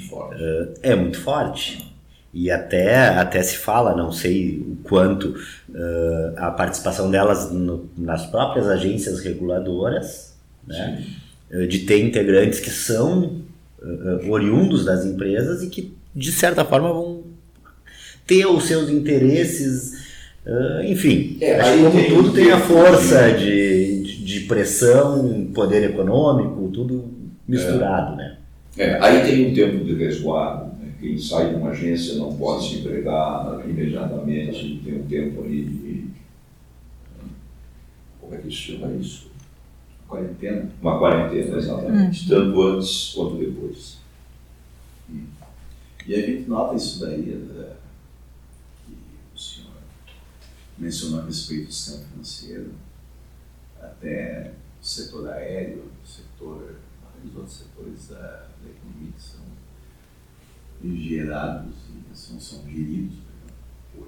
forte. 0.10 0.42
é 0.82 0.96
muito 0.96 1.20
forte. 1.20 1.89
E 2.34 2.52
até, 2.52 3.08
até 3.10 3.42
se 3.42 3.58
fala, 3.58 3.96
não 3.96 4.12
sei 4.12 4.60
o 4.60 4.78
quanto, 4.84 5.36
eh, 5.74 6.34
a 6.38 6.52
participação 6.52 7.10
delas 7.10 7.52
no- 7.52 7.90
nas 7.98 8.26
próprias 8.28 8.68
agências 8.68 9.20
reguladoras, 9.22 10.36
né? 10.68 11.04
eh, 11.52 11.66
de 11.66 11.80
ter 11.80 12.00
integrantes 12.00 12.60
que 12.60 12.70
são 12.70 13.42
eh, 13.82 14.30
oriundos 14.30 14.86
das 14.86 15.06
empresas 15.06 15.64
e 15.64 15.70
que, 15.70 15.92
de 16.16 16.32
certa 16.32 16.64
forma, 16.64 16.92
vão 16.94 17.24
ter 18.28 18.46
os 18.46 18.66
seus 18.66 18.90
interesses, 18.90 19.94
enfim. 20.86 21.38
É, 21.42 21.60
acho 21.60 21.70
aí 21.72 21.80
como 21.84 21.92
tem- 21.92 22.10
tudo 22.10 22.34
tem 22.34 22.52
a 22.52 22.58
tem- 22.60 22.68
força 22.68 23.32
de, 23.34 24.04
de, 24.04 24.24
de 24.24 24.40
pressão, 24.42 25.48
poder 25.54 25.84
econômico, 25.90 26.70
tudo 26.74 27.06
misturado, 27.48 28.16
né? 28.16 28.38
É, 28.78 28.98
aí 29.02 29.24
tem 29.24 29.50
um 29.52 29.54
tempo 29.54 29.84
de 29.84 29.96
resguardo. 29.96 30.69
Quem 31.00 31.18
sai 31.18 31.50
de 31.50 31.56
uma 31.56 31.70
agência 31.70 32.16
não 32.16 32.36
pode 32.38 32.68
se 32.68 32.80
empregar 32.80 33.62
imediatamente, 33.68 34.82
tem 34.84 35.02
um 35.02 35.08
tempo 35.08 35.44
ali 35.44 35.64
de. 35.64 36.10
Como 38.20 38.36
é 38.36 38.38
que 38.38 38.48
se 38.48 38.52
chama 38.52 38.92
isso? 38.96 39.30
Quarentena. 40.08 40.70
Uma 40.82 41.00
quarentena, 41.00 41.58
exatamente. 41.58 42.28
Tanto 42.28 42.62
antes 42.62 43.14
quanto 43.14 43.38
depois. 43.38 43.98
E 46.06 46.16
a 46.16 46.22
gente 46.22 46.50
nota 46.50 46.76
isso 46.76 47.00
daí, 47.02 47.22
né, 47.22 47.76
que 48.86 48.98
o 49.34 49.38
senhor 49.38 49.72
mencionou 50.78 51.22
a 51.22 51.26
respeito 51.26 51.68
do 51.68 51.72
sistema 51.72 52.04
financeiro, 52.08 52.72
até 53.80 54.54
o 54.82 54.86
setor 54.86 55.30
aéreo, 55.30 55.84
o 56.04 56.08
setor, 56.08 56.78
vários 57.04 57.36
outros 57.36 57.58
setores 57.58 58.08
da, 58.08 58.18
da 58.18 58.70
economia 58.70 59.12
que 59.16 59.22
são 59.22 59.49
gerados 60.84 61.74
e 62.14 62.18
são, 62.18 62.40
são 62.40 62.60
geridos 62.70 63.18
por, 63.94 64.08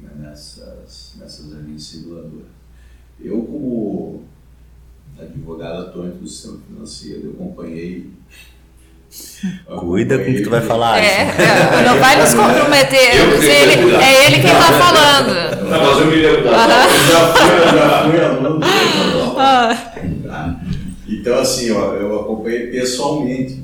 né, 0.00 0.10
nessas, 0.18 1.14
nessas 1.18 1.52
agências 1.54 2.02
reguladoras. 2.02 2.46
Eu, 3.20 3.42
como 3.42 4.24
advogado 5.18 5.86
atuante 5.88 6.18
do 6.18 6.26
sistema 6.28 6.58
financeiro, 6.66 7.20
eu 7.26 7.30
acompanhei. 7.32 8.10
eu 9.68 9.76
Cuida 9.78 10.18
com 10.18 10.30
o 10.30 10.34
que 10.34 10.42
tu 10.42 10.50
vai 10.50 10.62
falar. 10.62 10.98
É, 10.98 11.22
assim. 11.30 11.84
não 11.86 11.98
vai 11.98 12.20
nos 12.20 12.34
comprometer. 12.34 13.16
Eu 13.16 13.42
ele- 13.42 13.94
é 13.96 14.26
ele 14.26 14.36
quem 14.42 14.50
está 14.52 14.72
falando. 14.72 15.62
Não, 15.68 15.80
mas 15.86 15.98
eu 16.00 16.06
me 16.06 16.16
lembro 16.16 16.44
da. 16.44 16.66
já 16.88 17.32
fui, 17.32 17.78
já 17.78 18.10
fui 18.10 18.20
aluno 18.24 18.58
do 18.58 19.38
Ah, 19.38 19.92
tá? 20.26 20.60
Então, 21.06 21.38
assim, 21.38 21.70
ó, 21.72 21.94
eu 21.94 22.20
acompanhei 22.20 22.68
pessoalmente, 22.68 23.61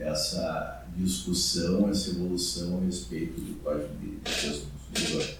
essa 0.00 0.84
discussão, 0.96 1.88
essa 1.88 2.10
evolução 2.10 2.78
a 2.78 2.84
respeito 2.84 3.40
do 3.40 3.54
Código 3.62 3.88
de 4.00 4.16
Defesa 4.24 4.60
do 4.60 4.98
Consumidor. 5.00 5.34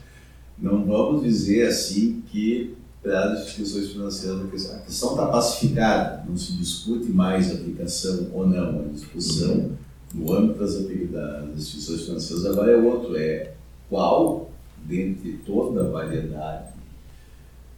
Não 0.59 0.85
vamos 0.85 1.23
dizer, 1.23 1.67
assim, 1.67 2.23
que 2.31 2.75
para 3.03 3.33
as 3.33 3.41
instituições 3.49 3.89
financeiras 3.93 4.41
a 4.43 4.47
questão- 4.49 4.77
a 4.77 4.79
questão 4.81 5.11
está 5.11 5.27
pacificada, 5.27 6.25
não 6.29 6.37
se 6.37 6.53
discute 6.53 7.11
mais 7.11 7.51
a 7.51 7.55
aplicação 7.55 8.29
ou 8.33 8.47
não, 8.47 8.81
a 8.81 8.93
discussão 8.93 9.73
no 10.15 10.33
âmbito 10.33 10.59
das, 10.59 10.75
das 10.75 11.59
instituições 11.59 12.03
financeiras 12.03 12.45
agora 12.47 12.73
é 12.73 12.77
outro, 12.77 13.17
é 13.17 13.55
qual, 13.89 14.51
dentre 14.85 15.41
toda 15.47 15.81
a 15.87 15.89
variedade, 15.91 16.71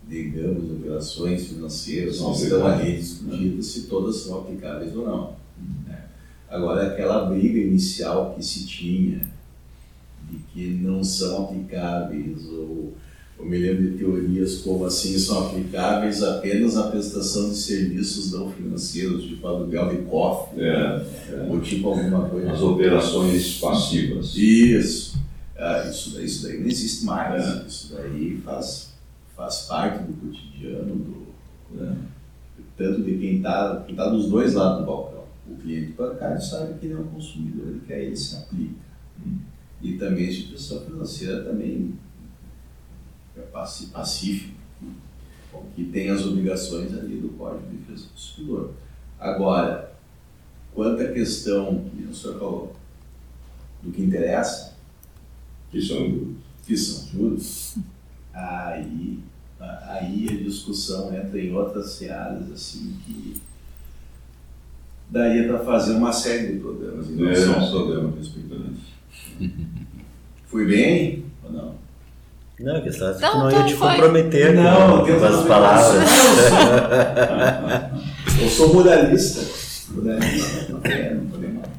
digamos, 0.08 0.70
operações 0.72 1.46
financeiras 1.46 2.18
que 2.18 2.42
estão 2.42 2.66
ali 2.66 2.96
discutidas, 2.96 3.66
se 3.66 3.82
todas 3.82 4.16
são 4.16 4.38
aplicáveis 4.40 4.94
ou 4.96 5.06
não. 5.06 5.36
Né? 6.52 6.56
Agora, 6.56 6.86
aquela 6.86 7.24
briga 7.26 7.58
inicial 7.58 8.34
que 8.36 8.44
se 8.44 8.66
tinha 8.66 9.20
de 10.30 10.38
que 10.52 10.68
não 10.70 11.02
são 11.02 11.44
aplicáveis, 11.44 12.46
ou 12.46 12.94
eu 13.38 13.44
me 13.44 13.58
lembro 13.58 13.90
de 13.90 13.98
teorias 13.98 14.58
como 14.58 14.84
assim 14.84 15.18
são 15.18 15.48
aplicáveis 15.48 16.22
apenas 16.22 16.76
à 16.76 16.84
prestação 16.88 17.50
de 17.50 17.56
serviços 17.56 18.32
não 18.32 18.50
financeiros, 18.52 19.24
tipo 19.24 19.46
aluguel 19.46 19.88
de 19.90 20.02
cofre, 20.02 20.62
É, 20.62 21.04
ou 21.48 21.60
tipo 21.60 21.88
alguma 21.88 22.28
coisa. 22.28 22.52
as 22.52 22.60
operações 22.60 23.58
passivas. 23.58 24.36
Isso. 24.36 25.18
Ah, 25.56 25.86
isso, 25.88 26.14
daí, 26.14 26.24
isso 26.24 26.42
daí 26.46 26.60
não 26.60 26.66
existe 26.68 27.04
mais. 27.04 27.44
É. 27.44 27.64
Isso 27.66 27.94
daí 27.94 28.40
faz, 28.44 28.92
faz 29.36 29.62
parte 29.62 30.04
do 30.04 30.12
cotidiano, 30.14 30.94
do, 30.94 31.26
né? 31.74 31.96
tanto 32.76 33.02
de 33.02 33.18
quem 33.18 33.36
está 33.38 33.76
tá 33.96 34.08
dos 34.08 34.28
dois 34.28 34.54
lados 34.54 34.80
do 34.80 34.86
balcão. 34.86 35.21
O 35.52 35.56
cliente 35.56 35.92
bancário 35.92 36.40
sabe 36.40 36.78
que 36.78 36.86
ele 36.86 36.94
é 36.94 36.98
um 36.98 37.08
consumidor 37.08 37.76
e 37.76 37.80
que 37.80 37.92
a 37.92 37.98
ele 37.98 38.16
se 38.16 38.36
aplica. 38.36 38.74
E 39.80 39.92
também 39.98 40.26
a 40.26 40.30
instituição 40.30 40.80
financeira 40.80 41.44
também 41.44 41.94
é 43.36 43.40
pacífica, 43.40 44.54
que 45.74 45.84
tem 45.84 46.10
as 46.10 46.24
obrigações 46.24 46.92
ali 46.96 47.16
do 47.16 47.30
Código 47.30 47.68
de 47.68 47.76
Defesa 47.76 48.04
do 48.04 48.10
Consumidor. 48.10 48.74
Agora, 49.18 49.92
quanto 50.74 51.02
à 51.02 51.12
questão 51.12 51.84
que 51.90 52.04
o 52.04 52.14
senhor 52.14 52.38
falou, 52.38 52.76
do 53.82 53.90
que 53.90 54.02
interessa, 54.02 54.72
Que 55.70 55.80
são 55.80 56.34
que 56.66 56.76
são 56.76 57.08
juros, 57.08 57.78
aí, 58.32 59.18
aí 59.58 60.28
a 60.30 60.42
discussão 60.44 61.12
entra 61.14 61.40
em 61.40 61.52
outras 61.52 61.92
searas 61.92 62.50
assim 62.52 62.96
que 63.04 63.40
daria 65.12 65.46
para 65.46 65.58
fazer 65.60 65.92
uma 65.92 66.12
série 66.12 66.54
de 66.54 66.58
programas 66.60 67.06
e 67.08 67.12
não 67.12 67.30
É. 67.30 67.34
só 67.36 67.52
um 67.58 67.70
programa 67.70 68.12
a 68.14 68.18
respeito 68.18 68.48
disso. 68.48 68.92
Fui 70.46 70.64
bem 70.66 71.24
ou 71.44 71.52
não? 71.52 71.74
Não, 72.58 72.80
que 72.82 72.90
você 72.92 73.00
Não, 73.20 73.38
não, 73.40 73.48
então 73.48 73.60
ia 73.60 73.66
te 73.66 73.74
foi. 73.74 73.88
comprometer 73.90 74.54
Não, 74.54 75.00
com, 75.00 75.06
com 75.06 75.24
as 75.24 75.36
não 75.36 75.46
palavras. 75.46 76.10
Eu 78.40 78.48
sou 78.48 78.72
muralista. 78.72 79.40
Muralista, 79.90 80.72
não 80.72 80.80
não 80.80 81.52
mais. 81.52 81.72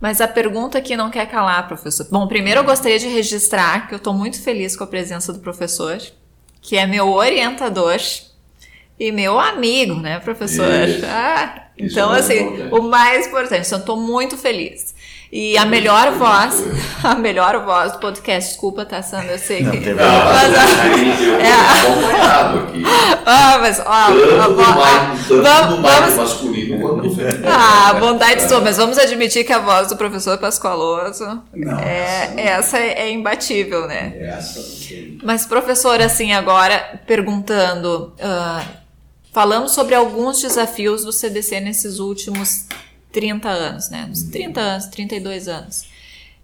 Mas 0.00 0.20
a 0.20 0.28
pergunta 0.28 0.80
que 0.80 0.96
não 0.96 1.10
quer 1.10 1.26
calar, 1.26 1.66
professor. 1.66 2.06
Bom, 2.10 2.26
primeiro 2.26 2.60
eu 2.60 2.64
gostaria 2.64 2.98
de 2.98 3.08
registrar 3.08 3.88
que 3.88 3.94
eu 3.94 3.98
estou 3.98 4.14
muito 4.14 4.40
feliz 4.40 4.76
com 4.76 4.84
a 4.84 4.86
presença 4.86 5.32
do 5.32 5.40
professor, 5.40 5.98
que 6.62 6.76
é 6.76 6.86
meu 6.86 7.08
orientador 7.10 7.96
e 9.00 9.10
meu 9.10 9.40
amigo, 9.40 9.94
né, 9.94 10.20
professor? 10.20 10.66
Ah, 11.08 11.62
então, 11.78 12.14
é 12.14 12.18
assim, 12.20 12.68
o 12.70 12.82
mais 12.82 13.26
importante, 13.26 13.66
então, 13.66 13.78
eu 13.78 13.80
estou 13.80 13.96
muito 13.96 14.36
feliz. 14.36 14.94
E 15.32 15.56
a 15.56 15.64
melhor 15.64 16.10
voz, 16.12 16.64
a 17.04 17.14
melhor 17.14 17.64
voz 17.64 17.92
do 17.92 17.98
podcast, 17.98 18.50
desculpa, 18.50 18.84
tá, 18.84 19.00
Sandra? 19.00 19.32
Eu 19.32 19.38
sei 19.38 19.58
que. 19.58 19.64
Não 19.64 19.72
tem 19.80 19.94
Não, 19.94 20.04
Mas, 20.04 20.54
ah, 20.58 21.40
É. 21.40 23.22
ah, 23.26 23.58
mas, 23.60 23.78
ó, 23.80 23.82
a 23.88 24.06
Tanto 24.06 24.54
vo- 24.54 24.62
no 24.62 24.74
mais, 24.74 25.28
tanto 25.28 25.42
vamos- 25.42 25.80
mais 25.80 26.16
masculino 26.16 26.80
quanto 26.80 27.14
feminino. 27.14 27.44
Ah, 27.48 27.94
bondade 27.94 28.42
sua, 28.48 28.60
mas 28.60 28.76
vamos 28.76 28.98
admitir 28.98 29.44
que 29.44 29.52
a 29.52 29.58
voz 29.60 29.86
do 29.88 29.96
professor 29.96 30.36
Pascoaloso 30.38 31.42
Não, 31.54 31.78
é, 31.78 32.32
essa 32.36 32.78
é 32.78 33.10
imbatível, 33.12 33.86
né? 33.86 34.12
Essa. 34.20 34.60
Mas, 35.22 35.46
professor, 35.46 36.00
assim, 36.02 36.32
agora 36.32 37.00
perguntando, 37.06 38.12
ah, 38.20 38.62
falamos 39.32 39.72
sobre 39.72 39.94
alguns 39.94 40.40
desafios 40.40 41.04
do 41.04 41.12
CDC 41.12 41.60
nesses 41.60 41.98
últimos 41.98 42.66
30 43.12 43.48
anos, 43.48 43.90
né? 43.90 44.06
Uns 44.10 44.22
30 44.24 44.60
anos, 44.60 44.86
32 44.86 45.48
anos. 45.48 45.84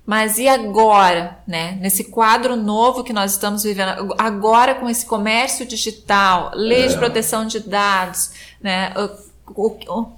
Mas 0.04 0.38
e 0.38 0.46
agora, 0.46 1.38
né? 1.48 1.76
Nesse 1.80 2.04
quadro 2.04 2.54
novo 2.54 3.02
que 3.02 3.12
nós 3.12 3.32
estamos 3.32 3.64
vivendo, 3.64 4.14
agora 4.16 4.76
com 4.76 4.88
esse 4.88 5.04
comércio 5.04 5.66
digital, 5.66 6.52
lei 6.54 6.86
de 6.86 6.94
É. 6.94 6.96
proteção 6.96 7.44
de 7.44 7.58
dados, 7.60 8.30
né? 8.62 8.92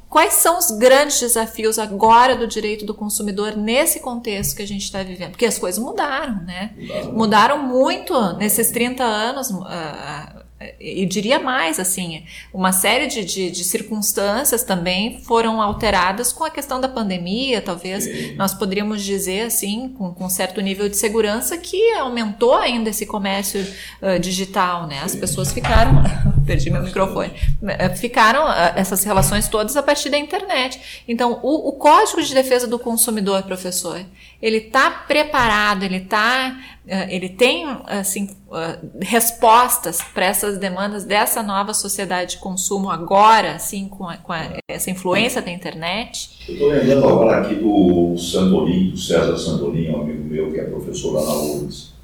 quais 0.09 0.35
são 0.35 0.59
os 0.59 0.71
grandes 0.73 1.21
desafios 1.21 1.79
agora 1.79 2.35
do 2.37 2.47
direito 2.47 2.85
do 2.87 2.95
consumidor 2.95 3.57
nesse 3.57 4.01
contexto 4.01 4.57
que 4.57 4.63
a 4.63 4.67
gente 4.67 4.85
está 4.85 5.03
vivendo? 5.03 5.31
Porque 5.33 5.47
as 5.47 5.59
coisas 5.59 5.83
mudaram, 5.83 6.43
né? 6.45 6.73
mudaram 7.13 7.63
muito 7.63 8.15
nesses 8.35 8.71
30 8.71 9.03
anos, 9.05 9.51
ah, 9.67 10.38
e 10.81 11.07
diria 11.07 11.39
mais, 11.39 11.79
assim, 11.79 12.25
uma 12.53 12.73
série 12.73 13.07
de, 13.07 13.25
de, 13.25 13.51
de 13.51 13.63
circunstâncias 13.63 14.65
também 14.65 15.21
foram 15.23 15.63
alteradas 15.63 16.33
com 16.33 16.43
a 16.43 16.51
questão 16.51 16.81
da 16.81 16.89
pandemia, 16.89 17.63
talvez 17.63 18.05
Sim. 18.05 18.35
nós 18.35 18.53
poderíamos 18.55 19.05
dizer, 19.05 19.43
assim, 19.43 19.89
com, 19.97 20.13
com 20.13 20.29
certo 20.29 20.61
nível 20.61 20.89
de 20.89 20.97
segurança, 20.97 21.57
que 21.57 21.93
aumentou 21.93 22.57
ainda 22.57 22.91
esse 22.91 23.07
comércio 23.07 23.65
ah, 24.03 24.19
digital, 24.19 24.89
né? 24.89 25.01
As 25.01 25.15
pessoas 25.15 25.53
ficaram, 25.53 26.03
perdi 26.49 26.71
meu 26.71 26.83
microfone, 26.83 27.31
Eh, 27.63 27.89
ficaram 27.95 28.43
ah, 28.47 28.73
essas 28.77 29.05
relações 29.05 29.47
todas 29.49 29.77
a 29.77 29.83
partir 29.83 30.09
da 30.11 30.19
internet. 30.19 31.03
Então, 31.07 31.39
o, 31.43 31.69
o 31.69 31.73
Código 31.73 32.21
de 32.23 32.33
Defesa 32.35 32.67
do 32.67 32.79
Consumidor, 32.79 33.43
professor, 33.45 34.01
ele 34.43 34.57
está 34.59 34.91
preparado, 34.91 35.83
ele 35.85 36.01
tá, 36.01 36.59
eh, 36.87 37.15
ele 37.15 37.29
tem 37.29 37.67
assim 37.87 38.23
eh, 38.53 38.79
respostas 39.03 40.01
para 40.15 40.25
essas 40.27 40.59
demandas 40.59 41.05
dessa 41.05 41.43
nova 41.43 41.75
sociedade 41.75 42.33
de 42.33 42.39
consumo 42.39 42.89
agora, 42.91 43.53
assim 43.57 43.89
com, 43.89 44.09
a- 44.09 44.17
com 44.17 44.33
a- 44.33 44.49
essa 44.71 44.91
influência 44.91 45.43
da 45.43 45.51
internet. 45.51 46.31
Eu 46.49 46.55
estou 46.55 46.69
lembrando 46.71 47.09
agora 47.09 47.41
aqui 47.43 47.55
do 47.57 48.17
Santolim, 48.17 48.91
do 48.91 48.97
César 48.99 49.37
Santolim, 49.37 49.91
um 49.91 50.01
amigo 50.03 50.25
meu 50.25 50.51
que 50.51 50.59
é 50.61 50.65
professor 50.65 51.13
lá 51.13 51.23
na 51.27 51.35
URGS. 51.35 51.98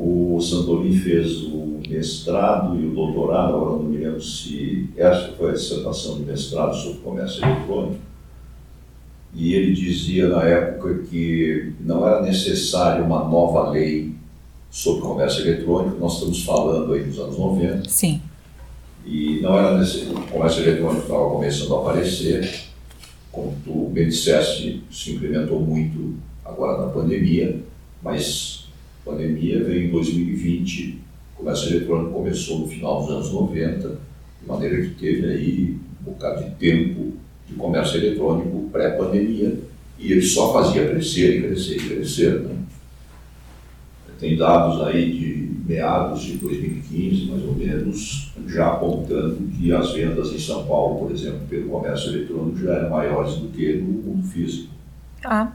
O 0.00 0.40
Santolim 0.40 0.96
fez 0.96 1.42
o 1.42 1.80
mestrado 1.88 2.80
e 2.80 2.86
o 2.86 2.94
doutorado, 2.94 3.56
agora 3.56 3.82
não 3.82 3.82
me 3.82 3.96
lembro 3.96 4.22
se 4.22 4.88
essa 4.96 5.32
foi 5.32 5.50
a 5.50 5.54
dissertação 5.54 6.18
de 6.18 6.22
mestrado 6.22 6.72
sobre 6.76 6.98
comércio 6.98 7.44
eletrônico. 7.44 7.98
E 9.34 9.54
ele 9.54 9.72
dizia 9.72 10.28
na 10.28 10.44
época 10.44 11.02
que 11.10 11.72
não 11.80 12.06
era 12.06 12.22
necessária 12.22 13.02
uma 13.02 13.24
nova 13.24 13.70
lei 13.70 14.14
sobre 14.70 15.02
comércio 15.02 15.40
eletrônico, 15.40 15.98
nós 15.98 16.14
estamos 16.14 16.44
falando 16.44 16.92
aí 16.92 17.02
dos 17.02 17.18
anos 17.18 17.36
90, 17.36 17.88
Sim. 17.88 18.22
e 19.04 19.40
não 19.42 19.58
era 19.58 19.78
necessário, 19.78 20.16
o 20.16 20.28
comércio 20.28 20.62
eletrônico 20.62 21.02
estava 21.02 21.30
começando 21.30 21.74
a 21.74 21.80
aparecer, 21.80 22.60
como 23.32 23.52
tu 23.64 23.90
bem 23.92 24.06
disseste, 24.06 24.80
se 24.92 25.14
incrementou 25.14 25.58
muito 25.58 26.14
agora 26.44 26.86
na 26.86 26.92
pandemia, 26.92 27.60
mas 28.00 28.57
a 29.08 29.12
pandemia 29.12 29.64
veio 29.64 29.88
em 29.88 29.90
2020, 29.90 30.98
o 31.34 31.38
comércio 31.38 31.70
eletrônico 31.70 32.12
começou 32.12 32.58
no 32.60 32.68
final 32.68 33.00
dos 33.00 33.10
anos 33.10 33.32
90, 33.32 33.88
de 33.88 34.48
maneira 34.48 34.82
que 34.82 34.94
teve 34.94 35.26
aí 35.26 35.76
um 36.00 36.04
bocado 36.04 36.44
de 36.44 36.50
tempo 36.56 37.14
de 37.46 37.54
comércio 37.54 37.96
eletrônico 37.96 38.68
pré-pandemia, 38.70 39.58
e 39.98 40.12
ele 40.12 40.22
só 40.22 40.52
fazia 40.52 40.86
crescer 40.86 41.38
e 41.38 41.42
crescer 41.42 41.76
e 41.76 41.88
crescer. 41.88 42.40
Né? 42.40 42.56
Tem 44.20 44.36
dados 44.36 44.82
aí 44.82 45.12
de 45.12 45.48
meados 45.66 46.22
de 46.22 46.34
2015, 46.38 47.26
mais 47.26 47.44
ou 47.44 47.54
menos, 47.54 48.32
já 48.46 48.68
apontando 48.68 49.36
que 49.56 49.72
as 49.72 49.92
vendas 49.92 50.32
em 50.32 50.38
São 50.38 50.66
Paulo, 50.66 51.06
por 51.06 51.12
exemplo, 51.12 51.40
pelo 51.48 51.68
comércio 51.68 52.10
eletrônico 52.10 52.58
já 52.58 52.74
eram 52.74 52.90
maiores 52.90 53.36
do 53.36 53.48
que 53.48 53.74
no 53.74 54.02
mundo 54.02 54.26
físico. 54.26 54.74
Ah, 55.24 55.52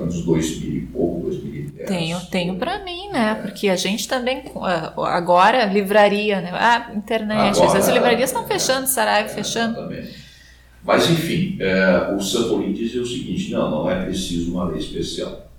Anos 0.00 0.22
2000 0.22 0.76
e 0.76 0.80
pouco, 0.86 1.22
2010. 1.22 1.88
tenho, 1.88 2.20
tenho 2.26 2.56
para 2.56 2.82
mim, 2.84 3.08
né? 3.10 3.34
Porque 3.36 3.68
a 3.68 3.76
gente 3.76 4.06
também 4.06 4.44
ah, 4.62 4.92
agora 5.08 5.64
livraria, 5.66 6.40
né? 6.40 6.50
Ah, 6.52 6.92
internet, 6.94 7.58
Agora, 7.58 7.78
as 7.78 7.88
livrarias 7.88 8.30
estão 8.30 8.44
é, 8.44 8.46
fechando, 8.46 8.86
Saraiva 8.86 9.30
É, 9.30 9.34
fechando. 9.34 9.78
Exatamente. 9.78 10.26
Mas, 10.84 11.10
enfim, 11.10 11.56
é, 11.60 12.14
o 12.14 12.20
Santorin 12.20 12.72
dizia 12.72 13.02
o 13.02 13.06
seguinte: 13.06 13.50
não, 13.50 13.70
não 13.70 13.90
é 13.90 14.04
preciso 14.04 14.52
uma 14.52 14.64
lei 14.64 14.78
especial. 14.78 15.50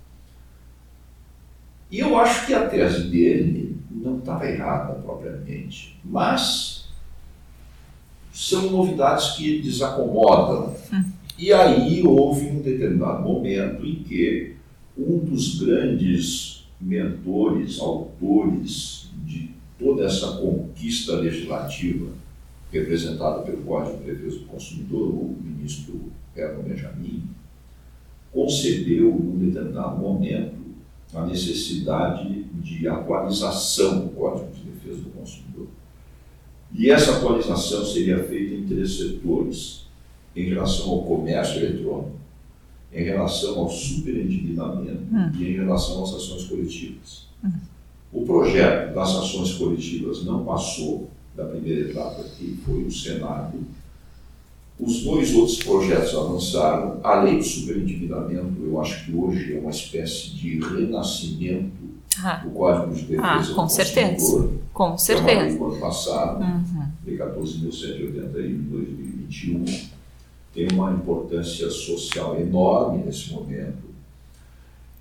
E 1.90 1.98
eu 1.98 2.18
acho 2.18 2.46
que 2.46 2.54
a 2.54 2.66
tese 2.66 3.04
dele 3.04 3.76
não 3.90 4.18
estava 4.18 4.46
errada 4.46 4.94
propriamente, 4.94 5.98
mas 6.04 6.88
são 8.32 8.70
novidades 8.70 9.36
que 9.36 9.60
desacomodam. 9.60 10.74
E 11.38 11.52
aí 11.52 12.02
houve 12.04 12.46
um 12.46 12.60
determinado 12.60 13.22
momento 13.22 13.86
em 13.86 14.02
que 14.02 14.56
um 14.96 15.18
dos 15.18 15.60
grandes 15.60 16.66
mentores, 16.80 17.78
autores 17.78 19.08
de 19.24 19.50
toda 19.78 20.04
essa 20.04 20.38
conquista 20.38 21.14
legislativa 21.14 22.10
representada 22.72 23.42
pelo 23.42 23.62
Código 23.62 23.98
de 23.98 24.12
Defesa 24.12 24.38
do 24.38 24.46
Consumidor, 24.46 25.08
o 25.10 25.36
ministro 25.40 26.12
Herman 26.36 26.64
Benjamin, 26.64 27.22
concebeu, 28.32 29.10
num 29.10 29.38
determinado 29.38 29.96
momento, 29.96 30.58
a 31.14 31.24
necessidade 31.24 32.44
de 32.62 32.88
atualização 32.88 34.00
do 34.00 34.08
Código 34.10 34.50
de 34.52 34.62
Defesa 34.62 35.02
do 35.02 35.10
Consumidor. 35.10 35.68
E 36.74 36.90
essa 36.90 37.16
atualização 37.16 37.84
seria 37.84 38.22
feita 38.24 38.54
em 38.54 38.66
três 38.66 38.98
setores: 38.98 39.87
em 40.40 40.48
relação 40.50 40.90
ao 40.90 41.02
comércio 41.04 41.56
eletrônico, 41.62 42.12
em 42.92 43.02
relação 43.04 43.58
ao 43.58 43.68
superendividamento 43.70 45.02
e 45.38 45.44
em 45.48 45.52
relação 45.56 46.02
às 46.04 46.14
ações 46.14 46.44
coletivas. 46.44 47.26
O 48.12 48.22
projeto 48.24 48.94
das 48.94 49.10
ações 49.14 49.52
coletivas 49.54 50.24
não 50.24 50.44
passou 50.44 51.10
da 51.36 51.44
primeira 51.44 51.90
etapa, 51.90 52.22
que 52.36 52.58
foi 52.64 52.82
o 52.84 52.90
Senado. 52.90 53.58
Os 54.80 55.02
dois 55.02 55.34
outros 55.34 55.58
projetos 55.62 56.14
avançaram. 56.14 57.00
A 57.02 57.20
lei 57.22 57.36
do 57.38 57.44
superendividamento, 57.44 58.62
eu 58.62 58.80
acho 58.80 59.04
que 59.04 59.12
hoje 59.14 59.56
é 59.56 59.60
uma 59.60 59.70
espécie 59.70 60.30
de 60.30 60.58
renascimento 60.60 61.72
Ah, 62.24 62.36
do 62.36 62.50
Código 62.50 62.94
de 62.94 63.02
Defesa 63.02 63.22
Ah, 63.24 63.38
do 63.42 63.54
com 63.54 63.68
certeza. 63.68 64.10
Consumidor. 64.14 64.52
com 64.72 64.84
é 64.84 64.86
uma 64.86 64.94
lei 64.94 64.98
certeza. 64.98 65.58
do 65.58 65.64
ano 65.66 65.76
passado, 65.80 66.40
Uhum. 66.42 66.86
Lei 67.06 67.16
14.181 67.16 68.12
de 68.12 68.20
2021, 68.30 69.64
tem 70.58 70.66
uma 70.76 70.90
importância 70.90 71.70
social 71.70 72.36
enorme 72.40 73.04
nesse 73.04 73.32
momento. 73.32 73.86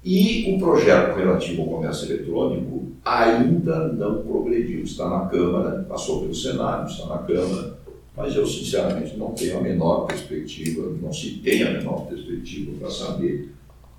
E 0.03 0.53
o 0.53 0.59
projeto 0.59 1.17
relativo 1.17 1.63
ao 1.63 1.67
comércio 1.67 2.11
eletrônico 2.11 2.83
ainda 3.03 3.87
não 3.87 4.21
progrediu. 4.21 4.83
Está 4.83 5.09
na 5.09 5.25
Câmara, 5.25 5.83
passou 5.89 6.21
pelo 6.21 6.35
Senado, 6.35 6.91
está 6.91 7.07
na 7.07 7.17
Câmara, 7.17 7.75
mas 8.15 8.35
eu 8.35 8.45
sinceramente 8.45 9.17
não 9.17 9.31
tenho 9.31 9.57
a 9.57 9.61
menor 9.61 10.05
perspectiva, 10.05 10.95
não 11.01 11.11
se 11.11 11.39
tem 11.39 11.63
a 11.63 11.71
menor 11.71 12.05
perspectiva 12.05 12.73
para 12.79 12.91
saber 12.91 13.51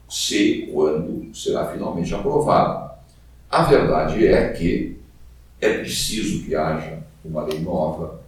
se 0.09 0.69
quando 0.73 1.35
será 1.37 1.73
finalmente 1.73 2.15
aprovado. 2.15 2.89
A 3.51 3.65
verdade 3.65 4.25
é 4.25 4.51
que 4.51 4.97
é 5.61 5.79
preciso 5.79 6.45
que 6.45 6.55
haja 6.55 7.01
uma 7.25 7.43
lei 7.43 7.59
nova, 7.59 8.21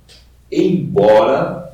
embora 0.50 1.69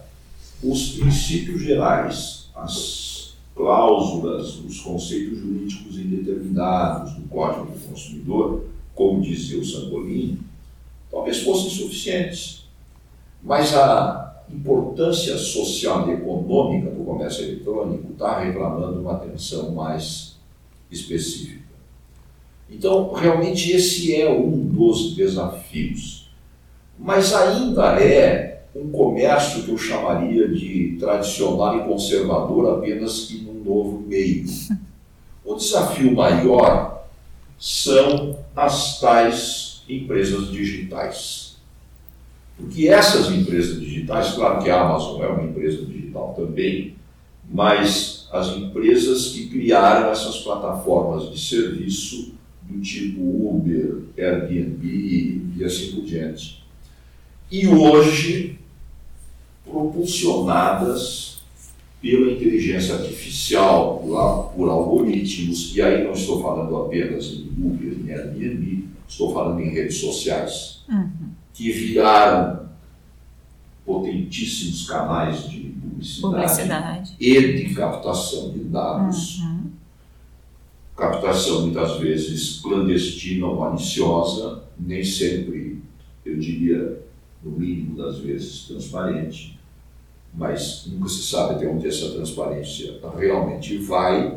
os 0.71 0.93
princípios 0.93 1.63
gerais, 1.63 2.51
as 2.55 3.37
cláusulas, 3.55 4.59
os 4.59 4.81
conceitos 4.81 5.39
jurídicos 5.39 5.99
indeterminados 5.99 7.15
do 7.15 7.29
Código 7.29 7.67
do 7.67 7.89
Consumidor, 7.89 8.65
como 8.95 9.21
dizia 9.21 9.59
o 9.59 9.65
Sangolini, 9.65 10.41
talvez 11.11 11.43
fossem 11.43 11.71
suficientes. 11.71 12.67
Mas 13.43 13.75
a 13.75 14.43
importância 14.51 15.37
social 15.39 16.09
e 16.09 16.13
econômica 16.13 16.91
do 16.91 17.05
comércio 17.05 17.45
eletrônico 17.45 18.13
está 18.13 18.41
reclamando 18.41 19.01
uma 19.01 19.15
atenção 19.15 19.73
mais 19.73 20.37
específica. 20.91 21.65
Então, 22.69 23.13
realmente, 23.13 23.71
esse 23.71 24.15
é 24.15 24.29
um 24.29 24.67
dos 24.67 25.15
desafios. 25.15 26.31
Mas 26.99 27.33
ainda 27.33 28.01
é 28.01 28.46
um 28.83 28.91
comércio 28.91 29.63
que 29.63 29.71
eu 29.71 29.79
chamaria 29.79 30.49
de 30.49 30.97
tradicional 30.99 31.79
e 31.79 31.85
conservador, 31.85 32.79
apenas 32.79 33.27
que 33.27 33.39
num 33.39 33.65
novo 33.65 34.05
meio. 34.07 34.45
O 35.45 35.55
desafio 35.55 36.15
maior 36.15 37.07
são 37.59 38.39
as 38.55 39.01
tais 39.01 39.83
empresas 39.89 40.51
digitais. 40.51 41.57
Porque 42.57 42.89
essas 42.89 43.31
empresas 43.31 43.81
digitais, 43.81 44.33
claro 44.33 44.63
que 44.63 44.71
a 44.71 44.83
Amazon 44.83 45.23
é 45.23 45.27
uma 45.27 45.45
empresa 45.45 45.85
digital 45.85 46.35
também, 46.35 46.95
mas 47.49 48.29
as 48.33 48.49
empresas 48.57 49.29
que 49.29 49.49
criaram 49.49 50.11
essas 50.11 50.39
plataformas 50.39 51.31
de 51.31 51.41
serviço 51.41 52.35
do 52.63 52.81
tipo 52.81 53.21
Uber, 53.21 54.03
Airbnb 54.19 55.43
e 55.57 55.65
assim 55.65 55.93
por 55.93 56.05
diante. 56.05 56.65
E 57.51 57.69
hoje, 57.69 58.59
propulsionadas 59.69 61.41
pela 62.01 62.31
inteligência 62.31 62.95
artificial, 62.95 64.07
lá 64.07 64.43
por 64.45 64.69
algoritmos, 64.69 65.75
e 65.75 65.83
aí 65.83 66.05
não 66.05 66.13
estou 66.13 66.41
falando 66.41 66.77
apenas 66.77 67.27
em 67.33 67.49
Uber, 67.59 67.93
em 67.93 68.13
Airbnb, 68.13 68.85
estou 69.09 69.33
falando 69.33 69.61
em 69.61 69.71
redes 69.71 69.97
sociais, 69.97 70.85
uhum. 70.89 71.31
que 71.53 71.73
viraram 71.73 72.67
potentíssimos 73.85 74.87
canais 74.89 75.49
de 75.49 75.61
publicidade, 75.61 76.21
publicidade, 76.23 77.17
e 77.19 77.53
de 77.53 77.75
captação 77.75 78.51
de 78.53 78.61
dados. 78.61 79.39
Uhum 79.41 79.57
captação 80.97 81.63
muitas 81.63 81.99
vezes 81.99 82.59
clandestina 82.61 83.47
ou 83.47 83.61
maliciosa, 83.61 84.65
nem 84.79 85.05
sempre, 85.05 85.83
eu 86.25 86.39
diria, 86.39 87.03
no 87.45 87.53
mínimo 87.53 87.97
das 87.97 88.19
vezes, 88.19 88.63
transparente, 88.63 89.56
mas 90.37 90.87
nunca 90.87 91.09
se 91.09 91.23
sabe 91.23 91.55
até 91.55 91.67
onde 91.67 91.89
essa 91.89 92.11
transparência 92.11 92.95
realmente 93.17 93.79
vai, 93.79 94.37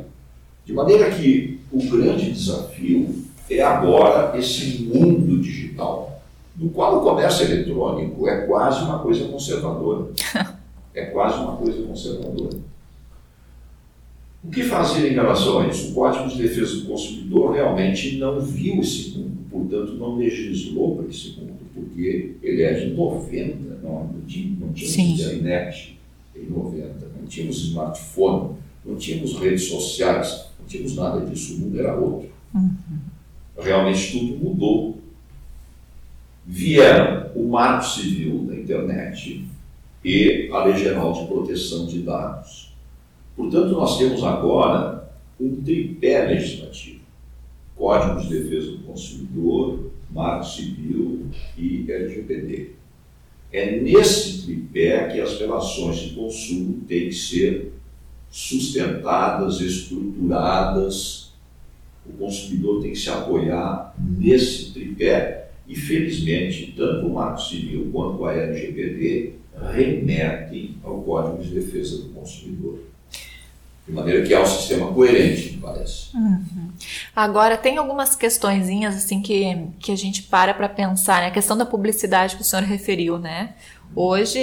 de 0.65 0.73
maneira 0.73 1.11
que 1.11 1.59
o 1.71 1.83
grande 1.89 2.31
desafio 2.31 3.23
é 3.49 3.61
agora 3.61 4.37
esse 4.37 4.83
mundo 4.83 5.39
digital, 5.39 6.21
no 6.55 6.69
qual 6.69 6.97
o 6.97 7.01
comércio 7.01 7.45
eletrônico 7.45 8.27
é 8.27 8.45
quase 8.45 8.83
uma 8.83 8.99
coisa 8.99 9.25
conservadora. 9.25 10.07
É 10.91 11.05
quase 11.05 11.39
uma 11.39 11.55
coisa 11.55 11.83
conservadora. 11.83 12.57
O 14.43 14.49
que 14.49 14.63
fazer 14.63 15.11
em 15.11 15.13
relação 15.13 15.59
a 15.59 15.67
isso? 15.67 15.91
O 15.91 15.93
Código 15.93 16.27
de 16.27 16.41
Defesa 16.41 16.77
do 16.77 16.87
Consumidor 16.87 17.53
realmente 17.53 18.17
não 18.17 18.39
viu 18.39 18.81
esse 18.81 19.17
mundo, 19.17 19.37
portanto, 19.49 19.93
não 19.93 20.17
legislou 20.17 20.97
para 20.97 21.07
esse 21.07 21.39
mundo, 21.39 21.48
porque 21.99 22.35
ele 22.41 22.61
é 22.61 22.73
de 22.73 22.93
90, 22.93 23.79
não, 23.83 24.05
não 24.05 24.21
tinha, 24.25 24.55
não 24.57 24.71
tínhamos 24.71 25.19
internet 25.19 25.99
em 26.33 26.45
90, 26.45 27.07
não 27.19 27.27
tínhamos 27.27 27.57
smartphone, 27.65 28.55
não 28.85 28.95
tínhamos 28.95 29.37
redes 29.37 29.65
sociais, 29.65 30.45
não 30.57 30.65
tínhamos 30.65 30.95
nada 30.95 31.25
disso, 31.25 31.55
o 31.55 31.59
mundo 31.59 31.79
era 31.79 31.95
outro. 31.95 32.29
Uhum. 32.55 32.99
Realmente 33.59 34.13
tudo 34.13 34.37
mudou. 34.37 34.97
Vieram 36.47 37.31
o 37.35 37.49
Marco 37.49 37.85
Civil 37.85 38.45
da 38.45 38.55
internet 38.55 39.45
e 40.03 40.49
a 40.51 40.63
Lei 40.63 40.77
Geral 40.77 41.11
de 41.11 41.27
Proteção 41.27 41.85
de 41.85 41.99
Dados 42.01 42.69
Portanto, 43.35 43.71
nós 43.71 43.97
temos 43.97 44.21
agora 44.23 45.09
um 45.39 45.61
tripé 45.61 46.25
legislativo: 46.25 46.99
Código 47.75 48.19
de 48.19 48.29
Defesa 48.29 48.71
do 48.71 48.79
Consumidor, 48.79 49.88
Marco 50.11 50.45
Civil 50.45 51.27
e 51.57 51.85
LGPD. 51.89 52.71
É 53.51 53.79
nesse 53.79 54.43
tripé 54.43 55.07
que 55.07 55.19
as 55.19 55.39
relações 55.39 55.97
de 55.97 56.15
consumo 56.15 56.81
têm 56.87 57.09
que 57.09 57.15
ser 57.15 57.73
sustentadas, 58.29 59.59
estruturadas. 59.59 61.33
O 62.05 62.13
consumidor 62.13 62.81
tem 62.81 62.91
que 62.91 62.99
se 62.99 63.09
apoiar 63.09 63.95
nesse 63.97 64.73
tripé. 64.73 65.49
E, 65.67 65.75
felizmente, 65.75 66.73
tanto 66.75 67.07
o 67.07 67.13
Marco 67.13 67.41
Civil 67.41 67.89
quanto 67.91 68.25
a 68.25 68.33
LGPD 68.33 69.33
remetem 69.71 70.77
ao 70.83 71.01
Código 71.03 71.43
de 71.43 71.53
Defesa 71.53 71.97
do 71.97 72.09
Consumidor. 72.09 72.79
De 73.89 73.95
maneira 73.95 74.23
que 74.23 74.31
é 74.31 74.39
um 74.39 74.45
sistema 74.45 74.93
coerente, 74.93 75.53
me 75.53 75.57
parece. 75.57 76.15
Uhum. 76.15 76.69
Agora, 77.15 77.57
tem 77.57 77.77
algumas 77.77 78.15
questõezinhas 78.15 78.95
assim 78.95 79.19
que, 79.19 79.67
que 79.79 79.91
a 79.91 79.97
gente 79.97 80.21
para 80.21 80.53
para 80.53 80.69
pensar, 80.69 81.21
né? 81.21 81.27
A 81.29 81.31
questão 81.31 81.57
da 81.57 81.65
publicidade 81.65 82.35
que 82.35 82.43
o 82.43 82.45
senhor 82.45 82.63
referiu, 82.63 83.17
né? 83.17 83.55
Hoje, 83.95 84.39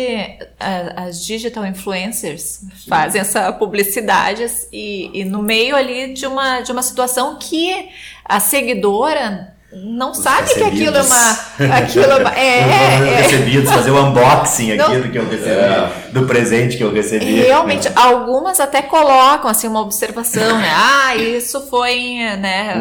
a, 0.58 1.04
as 1.04 1.24
digital 1.24 1.64
influencers 1.64 2.42
Sim. 2.42 2.88
fazem 2.88 3.20
essa 3.20 3.52
publicidade 3.52 4.44
e, 4.72 5.20
e 5.20 5.24
no 5.24 5.40
meio 5.40 5.76
ali 5.76 6.12
de 6.12 6.26
uma, 6.26 6.62
de 6.62 6.72
uma 6.72 6.82
situação 6.82 7.38
que 7.38 7.88
a 8.24 8.40
seguidora 8.40 9.55
não 9.84 10.12
Os 10.12 10.18
sabe 10.18 10.54
que 10.54 10.62
aquilo 10.62 10.96
é 10.96 11.02
uma. 11.02 11.76
Aquilo 11.76 12.04
é, 12.04 12.16
uma, 12.16 12.30
é, 12.38 12.58
é, 12.60 13.16
recebidos, 13.20 13.70
fazer 13.70 13.90
o 13.90 14.06
unboxing 14.06 14.74
não, 14.74 14.86
aquilo 14.86 15.10
que 15.10 15.18
eu 15.18 15.28
recebi, 15.28 15.50
é. 15.50 15.90
do 16.12 16.26
presente 16.26 16.76
que 16.78 16.84
eu 16.84 16.92
recebi. 16.92 17.42
Realmente, 17.42 17.88
algumas 17.94 18.58
até 18.58 18.80
colocam 18.80 19.50
assim 19.50 19.68
uma 19.68 19.80
observação, 19.80 20.58
né? 20.58 20.72
Ah, 21.06 21.14
isso 21.14 21.66
foi, 21.68 21.94
né? 22.38 22.74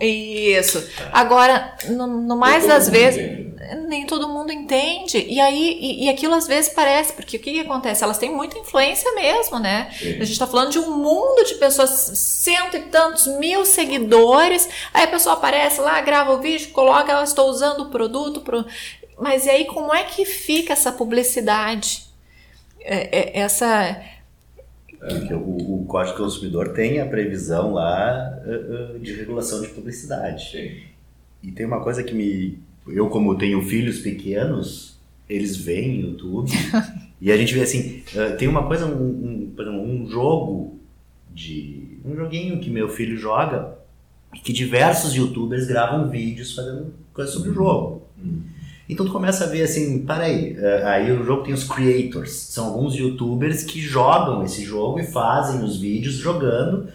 Isso. 0.00 0.82
Agora, 1.12 1.72
no, 1.88 2.06
no 2.06 2.36
mais 2.36 2.66
das 2.66 2.88
vezes 2.88 3.46
nem 3.74 4.06
todo 4.06 4.28
mundo 4.28 4.52
entende. 4.52 5.18
E 5.28 5.40
aí, 5.40 5.78
e, 5.80 6.04
e, 6.04 6.08
aquilo 6.08 6.34
às 6.34 6.46
vezes 6.46 6.72
parece, 6.72 7.12
porque 7.12 7.36
o 7.36 7.40
que, 7.40 7.52
que 7.52 7.60
acontece? 7.60 8.04
Elas 8.04 8.18
têm 8.18 8.30
muita 8.30 8.58
influência 8.58 9.12
mesmo, 9.14 9.58
né? 9.58 9.90
Sim. 9.98 10.10
A 10.10 10.24
gente 10.24 10.32
está 10.32 10.46
falando 10.46 10.70
de 10.70 10.78
um 10.78 10.96
mundo 10.96 11.44
de 11.44 11.54
pessoas, 11.54 11.90
cento 11.90 12.76
e 12.76 12.82
tantos 12.82 13.26
mil 13.38 13.64
seguidores, 13.64 14.68
aí 14.92 15.04
a 15.04 15.08
pessoa 15.08 15.34
aparece 15.34 15.80
lá, 15.80 16.00
grava 16.00 16.32
o 16.32 16.40
vídeo, 16.40 16.70
coloca, 16.70 17.12
eu 17.12 17.22
estou 17.22 17.48
usando 17.48 17.80
o 17.80 17.90
produto. 17.90 18.40
Pro... 18.40 18.64
Mas 19.18 19.46
e 19.46 19.50
aí, 19.50 19.64
como 19.64 19.94
é 19.94 20.04
que 20.04 20.24
fica 20.24 20.72
essa 20.72 20.92
publicidade? 20.92 22.06
É, 22.80 23.38
é, 23.38 23.40
essa. 23.40 23.66
É, 25.02 25.34
o, 25.34 25.82
o 25.82 25.84
Código 25.86 26.16
do 26.16 26.24
Consumidor 26.24 26.72
tem 26.72 27.00
a 27.00 27.06
previsão 27.06 27.72
lá 27.72 28.38
uh, 28.44 28.96
uh, 28.96 28.98
de 28.98 29.12
regulação 29.14 29.60
de 29.60 29.68
publicidade. 29.68 30.50
Sim. 30.50 30.96
E 31.42 31.52
tem 31.52 31.66
uma 31.66 31.80
coisa 31.80 32.02
que 32.02 32.14
me, 32.14 32.58
eu 32.88 33.08
como 33.08 33.36
tenho 33.36 33.62
filhos 33.62 34.00
pequenos, 34.00 34.98
eles 35.28 35.56
veem 35.56 36.00
YouTube 36.00 36.50
e 37.20 37.32
a 37.32 37.36
gente 37.36 37.54
vê 37.54 37.62
assim, 37.62 38.02
uh, 38.14 38.36
tem 38.36 38.48
uma 38.48 38.66
coisa, 38.66 38.86
um, 38.86 39.06
um, 39.06 39.52
por 39.54 39.62
exemplo, 39.66 39.82
um 39.82 40.08
jogo 40.08 40.78
de 41.32 41.98
um 42.04 42.14
joguinho 42.14 42.60
que 42.60 42.70
meu 42.70 42.88
filho 42.88 43.16
joga 43.16 43.76
e 44.34 44.38
que 44.38 44.52
diversos 44.52 45.14
YouTubers 45.14 45.66
gravam 45.66 46.08
vídeos 46.08 46.54
fazendo 46.54 46.92
coisas 47.12 47.34
sobre 47.34 47.50
o 47.50 47.54
jogo. 47.54 48.02
Uhum. 48.22 48.42
Então 48.88 49.04
tu 49.04 49.10
começa 49.10 49.44
a 49.44 49.48
ver 49.48 49.62
assim, 49.62 50.06
peraí, 50.06 50.52
uh, 50.52 50.86
aí 50.86 51.10
o 51.10 51.24
jogo 51.24 51.42
tem 51.42 51.52
os 51.52 51.64
creators, 51.64 52.30
são 52.30 52.66
alguns 52.66 52.94
YouTubers 52.94 53.64
que 53.64 53.80
jogam 53.80 54.44
esse 54.44 54.64
jogo 54.64 55.00
e 55.00 55.06
fazem 55.06 55.64
os 55.64 55.78
vídeos 55.78 56.14
jogando. 56.14 56.88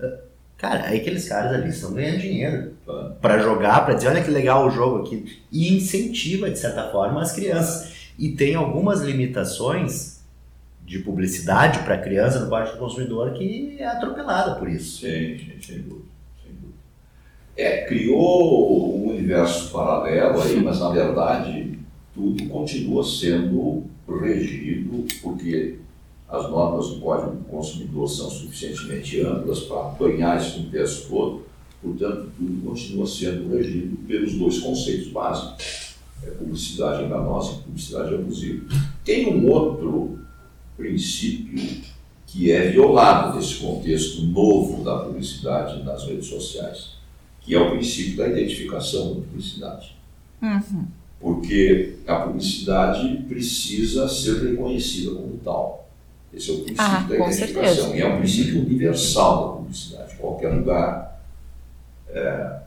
Uh, 0.00 0.28
Cara, 0.58 0.88
aí 0.88 0.98
aqueles 0.98 1.28
caras 1.28 1.52
ali 1.52 1.68
estão 1.68 1.94
ganhando 1.94 2.18
dinheiro 2.18 2.72
para 3.20 3.38
jogar, 3.38 3.84
para 3.84 3.94
dizer, 3.94 4.08
olha 4.08 4.22
que 4.22 4.30
legal 4.30 4.66
o 4.66 4.70
jogo 4.70 5.04
aqui. 5.04 5.40
E 5.52 5.76
incentiva, 5.76 6.50
de 6.50 6.58
certa 6.58 6.90
forma, 6.90 7.20
as 7.20 7.32
crianças. 7.32 7.92
E 8.18 8.30
tem 8.30 8.54
algumas 8.54 9.00
limitações 9.00 10.18
de 10.84 10.98
publicidade 11.00 11.80
para 11.80 11.98
criança 11.98 12.40
no 12.40 12.48
parte 12.48 12.72
do 12.72 12.78
consumidor 12.78 13.32
que 13.34 13.76
é 13.78 13.86
atropelada 13.86 14.54
por 14.54 14.68
isso. 14.68 15.00
Sim, 15.00 15.38
sim, 15.38 15.60
sem 15.60 15.82
dúvida. 15.82 16.08
Sem 16.42 16.52
dúvida. 16.52 16.78
É, 17.54 17.84
criou 17.84 18.96
um 18.96 19.10
universo 19.10 19.70
paralelo 19.70 20.40
aí, 20.40 20.58
mas 20.60 20.80
na 20.80 20.88
verdade 20.88 21.78
tudo 22.14 22.48
continua 22.48 23.04
sendo 23.04 23.84
regido 24.08 25.06
porque 25.22 25.78
as 26.28 26.48
normas 26.50 26.88
do 26.88 27.00
Código 27.00 27.36
do 27.36 27.44
Consumidor 27.44 28.08
são 28.08 28.30
suficientemente 28.30 29.20
amplas 29.20 29.60
para 29.60 29.88
apanhar 29.88 30.38
esse 30.38 30.58
contexto 30.58 31.08
todo, 31.08 31.47
portanto, 31.82 32.30
tudo 32.36 32.62
continua 32.66 33.06
sendo 33.06 33.54
regido 33.56 33.96
pelos 34.06 34.34
dois 34.34 34.58
conceitos 34.58 35.08
básicos, 35.08 35.94
é 36.22 36.30
publicidade 36.30 37.04
enganosa 37.04 37.52
e 37.52 37.62
publicidade 37.62 38.14
abusiva. 38.14 38.64
Tem 39.04 39.32
um 39.32 39.48
outro 39.50 40.18
princípio 40.76 41.82
que 42.26 42.50
é 42.52 42.70
violado 42.70 43.36
nesse 43.36 43.54
contexto 43.56 44.22
novo 44.22 44.82
da 44.84 44.98
publicidade 44.98 45.82
nas 45.82 46.04
redes 46.04 46.26
sociais, 46.26 46.90
que 47.40 47.54
é 47.54 47.58
o 47.60 47.70
princípio 47.70 48.16
da 48.16 48.28
identificação 48.28 49.08
da 49.14 49.20
publicidade. 49.22 49.96
Uhum. 50.42 50.84
Porque 51.20 51.94
a 52.06 52.16
publicidade 52.16 53.24
precisa 53.28 54.08
ser 54.08 54.50
reconhecida 54.50 55.12
como 55.12 55.36
tal. 55.42 55.88
Esse 56.32 56.50
é 56.50 56.52
o 56.52 56.56
princípio 56.58 56.84
Ah, 56.84 57.06
da 57.08 57.16
identificação. 57.16 57.74
certeza. 57.74 57.96
E 57.96 58.00
é 58.00 58.06
um 58.06 58.18
princípio 58.18 58.60
universal 58.60 59.40
da 59.48 59.56
publicidade. 59.56 60.16
Qualquer 60.16 60.48
lugar. 60.54 61.17
É, 62.10 62.58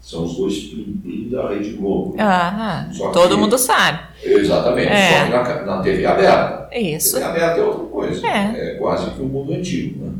são 0.00 0.24
os 0.24 0.36
dois 0.36 0.58
plim-plim 0.64 1.28
da 1.30 1.48
Rede 1.48 1.70
Globo. 1.72 2.14
Ah, 2.18 2.88
todo 3.12 3.34
que- 3.34 3.40
mundo 3.40 3.56
sabe. 3.56 4.00
Exatamente. 4.22 4.88
É. 4.88 5.18
Só 5.18 5.24
que 5.24 5.30
na, 5.52 5.64
na 5.76 5.82
TV 5.82 6.04
aberta. 6.06 6.68
É 6.70 6.80
Isso. 6.80 7.14
TV 7.16 7.24
aberta 7.24 7.60
é 7.60 7.64
outra 7.64 7.86
coisa. 7.86 8.26
É. 8.26 8.74
quase 8.74 9.10
que 9.12 9.22
o 9.22 9.26
mundo 9.26 9.52
antigo. 9.54 10.04
Né? 10.04 10.12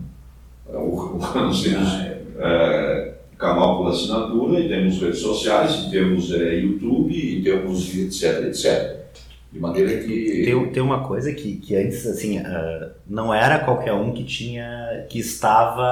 É, 0.73 0.77
o- 0.77 1.19
Nós 1.35 1.63
temos 1.63 1.89
é, 2.39 3.15
canal 3.39 3.77
por 3.79 3.89
assinatura, 3.91 4.59
e 4.61 4.69
temos 4.69 5.01
redes 5.01 5.19
sociais, 5.21 5.75
e 5.87 5.91
temos 5.91 6.33
é, 6.33 6.55
YouTube, 6.57 7.13
e 7.15 7.43
temos 7.43 7.95
etc, 7.95 8.45
etc. 8.47 9.05
De 9.53 9.61
maneira 9.61 9.99
que. 10.03 10.43
Tem, 10.47 10.67
tem 10.73 10.83
uma 10.83 11.07
coisa 11.07 11.33
que, 11.33 11.57
que 11.57 11.77
antes, 11.77 12.07
assim, 12.07 12.39
ah, 12.39 12.91
não 13.07 13.33
era 13.33 13.61
qualquer 13.61 13.93
um 13.93 14.13
que 14.13 14.25
tinha, 14.25 15.05
que 15.09 15.19
estava 15.21 15.83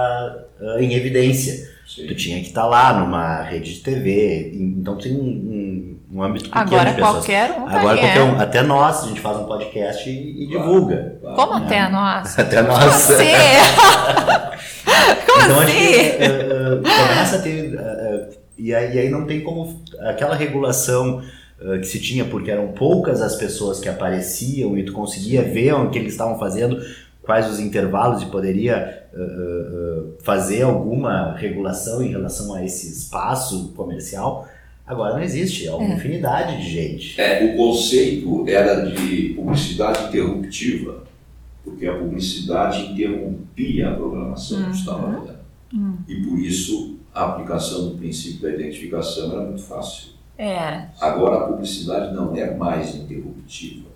ah, 0.61 0.77
em 0.81 0.95
evidência. 0.95 1.71
Sim. 1.95 2.07
Tu 2.07 2.15
tinha 2.15 2.41
que 2.41 2.47
estar 2.47 2.65
lá 2.67 2.93
numa 3.01 3.43
rede 3.43 3.75
de 3.75 3.81
TV, 3.81 4.51
então 4.55 4.97
tem 4.97 5.13
um, 5.13 5.19
um, 5.21 5.99
um 6.19 6.23
âmbito 6.23 6.47
pequeno 6.49 6.65
Agora 6.67 6.91
de 6.91 6.97
pessoas. 6.97 7.13
qualquer 7.17 7.51
um 7.51 7.65
tá 7.67 7.79
Agora 7.79 7.99
qualquer 7.99 8.17
é. 8.17 8.23
um, 8.23 8.41
até 8.41 8.63
nós, 8.63 9.05
a 9.05 9.09
gente 9.09 9.21
faz 9.21 9.37
um 9.39 9.45
podcast 9.45 10.09
e, 10.09 10.45
e 10.45 10.49
Claro. 10.49 10.67
divulga. 10.69 11.17
Claro. 11.21 11.37
Como 11.37 11.53
até 11.53 11.89
nós? 11.91 12.39
Até 12.39 12.63
nós. 12.63 12.85
Você! 12.95 13.33
Como 15.27 15.43
então 15.45 15.59
acho 15.61 15.63
assim? 15.63 15.73
que 15.73 15.95
eh, 15.95 16.19
eh, 16.21 16.81
começa 16.83 17.37
a 17.37 17.43
ter. 17.43 17.75
eh, 17.79 18.29
e, 18.59 18.75
aí, 18.75 18.95
e 18.95 18.99
aí 19.01 19.09
não 19.09 19.27
tem 19.27 19.41
como. 19.43 19.83
Aquela 20.01 20.35
regulação 20.37 21.23
que 21.81 21.85
se 21.87 22.01
tinha, 22.01 22.25
porque 22.25 22.51
eram 22.51 22.69
poucas 22.73 23.23
as 23.23 23.37
pessoas 23.37 23.79
que 23.79 23.89
apareciam 23.89 24.77
e 24.77 24.85
tu 24.85 24.93
conseguia 24.93 25.43
ver 25.43 25.73
o 25.75 25.91
que 25.91 25.99
eles 25.99 26.11
estavam 26.13 26.37
fazendo, 26.37 26.77
quais 27.23 27.49
os 27.51 27.61
intervalos 27.61 28.23
e 28.23 28.27
poderia 28.27 28.75
eh, 28.75 29.17
eh, 29.17 30.03
fazer 30.23 30.63
alguma 30.63 31.35
regulação 31.37 32.03
em 32.03 32.09
relação 32.11 32.55
a 32.55 32.65
esse 32.65 32.91
espaço 32.93 33.73
comercial. 33.77 34.49
Agora 34.87 35.15
não 35.15 35.23
existe, 35.23 35.67
é 35.69 35.73
uma 35.73 35.93
É. 35.93 35.95
infinidade 35.97 36.57
de 36.63 36.69
gente. 36.71 37.21
É, 37.21 37.45
o 37.45 37.57
conceito 37.57 38.45
era 38.49 38.91
de 38.91 39.35
publicidade 39.37 40.09
interruptiva, 40.09 41.05
porque 41.65 41.87
a 41.87 41.95
publicidade 41.97 42.87
interrompia 42.93 43.91
a 43.91 43.95
programação 43.95 44.65
que 44.65 44.77
estava 44.77 45.07
Uhum. 45.07 45.21
vendo. 45.25 45.37
Hum. 45.75 45.97
E 46.09 46.17
por 46.17 46.39
isso 46.39 46.97
a 47.15 47.27
aplicação 47.27 47.91
do 47.91 47.97
princípio 47.97 48.43
da 48.43 48.51
identificação 48.55 49.31
era 49.33 49.43
muito 49.43 49.63
fácil. 49.63 50.11
É. 50.37 50.87
Agora 51.01 51.37
a 51.37 51.47
publicidade 51.49 52.13
não 52.15 52.35
é 52.37 52.53
mais 52.55 52.95
interruptiva. 52.97 53.92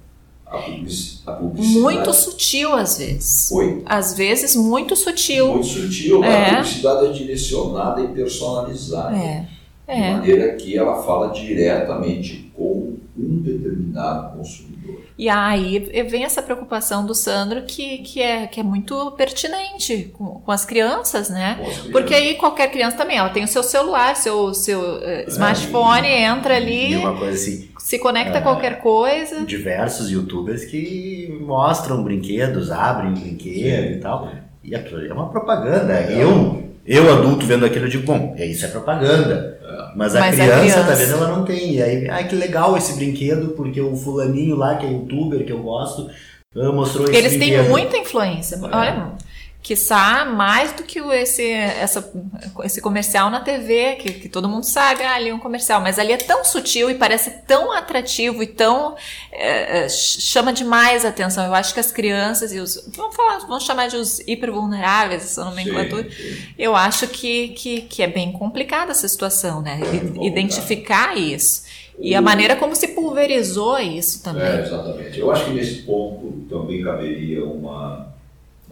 A, 0.46 0.58
publici 0.58 1.20
a 1.26 1.32
publicidade 1.32 1.80
Muito 1.80 2.12
sutil 2.14 2.72
às 2.74 2.98
vezes. 2.98 3.48
foi 3.48 3.82
Às 3.84 4.14
vezes 4.14 4.54
muito 4.54 4.94
sutil. 4.94 5.48
muito 5.54 5.66
sutil. 5.66 6.22
É. 6.22 6.50
A 6.50 6.54
publicidade 6.56 7.06
é 7.06 7.12
direcionada 7.12 8.00
e 8.00 8.08
personalizada. 8.08 9.16
É. 9.16 9.40
De 9.40 9.92
É. 9.92 10.12
maneira 10.14 10.54
que 10.54 10.76
ela 10.76 11.02
fala 11.02 11.28
diretamente 11.32 12.50
com 12.56 12.94
um 13.18 13.38
determinado 13.42 14.36
consumidor. 14.36 14.75
E 15.18 15.28
aí 15.30 15.78
vem 16.08 16.24
essa 16.24 16.42
preocupação 16.42 17.06
do 17.06 17.14
Sandro 17.14 17.62
que, 17.62 17.98
que, 17.98 18.20
é, 18.20 18.46
que 18.46 18.60
é 18.60 18.62
muito 18.62 19.12
pertinente 19.12 20.10
com, 20.12 20.40
com 20.40 20.52
as 20.52 20.64
crianças, 20.64 21.30
né? 21.30 21.56
crianças. 21.58 21.90
Porque 21.90 22.14
aí 22.14 22.34
qualquer 22.34 22.70
criança 22.70 22.98
também, 22.98 23.16
ela 23.16 23.30
tem 23.30 23.42
o 23.42 23.48
seu 23.48 23.62
celular, 23.62 24.14
seu, 24.14 24.52
seu 24.52 24.98
eh, 25.02 25.24
smartphone, 25.28 26.06
entra 26.06 26.56
ali, 26.56 26.92
E 26.92 26.96
uma 26.96 27.16
coisa 27.16 27.34
assim, 27.34 27.68
se 27.78 27.98
conecta 27.98 28.38
a 28.38 28.40
É. 28.40 28.42
qualquer 28.42 28.80
coisa. 28.80 29.44
diversos 29.46 30.10
youtubers 30.10 30.64
que 30.66 31.34
mostram 31.40 32.02
brinquedos, 32.02 32.70
abrem 32.70 33.14
brinquedo 33.14 33.96
e 33.96 34.00
tal. 34.00 34.30
E 34.62 34.74
é 34.74 35.12
uma 35.14 35.30
propaganda. 35.30 35.94
Eu, 36.10 36.62
eu 36.84 37.12
adulto 37.12 37.46
vendo 37.46 37.64
aquilo, 37.64 37.86
eu 37.86 37.88
digo, 37.88 38.04
bom, 38.04 38.34
é 38.36 38.44
isso 38.44 38.66
é 38.66 38.68
propaganda. 38.68 39.55
Mas 39.96 40.14
a, 40.14 40.20
Mas 40.20 40.38
a 40.38 40.44
criança, 40.44 40.58
criança- 40.60 40.84
tá 40.84 40.92
vendo, 40.94 41.14
ela 41.14 41.36
não 41.36 41.44
tem. 41.44 41.72
E 41.76 41.82
aí, 41.82 42.08
ah, 42.10 42.22
que 42.22 42.36
legal 42.36 42.76
esse 42.76 42.92
brinquedo, 42.96 43.48
porque 43.56 43.80
o 43.80 43.96
fulaninho 43.96 44.54
lá, 44.54 44.74
que 44.76 44.84
é 44.84 44.90
youtuber, 44.92 45.44
que 45.44 45.50
eu 45.52 45.60
gosto, 45.60 46.10
ah, 46.54 46.70
mostrou 46.72 47.08
esse 47.08 47.16
Eles 47.16 47.38
têm 47.38 47.62
muita 47.68 47.96
influência. 47.96 48.56
É. 48.56 48.58
Olha, 48.62 49.12
quiçá 49.66 50.24
mais 50.24 50.70
do 50.72 50.84
que 50.84 51.00
esse, 51.00 51.50
essa, 51.50 52.08
esse 52.62 52.80
comercial 52.80 53.28
na 53.30 53.40
TV, 53.40 53.96
que, 53.96 54.12
que 54.12 54.28
todo 54.28 54.48
mundo 54.48 54.62
sabe, 54.62 55.02
ah, 55.02 55.16
ali 55.16 55.30
é 55.30 55.34
um 55.34 55.40
comercial, 55.40 55.80
mas 55.80 55.98
ali 55.98 56.12
é 56.12 56.16
tão 56.16 56.44
sutil 56.44 56.88
e 56.88 56.94
parece 56.94 57.30
tão 57.48 57.72
atrativo 57.72 58.44
e 58.44 58.46
tão. 58.46 58.94
é, 59.32 59.88
ch- 59.88 60.20
chama 60.20 60.52
demais 60.52 61.04
a 61.04 61.08
atenção. 61.08 61.44
Eu 61.44 61.52
acho 61.54 61.74
que 61.74 61.80
as 61.80 61.90
crianças 61.90 62.52
e 62.52 62.60
os. 62.60 62.88
Vamos, 62.96 63.16
falar, 63.16 63.38
vamos 63.40 63.64
chamar 63.64 63.88
de 63.88 63.96
os 63.96 64.20
hipervulneráveis, 64.20 65.24
essa 65.24 65.44
nomenclatura. 65.44 66.08
Eu 66.56 66.76
acho 66.76 67.08
que, 67.08 67.48
que, 67.48 67.80
que 67.82 68.02
é 68.04 68.06
bem 68.06 68.30
complicada 68.30 68.92
essa 68.92 69.08
situação, 69.08 69.60
né? 69.62 69.80
É. 69.82 70.26
Identificar 70.26 71.16
isso. 71.18 71.64
E 71.98 72.14
a 72.14 72.20
maneira 72.22 72.54
como 72.54 72.76
se 72.76 72.88
pulverizou 72.88 73.78
isso 73.80 74.22
também. 74.22 74.44
É, 74.46 74.60
exatamente. 74.60 75.18
Eu 75.18 75.30
acho 75.32 75.46
que 75.46 75.50
nesse 75.52 75.82
ponto 75.82 76.44
também 76.48 76.84
caberia 76.84 77.44
uma, 77.44 78.14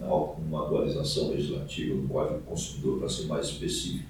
uma 0.05 0.65
atualização 0.65 1.29
legislativa 1.29 1.95
do 1.95 2.07
Código 2.07 2.39
do 2.39 2.45
Consumidor 2.45 2.99
para 2.99 3.09
ser 3.09 3.27
mais 3.27 3.47
específico. 3.47 4.09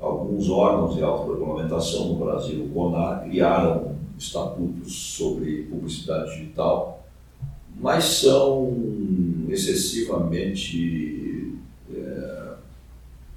Alguns 0.00 0.50
órgãos 0.50 0.96
de 0.96 1.02
autorregulamentação 1.02 2.08
no 2.08 2.24
Brasil, 2.24 2.64
o 2.64 2.68
CONAR, 2.68 3.24
criaram 3.24 3.96
estatutos 4.18 4.92
sobre 4.92 5.62
publicidade 5.62 6.32
digital, 6.32 7.06
mas 7.80 8.04
são 8.04 8.72
excessivamente, 9.48 11.54
é, 11.92 12.52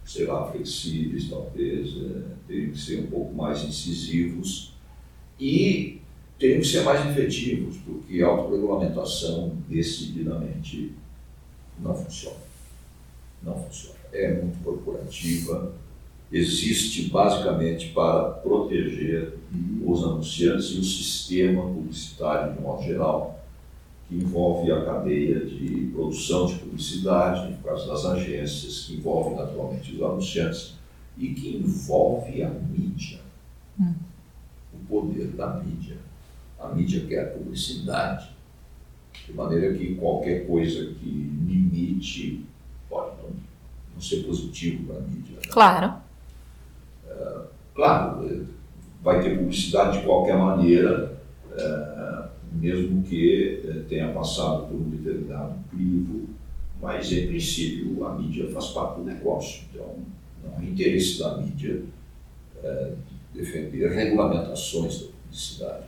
sei 0.05 0.25
lá, 0.25 0.51
flexíveis, 0.51 1.29
talvez, 1.29 1.95
é, 1.95 2.21
teriam 2.47 2.71
que 2.71 2.79
ser 2.79 3.01
um 3.01 3.07
pouco 3.07 3.33
mais 3.33 3.63
incisivos 3.63 4.73
e 5.39 5.99
teriam 6.37 6.61
que 6.61 6.67
ser 6.67 6.83
mais 6.83 7.05
efetivos, 7.09 7.77
porque 7.77 8.21
a 8.21 8.27
autorregulamentação 8.27 9.57
decididamente 9.67 10.93
não 11.79 11.95
funciona. 11.95 12.37
Não 13.43 13.55
funciona. 13.63 13.97
É 14.11 14.33
muito 14.33 14.63
corporativa, 14.63 15.73
existe 16.31 17.09
basicamente 17.09 17.89
para 17.89 18.31
proteger 18.31 19.37
os 19.85 20.03
anunciantes 20.03 20.67
e 20.71 20.79
o 20.79 20.83
sistema 20.83 21.61
publicitário 21.63 22.53
de 22.53 22.61
modo 22.61 22.83
geral, 22.83 23.39
que 24.07 24.15
envolve 24.15 24.71
a 24.71 24.85
cadeia 24.85 25.45
de 25.45 25.91
produção 25.93 26.47
de 26.47 26.55
publicidade, 26.55 27.51
no 27.51 27.57
caso 27.57 27.87
das 27.87 28.05
agências, 28.05 28.85
que 28.85 28.95
envolve 28.95 29.35
naturalmente 29.35 29.95
os 29.95 30.01
anunciantes 30.01 30.73
e 31.17 31.33
que 31.33 31.57
envolve 31.57 32.43
a 32.43 32.49
mídia, 32.49 33.19
o 33.79 34.77
poder 34.87 35.27
da 35.27 35.55
mídia. 35.55 35.97
A 36.59 36.69
mídia 36.69 37.05
quer 37.05 37.33
publicidade, 37.37 38.29
de 39.25 39.33
maneira 39.33 39.73
que 39.73 39.95
qualquer 39.95 40.45
coisa 40.45 40.93
que 40.93 41.05
limite 41.09 42.45
pode 42.89 43.11
não, 43.23 43.29
não 43.95 44.01
ser 44.01 44.23
positivo 44.23 44.85
para 44.87 44.97
a 44.97 45.01
mídia. 45.01 45.35
né? 45.35 45.41
Claro. 45.49 45.93
Claro, 47.77 48.27
eh, 48.27 48.43
vai 49.03 49.21
ter 49.21 49.37
publicidade 49.37 49.99
de 49.99 50.03
qualquer 50.03 50.35
maneira, 50.35 51.15
eh, 51.55 52.23
mesmo 52.53 53.03
que 53.03 53.61
eh, 53.63 53.83
tenha 53.87 54.11
passado 54.11 54.65
por 54.67 54.75
um 54.77 54.89
determinado 54.89 55.53
crivo, 55.69 56.27
mas 56.81 57.11
em 57.11 57.27
princípio 57.27 58.03
a 58.03 58.15
mídia 58.17 58.49
faz 58.49 58.67
parte 58.69 58.97
do 58.97 59.03
negócio. 59.05 59.61
Então, 59.71 59.95
não 60.43 60.59
é 60.59 60.65
interesse 60.65 61.19
da 61.19 61.37
mídia 61.37 61.83
eh, 62.63 62.93
defender 63.35 63.91
regulamentações 63.91 65.01
da 65.01 65.07
publicidade. 65.07 65.83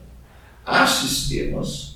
Há 0.63 0.85
sistemas 0.85 1.88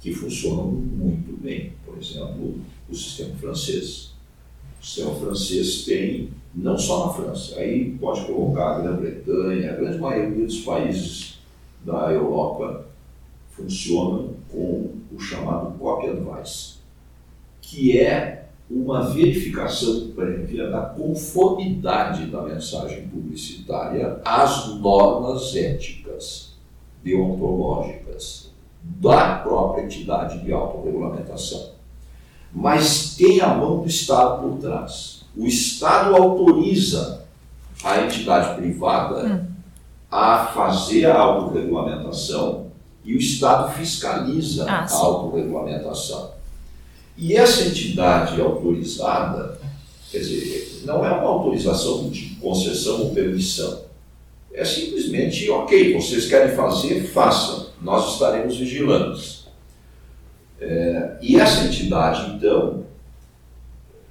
que 0.00 0.12
funcionam 0.12 0.66
muito 0.66 1.36
bem, 1.42 1.72
por 1.84 1.98
exemplo, 1.98 2.60
o 2.88 2.94
sistema 2.94 3.34
francês. 3.36 4.12
O 4.80 4.86
sistema 4.86 5.14
francês 5.16 5.84
tem, 5.84 6.30
não 6.54 6.78
só 6.78 7.06
na 7.06 7.12
França, 7.12 7.58
aí 7.58 7.96
pode 7.98 8.24
colocar 8.26 8.76
a 8.76 8.80
Grã-Bretanha, 8.80 9.72
a 9.72 9.76
grande 9.76 9.98
maioria 9.98 10.46
dos 10.46 10.60
países 10.60 11.38
da 11.84 12.12
Europa 12.12 12.86
funcionam 13.50 14.34
com 14.50 14.92
o 15.12 15.18
chamado 15.18 15.76
copy 15.78 16.08
advice, 16.08 16.76
que 17.60 17.98
é 17.98 18.46
uma 18.70 19.10
verificação 19.10 20.10
prévia 20.14 20.70
da 20.70 20.82
conformidade 20.82 22.26
da 22.26 22.42
mensagem 22.42 23.08
publicitária 23.08 24.20
às 24.24 24.68
normas 24.76 25.56
éticas, 25.56 26.54
deontológicas 27.02 28.47
da 29.00 29.36
própria 29.36 29.82
entidade 29.84 30.38
de 30.40 30.52
autorregulamentação. 30.52 31.70
mas 32.52 33.14
tem 33.16 33.40
a 33.40 33.48
mão 33.48 33.80
do 33.82 33.86
Estado 33.88 34.40
por 34.42 34.58
trás. 34.58 35.22
O 35.36 35.46
Estado 35.46 36.16
autoriza 36.16 37.24
a 37.84 38.00
entidade 38.00 38.56
privada 38.56 39.46
a 40.10 40.46
fazer 40.46 41.04
a 41.06 41.20
autorregulamentação 41.20 42.68
e 43.04 43.14
o 43.14 43.18
Estado 43.18 43.70
fiscaliza 43.74 44.64
Ah, 44.68 44.86
a 44.90 44.94
autorregulamentação. 44.96 46.32
E 47.16 47.34
essa 47.36 47.64
entidade 47.68 48.40
autorizada, 48.40 49.58
quer 50.10 50.18
dizer, 50.18 50.82
não 50.84 51.04
é 51.04 51.10
uma 51.10 51.28
autorização 51.28 52.08
de 52.08 52.30
concessão 52.40 53.02
ou 53.02 53.10
permissão. 53.14 53.82
É 54.52 54.64
simplesmente, 54.64 55.48
ok, 55.50 55.94
vocês 55.94 56.26
querem 56.26 56.56
fazer, 56.56 57.02
façam, 57.12 57.66
nós 57.82 58.14
estaremos 58.14 58.56
vigilantes. 58.56 59.46
É, 60.60 61.18
e 61.22 61.36
essa 61.36 61.66
entidade, 61.66 62.34
então, 62.34 62.84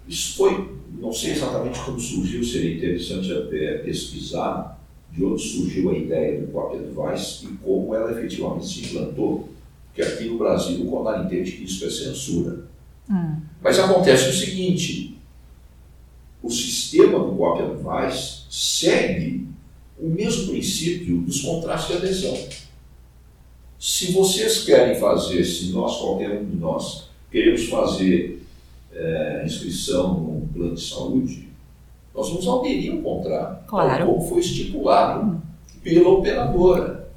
isso 0.07 0.37
foi, 0.37 0.77
não 0.99 1.11
sei 1.11 1.31
exatamente 1.31 1.79
como 1.79 1.99
surgiu, 1.99 2.43
seria 2.43 2.75
interessante 2.75 3.31
até 3.33 3.79
pesquisar 3.79 4.77
de 5.11 5.23
onde 5.23 5.41
surgiu 5.41 5.89
a 5.89 5.97
ideia 5.97 6.41
do 6.41 6.47
Copy 6.47 6.77
Advice 6.77 7.45
e 7.45 7.57
como 7.57 7.93
ela 7.93 8.11
efetivamente 8.11 8.67
se 8.67 8.85
implantou. 8.85 9.49
Porque 9.87 10.01
aqui 10.01 10.25
no 10.25 10.37
Brasil 10.37 10.85
o 10.85 10.89
CONAR 10.89 11.25
entende 11.25 11.51
que 11.51 11.63
isso 11.63 11.85
é 11.85 11.89
censura. 11.89 12.65
Mas 13.61 13.79
acontece 13.79 14.29
o 14.29 14.33
seguinte: 14.33 15.17
o 16.41 16.49
sistema 16.49 17.19
do 17.19 17.35
Copy 17.35 17.63
Advice 17.63 18.43
segue 18.49 19.47
o 19.99 20.07
mesmo 20.07 20.51
princípio 20.51 21.21
dos 21.21 21.41
contratos 21.41 21.87
de 21.87 21.93
adesão. 21.93 22.37
Se 23.79 24.11
vocês 24.11 24.63
querem 24.63 24.95
fazer, 24.99 25.43
se 25.43 25.71
nós, 25.71 25.97
qualquer 25.97 26.31
um 26.31 26.45
de 26.45 26.55
nós, 26.57 27.09
queremos 27.31 27.67
fazer 27.69 28.43
eh, 28.93 29.43
inscrição 29.45 30.13
num 30.15 30.47
plano 30.47 30.73
de 30.75 30.81
saúde, 30.81 31.47
nós 32.15 32.29
vamos 32.29 32.47
aderir 32.47 32.93
ao 32.93 32.97
contrato, 32.99 33.67
Claro. 33.67 33.89
tal 34.05 34.07
como 34.15 34.27
foi 34.29 34.39
estipulado 34.39 35.39
pela 35.83 36.09
operadora 36.09 37.07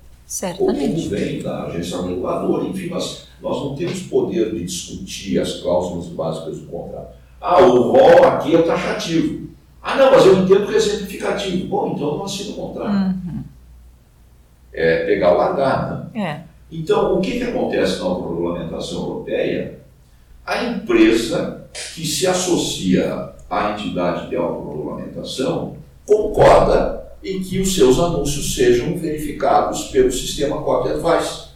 ou 0.50 0.56
como 0.58 0.70
Certamente. 0.76 1.08
vem 1.08 1.42
da 1.42 1.64
agência 1.64 2.02
reguladora, 2.02 2.64
enfim, 2.68 2.88
nós, 2.90 3.26
nós 3.40 3.56
não 3.64 3.74
temos 3.74 4.02
poder 4.02 4.52
de 4.54 4.62
discutir 4.64 5.40
as 5.40 5.54
cláusulas 5.60 6.06
básicas 6.08 6.58
do 6.58 6.66
contrato. 6.66 7.16
Ah, 7.40 7.62
o 7.64 7.90
rol 7.92 8.22
aqui 8.24 8.54
é 8.54 8.60
taxativo. 8.62 9.48
Ah, 9.82 9.96
não, 9.96 10.10
mas 10.10 10.26
eu 10.26 10.36
entendo 10.44 10.66
que 10.66 10.74
é 10.74 10.76
exemplificativo. 10.76 11.66
Bom, 11.68 11.92
então 11.96 12.08
eu 12.10 12.16
não 12.18 12.24
assino 12.24 12.50
o 12.52 12.54
contrato. 12.56 13.16
É 14.72 15.06
pegar 15.06 15.34
o 15.34 15.38
largar, 15.38 16.10
né? 16.14 16.22
É. 16.22 16.49
Então, 16.70 17.18
o 17.18 17.20
que, 17.20 17.38
que 17.38 17.44
acontece 17.44 17.98
na 17.98 18.04
autorregulamentação 18.04 19.02
europeia? 19.02 19.80
A 20.46 20.64
empresa 20.64 21.68
que 21.94 22.06
se 22.06 22.26
associa 22.26 23.30
à 23.48 23.72
entidade 23.72 24.28
de 24.28 24.36
autorregulamentação 24.36 25.76
concorda 26.06 27.00
em 27.22 27.40
que 27.42 27.60
os 27.60 27.74
seus 27.74 27.98
anúncios 27.98 28.54
sejam 28.54 28.96
verificados 28.96 29.84
pelo 29.88 30.10
sistema 30.10 30.62
Copy 30.62 30.90
Advice. 30.90 31.50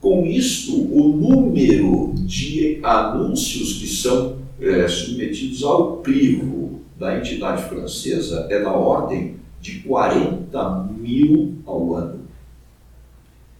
Com 0.00 0.26
isto, 0.26 0.72
o 0.72 1.08
número 1.08 2.12
de 2.16 2.80
anúncios 2.82 3.74
que 3.74 3.86
são 3.86 4.36
eh, 4.60 4.86
submetidos 4.86 5.64
ao 5.64 5.98
crivo 5.98 6.80
da 6.98 7.18
entidade 7.18 7.62
francesa 7.68 8.46
é 8.50 8.60
da 8.60 8.72
ordem 8.72 9.36
de 9.60 9.80
40 9.80 10.88
mil 10.98 11.54
ao 11.66 11.94
ano. 11.94 12.25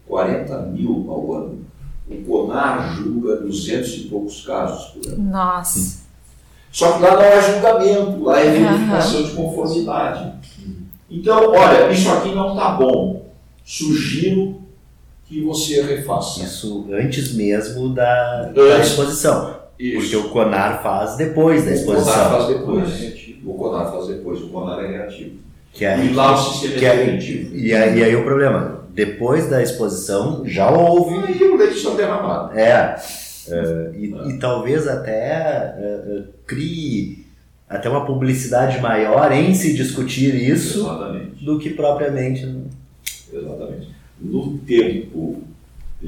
40 0.06 0.58
mil 0.66 1.06
ao 1.08 1.32
ano. 1.34 1.58
O 2.08 2.14
CONAR 2.24 2.94
julga 2.96 3.36
200 3.36 3.94
e 3.94 4.00
poucos 4.02 4.42
casos 4.46 4.86
por 4.92 5.12
ano. 5.12 5.22
Nossa. 5.30 6.04
Só 6.70 6.92
que 6.92 7.02
lá 7.02 7.14
não 7.14 7.22
é 7.22 7.40
julgamento, 7.54 8.22
lá 8.22 8.40
é 8.40 8.50
verificação 8.50 9.22
de 9.24 9.30
conformidade. 9.30 10.32
Então, 11.10 11.50
olha, 11.52 11.90
isso 11.90 12.08
aqui 12.10 12.34
não 12.34 12.50
está 12.52 12.70
bom. 12.72 13.26
Sugiro 13.64 14.60
que 15.24 15.42
você 15.42 15.82
refaça. 15.82 16.42
Isso 16.44 16.86
antes 16.92 17.32
mesmo 17.34 17.88
da, 17.94 18.42
Antes. 18.50 18.54
da 18.54 18.78
exposição. 18.78 19.56
Isso. 19.78 20.00
Porque 20.00 20.16
o 20.16 20.28
CONAR 20.30 20.82
faz 20.82 21.16
depois 21.16 21.64
da 21.64 21.72
O 21.72 21.84
CONAR 21.84 21.98
exposição. 22.00 22.30
faz 22.30 22.46
depois. 22.46 23.26
O 23.44 23.54
CONAR 23.54 23.90
faz 23.92 24.06
depois, 24.06 24.40
o 24.42 24.48
CONAR 24.48 24.80
é 24.84 24.88
reativo. 24.88 25.36
Que 25.72 25.84
aí, 25.84 26.10
E 26.10 26.14
lá 26.14 26.34
o 26.34 26.36
sistema 26.38 26.74
que 26.78 26.86
é 26.86 26.94
preventivo. 26.96 27.56
e, 27.56 27.74
aí, 27.74 27.98
e 27.98 28.04
aí 28.04 28.16
o 28.16 28.24
problema, 28.24 28.85
depois 28.96 29.50
da 29.50 29.62
exposição 29.62 30.42
já 30.46 30.70
houve. 30.70 31.30
E 31.30 31.44
o 31.44 31.56
leite 31.56 31.76
está 31.76 31.90
derramado. 31.90 32.58
É. 32.58 32.96
eh, 33.48 33.90
e, 33.94 34.30
e 34.30 34.38
talvez 34.38 34.88
até 34.88 35.74
eh, 35.78 36.02
eh, 36.08 36.22
crie 36.46 37.26
até 37.68 37.90
uma 37.90 38.06
publicidade 38.06 38.80
maior 38.80 39.30
em 39.32 39.52
se 39.54 39.74
discutir 39.74 40.34
isso 40.34 40.80
Exatamente. 40.80 41.44
do 41.44 41.58
que 41.58 41.70
propriamente. 41.70 42.48
Exatamente. 43.30 43.88
No 44.18 44.56
tempo 44.58 45.42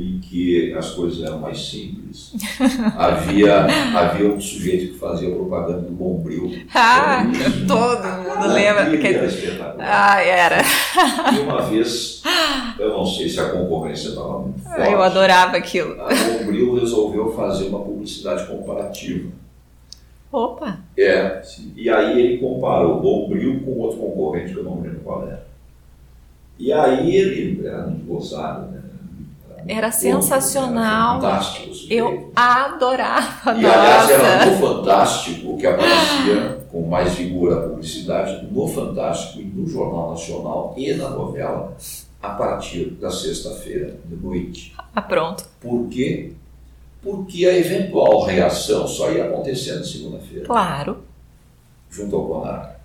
em 0.01 0.21
que 0.21 0.73
as 0.75 0.91
coisas 0.91 1.23
eram 1.25 1.39
mais 1.41 1.59
simples, 1.71 2.33
havia, 2.97 3.67
havia 3.99 4.29
um 4.29 4.41
sujeito 4.41 4.93
que 4.93 4.99
fazia 4.99 5.31
propaganda 5.35 5.81
do 5.81 5.91
Bombril. 5.93 6.53
Ah, 6.75 7.25
todo 7.67 8.05
mundo 8.23 8.53
lembra. 8.55 8.83
Aquilo 8.85 9.03
Que- 9.03 9.07
era 9.09 9.27
espetacular. 9.27 9.77
Ah, 9.81 10.23
era. 10.23 10.63
E 11.35 11.41
uma 11.41 11.63
vez, 11.63 12.23
eu 12.79 12.91
não 12.91 13.05
sei 13.05 13.29
se 13.29 13.41
a 13.41 13.49
concorrência 13.51 14.11
estava 14.11 14.39
muito 14.41 14.61
forte, 14.61 14.81
Ah, 14.81 14.91
Eu 14.91 15.03
adorava 15.03 15.57
aquilo. 15.57 16.01
a 16.01 16.09
Bombril 16.15 16.75
resolveu 16.79 17.33
fazer 17.35 17.65
uma 17.69 17.81
publicidade 17.81 18.47
comparativa. 18.47 19.31
Opa. 20.31 20.79
É, 20.97 21.43
e 21.75 21.89
aí 21.89 22.21
ele 22.21 22.39
comparou 22.39 22.99
o 22.99 23.01
Bombril 23.01 23.61
com 23.65 23.73
outro 23.79 23.99
concorrente 23.99 24.53
que 24.53 24.59
eu 24.59 24.65
não 24.65 24.81
lembro 24.81 25.01
qual 25.01 25.27
era. 25.27 25.47
E 26.59 26.73
aí 26.73 27.15
ele 27.17 27.67
era 27.67 27.87
muito 27.87 28.05
gozado, 28.05 28.71
né? 28.73 28.83
Era 29.69 29.91
sensacional. 29.93 31.21
Era. 31.25 31.41
Eu 31.91 32.33
adorava. 32.35 33.53
E 33.53 33.67
aliás 33.67 34.11
era 34.11 34.47
no 34.47 34.57
Fantástico 34.57 35.57
que 35.59 35.67
aparecia 35.67 36.59
com 36.73 36.87
mais 36.87 37.15
vigor 37.15 37.53
a 37.53 37.69
publicidade, 37.69 38.47
no 38.51 38.67
Fantástico 38.67 39.41
e 39.41 39.45
no 39.45 39.67
Jornal 39.69 40.11
Nacional 40.11 40.75
e 40.77 40.93
na 40.95 41.11
novela, 41.11 41.77
a 42.23 42.31
partir 42.31 42.87
da 43.01 43.11
sexta-feira 43.11 43.99
de 44.05 44.17
noite. 44.17 44.75
Ah, 44.95 45.03
pronto. 45.03 45.45
Por 45.61 45.89
quê? 45.89 46.33
Porque 47.03 47.47
a 47.47 47.57
eventual 47.57 48.25
reação 48.25 48.87
só 48.89 49.11
ia 49.13 49.27
acontecer 49.27 49.75
na 49.77 49.85
segunda-feira, 49.85 50.47
Claro. 50.47 50.99
junto 51.91 52.17
ao 52.17 52.27
Conar. 52.27 52.78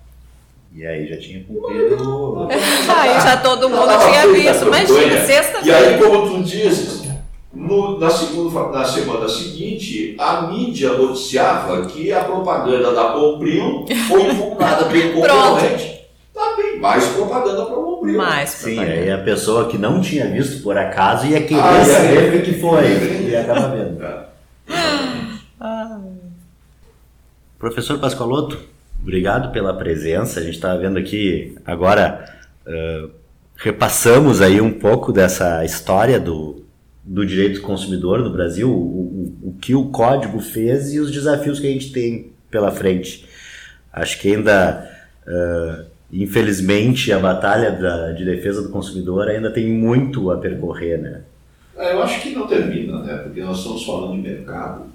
E 0.74 0.84
aí 0.84 1.06
já 1.06 1.16
tinha 1.18 1.44
cumprido. 1.44 2.48
Aí 2.50 3.14
já 3.22 3.36
todo 3.36 3.68
mundo 3.70 3.86
tinha 4.10 4.26
visto. 4.32 4.66
Imagina, 4.66 5.00
E 5.00 5.04
aí, 5.18 5.26
sexta-feira. 5.26 5.98
como 5.98 6.28
tu 6.28 6.42
dizes, 6.42 7.04
no- 7.52 7.98
na, 8.00 8.10
segunda, 8.10 8.68
na 8.70 8.84
semana 8.84 9.28
seguinte, 9.28 10.16
a 10.18 10.42
mídia 10.42 10.92
noticiava 10.94 11.86
que 11.86 12.12
a 12.12 12.24
propaganda 12.24 12.92
da 12.92 13.10
Bombril 13.10 13.86
foi 14.08 14.24
divulgada 14.24 14.86
pelo 14.86 15.12
concorrente. 15.22 15.94
Tá 16.34 16.54
bem, 16.56 16.80
mais 16.80 17.04
propaganda 17.06 17.64
para 17.66 17.76
Bombril. 17.76 18.16
Mais 18.16 18.50
Sim, 18.50 18.74
propaganda. 18.74 19.00
aí 19.00 19.10
a 19.12 19.18
pessoa 19.18 19.68
que 19.68 19.78
não 19.78 20.00
tinha 20.00 20.26
visto 20.26 20.60
por 20.64 20.76
acaso 20.76 21.26
ia 21.28 21.40
querer 21.42 21.60
Ah, 21.60 21.84
saber 21.84 22.34
o 22.40 22.42
que 22.42 22.54
foi. 22.54 23.28
E 23.30 23.36
acaba 23.36 23.68
vendo. 23.68 24.02
É, 24.02 24.24
exatamente. 24.68 26.24
Professor 27.58 27.98
Pascoaloto, 27.98 28.58
obrigado 29.04 29.52
pela 29.52 29.74
presença. 29.74 30.40
A 30.40 30.42
gente 30.42 30.54
está 30.54 30.74
vendo 30.74 30.98
aqui 30.98 31.54
agora, 31.64 32.24
eh, 32.66 33.04
repassamos 33.56 34.40
aí 34.40 34.60
um 34.60 34.72
pouco 34.72 35.12
dessa 35.12 35.62
história 35.64 36.18
do, 36.18 36.64
do 37.04 37.24
direito 37.24 37.60
do 37.60 37.66
consumidor 37.66 38.20
no 38.20 38.32
Brasil, 38.32 38.70
o, 38.70 38.72
o, 38.72 39.48
o 39.50 39.54
que 39.60 39.74
o 39.74 39.90
código 39.90 40.40
fez 40.40 40.92
e 40.94 40.98
os 40.98 41.12
desafios 41.12 41.60
que 41.60 41.66
a 41.66 41.70
gente 41.70 41.92
tem 41.92 42.32
pela 42.50 42.72
frente. 42.72 43.28
Acho 43.92 44.18
que 44.20 44.34
ainda, 44.34 44.90
eh, 45.26 45.84
infelizmente, 46.10 47.12
a 47.12 47.18
batalha 47.18 47.70
da, 47.72 48.12
de 48.12 48.24
defesa 48.24 48.62
do 48.62 48.70
consumidor 48.70 49.28
ainda 49.28 49.50
tem 49.50 49.68
muito 49.68 50.30
a 50.30 50.38
percorrer, 50.38 50.98
né? 50.98 51.20
É, 51.76 51.92
Eu 51.92 52.02
acho 52.02 52.22
que 52.22 52.30
não 52.30 52.46
termina, 52.46 53.02
né? 53.02 53.18
Porque 53.18 53.42
nós 53.42 53.58
estamos 53.58 53.84
falando 53.84 54.14
de 54.14 54.28
mercado. 54.28 54.93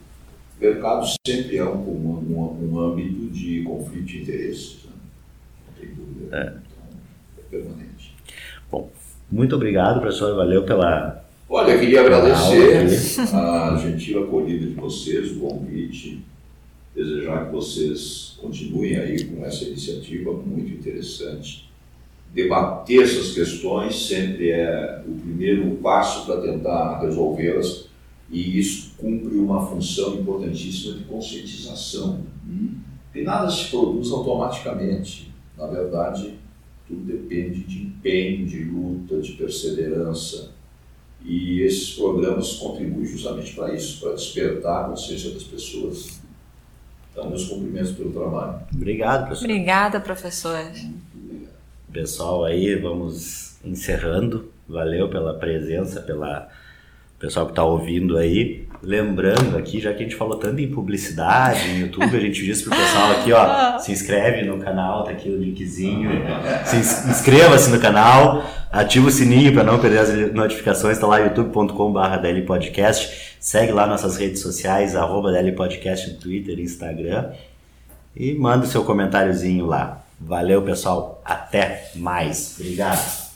Mercado 0.59 1.05
sempre 1.25 1.57
é 1.57 1.63
um, 1.63 1.77
um, 1.77 2.73
um, 2.73 2.79
âmbito 2.79 3.27
de 3.27 3.63
conflito 3.63 4.05
de 4.05 4.21
interesses. 4.21 4.79
Né? 4.85 4.91
Não 5.67 5.81
tem 5.81 5.95
dúvida. 5.95 6.63
Então, 6.65 6.99
é 7.37 7.41
permanente. 7.49 7.89
Muito 9.31 9.55
obrigado, 9.55 10.01
professor. 10.01 10.35
Valeu 10.35 10.63
pela. 10.63 11.23
Olha, 11.47 11.71
eu 11.71 11.79
queria 11.79 12.01
agradecer 12.01 12.77
a 13.33 13.75
gentil 13.77 14.23
acolhida 14.23 14.67
de 14.67 14.73
vocês, 14.73 15.31
o 15.31 15.39
convite, 15.39 16.23
desejar 16.95 17.45
que 17.45 17.51
vocês 17.51 18.37
continuem 18.41 18.97
aí 18.97 19.23
com 19.23 19.45
essa 19.45 19.65
iniciativa 19.65 20.31
muito 20.33 20.73
interessante. 20.73 21.69
Debater 22.33 23.01
essas 23.01 23.33
questões 23.33 24.07
sempre 24.07 24.51
é 24.51 25.01
o 25.07 25.13
primeiro 25.13 25.71
passo 25.77 26.25
para 26.25 26.41
tentar 26.41 26.99
resolvê-las, 26.99 27.88
E 28.31 28.59
isso 28.59 28.91
cumpre 28.97 29.35
uma 29.37 29.65
função 29.65 30.15
importantíssima 30.15 30.97
de 30.97 31.03
conscientização. 31.05 32.21
Porque 33.05 33.23
nada 33.23 33.49
se 33.49 33.69
produz 33.69 34.11
automaticamente. 34.11 35.31
Na 35.57 35.65
verdade, 35.67 36.35
tudo 36.87 37.01
depende 37.01 37.63
de 37.63 37.83
empenho, 37.83 38.45
de 38.45 38.63
luta, 38.63 39.19
de 39.19 39.33
perseverança. 39.33 40.51
E 41.25 41.61
esses 41.61 41.95
programas 41.95 42.53
contribuem 42.53 43.05
justamente 43.05 43.53
para 43.53 43.73
isso, 43.73 43.99
para 43.99 44.13
despertar 44.13 44.85
a 44.85 44.89
consciência 44.89 45.31
das 45.31 45.43
pessoas. 45.43 46.21
Então, 47.11 47.29
meus 47.29 47.45
cumprimentos 47.45 47.91
pelo 47.91 48.11
trabalho. 48.11 48.61
Obrigado, 48.73 49.25
professor. 49.25 49.45
Obrigada, 49.45 49.99
professor. 49.99 50.71
Pessoal, 51.91 52.45
aí 52.45 52.75
vamos 52.75 53.57
encerrando. 53.65 54.51
Valeu 54.67 55.09
pela 55.09 55.33
presença, 55.33 55.99
pela 56.01 56.47
pessoal 57.19 57.45
que 57.45 57.51
está 57.51 57.63
ouvindo 57.63 58.17
aí. 58.17 58.67
Lembrando 58.81 59.57
aqui, 59.57 59.81
já 59.81 59.91
que 59.91 59.99
a 60.01 60.03
gente 60.05 60.15
falou 60.15 60.37
tanto 60.37 60.61
em 60.61 60.69
publicidade, 60.71 61.69
em 61.69 61.81
YouTube, 61.81 62.15
a 62.15 62.19
gente 62.19 62.41
disse 62.45 62.63
pro 62.63 62.71
pessoal 62.71 63.11
aqui, 63.11 63.33
ó, 63.33 63.77
se 63.79 63.91
inscreve 63.91 64.45
no 64.45 64.57
canal, 64.57 65.03
tá 65.03 65.11
aqui 65.11 65.29
o 65.29 65.37
linkzinho. 65.37 66.09
Se 66.65 66.77
ins- 66.77 67.05
inscreva-se 67.09 67.69
no 67.71 67.79
canal, 67.79 68.41
ativa 68.71 69.07
o 69.09 69.11
sininho 69.11 69.53
para 69.53 69.65
não 69.65 69.79
perder 69.79 69.97
as 69.99 70.33
notificações, 70.33 70.97
tá 70.97 71.05
lá 71.07 71.17
youtube.com.br 71.19 72.45
Podcast. 72.47 73.35
Segue 73.37 73.73
lá 73.73 73.85
nossas 73.85 74.15
redes 74.15 74.41
sociais, 74.41 74.95
arroba 74.95 75.29
DL 75.33 75.51
Podcast 75.51 76.09
no 76.11 76.17
Twitter 76.17 76.57
Instagram. 76.57 77.31
E 78.15 78.33
manda 78.33 78.63
o 78.65 78.67
seu 78.67 78.85
comentáriozinho 78.85 79.65
lá. 79.65 80.03
Valeu, 80.21 80.61
pessoal. 80.61 81.21
Até 81.25 81.91
mais. 81.95 82.55
Obrigado. 82.59 83.28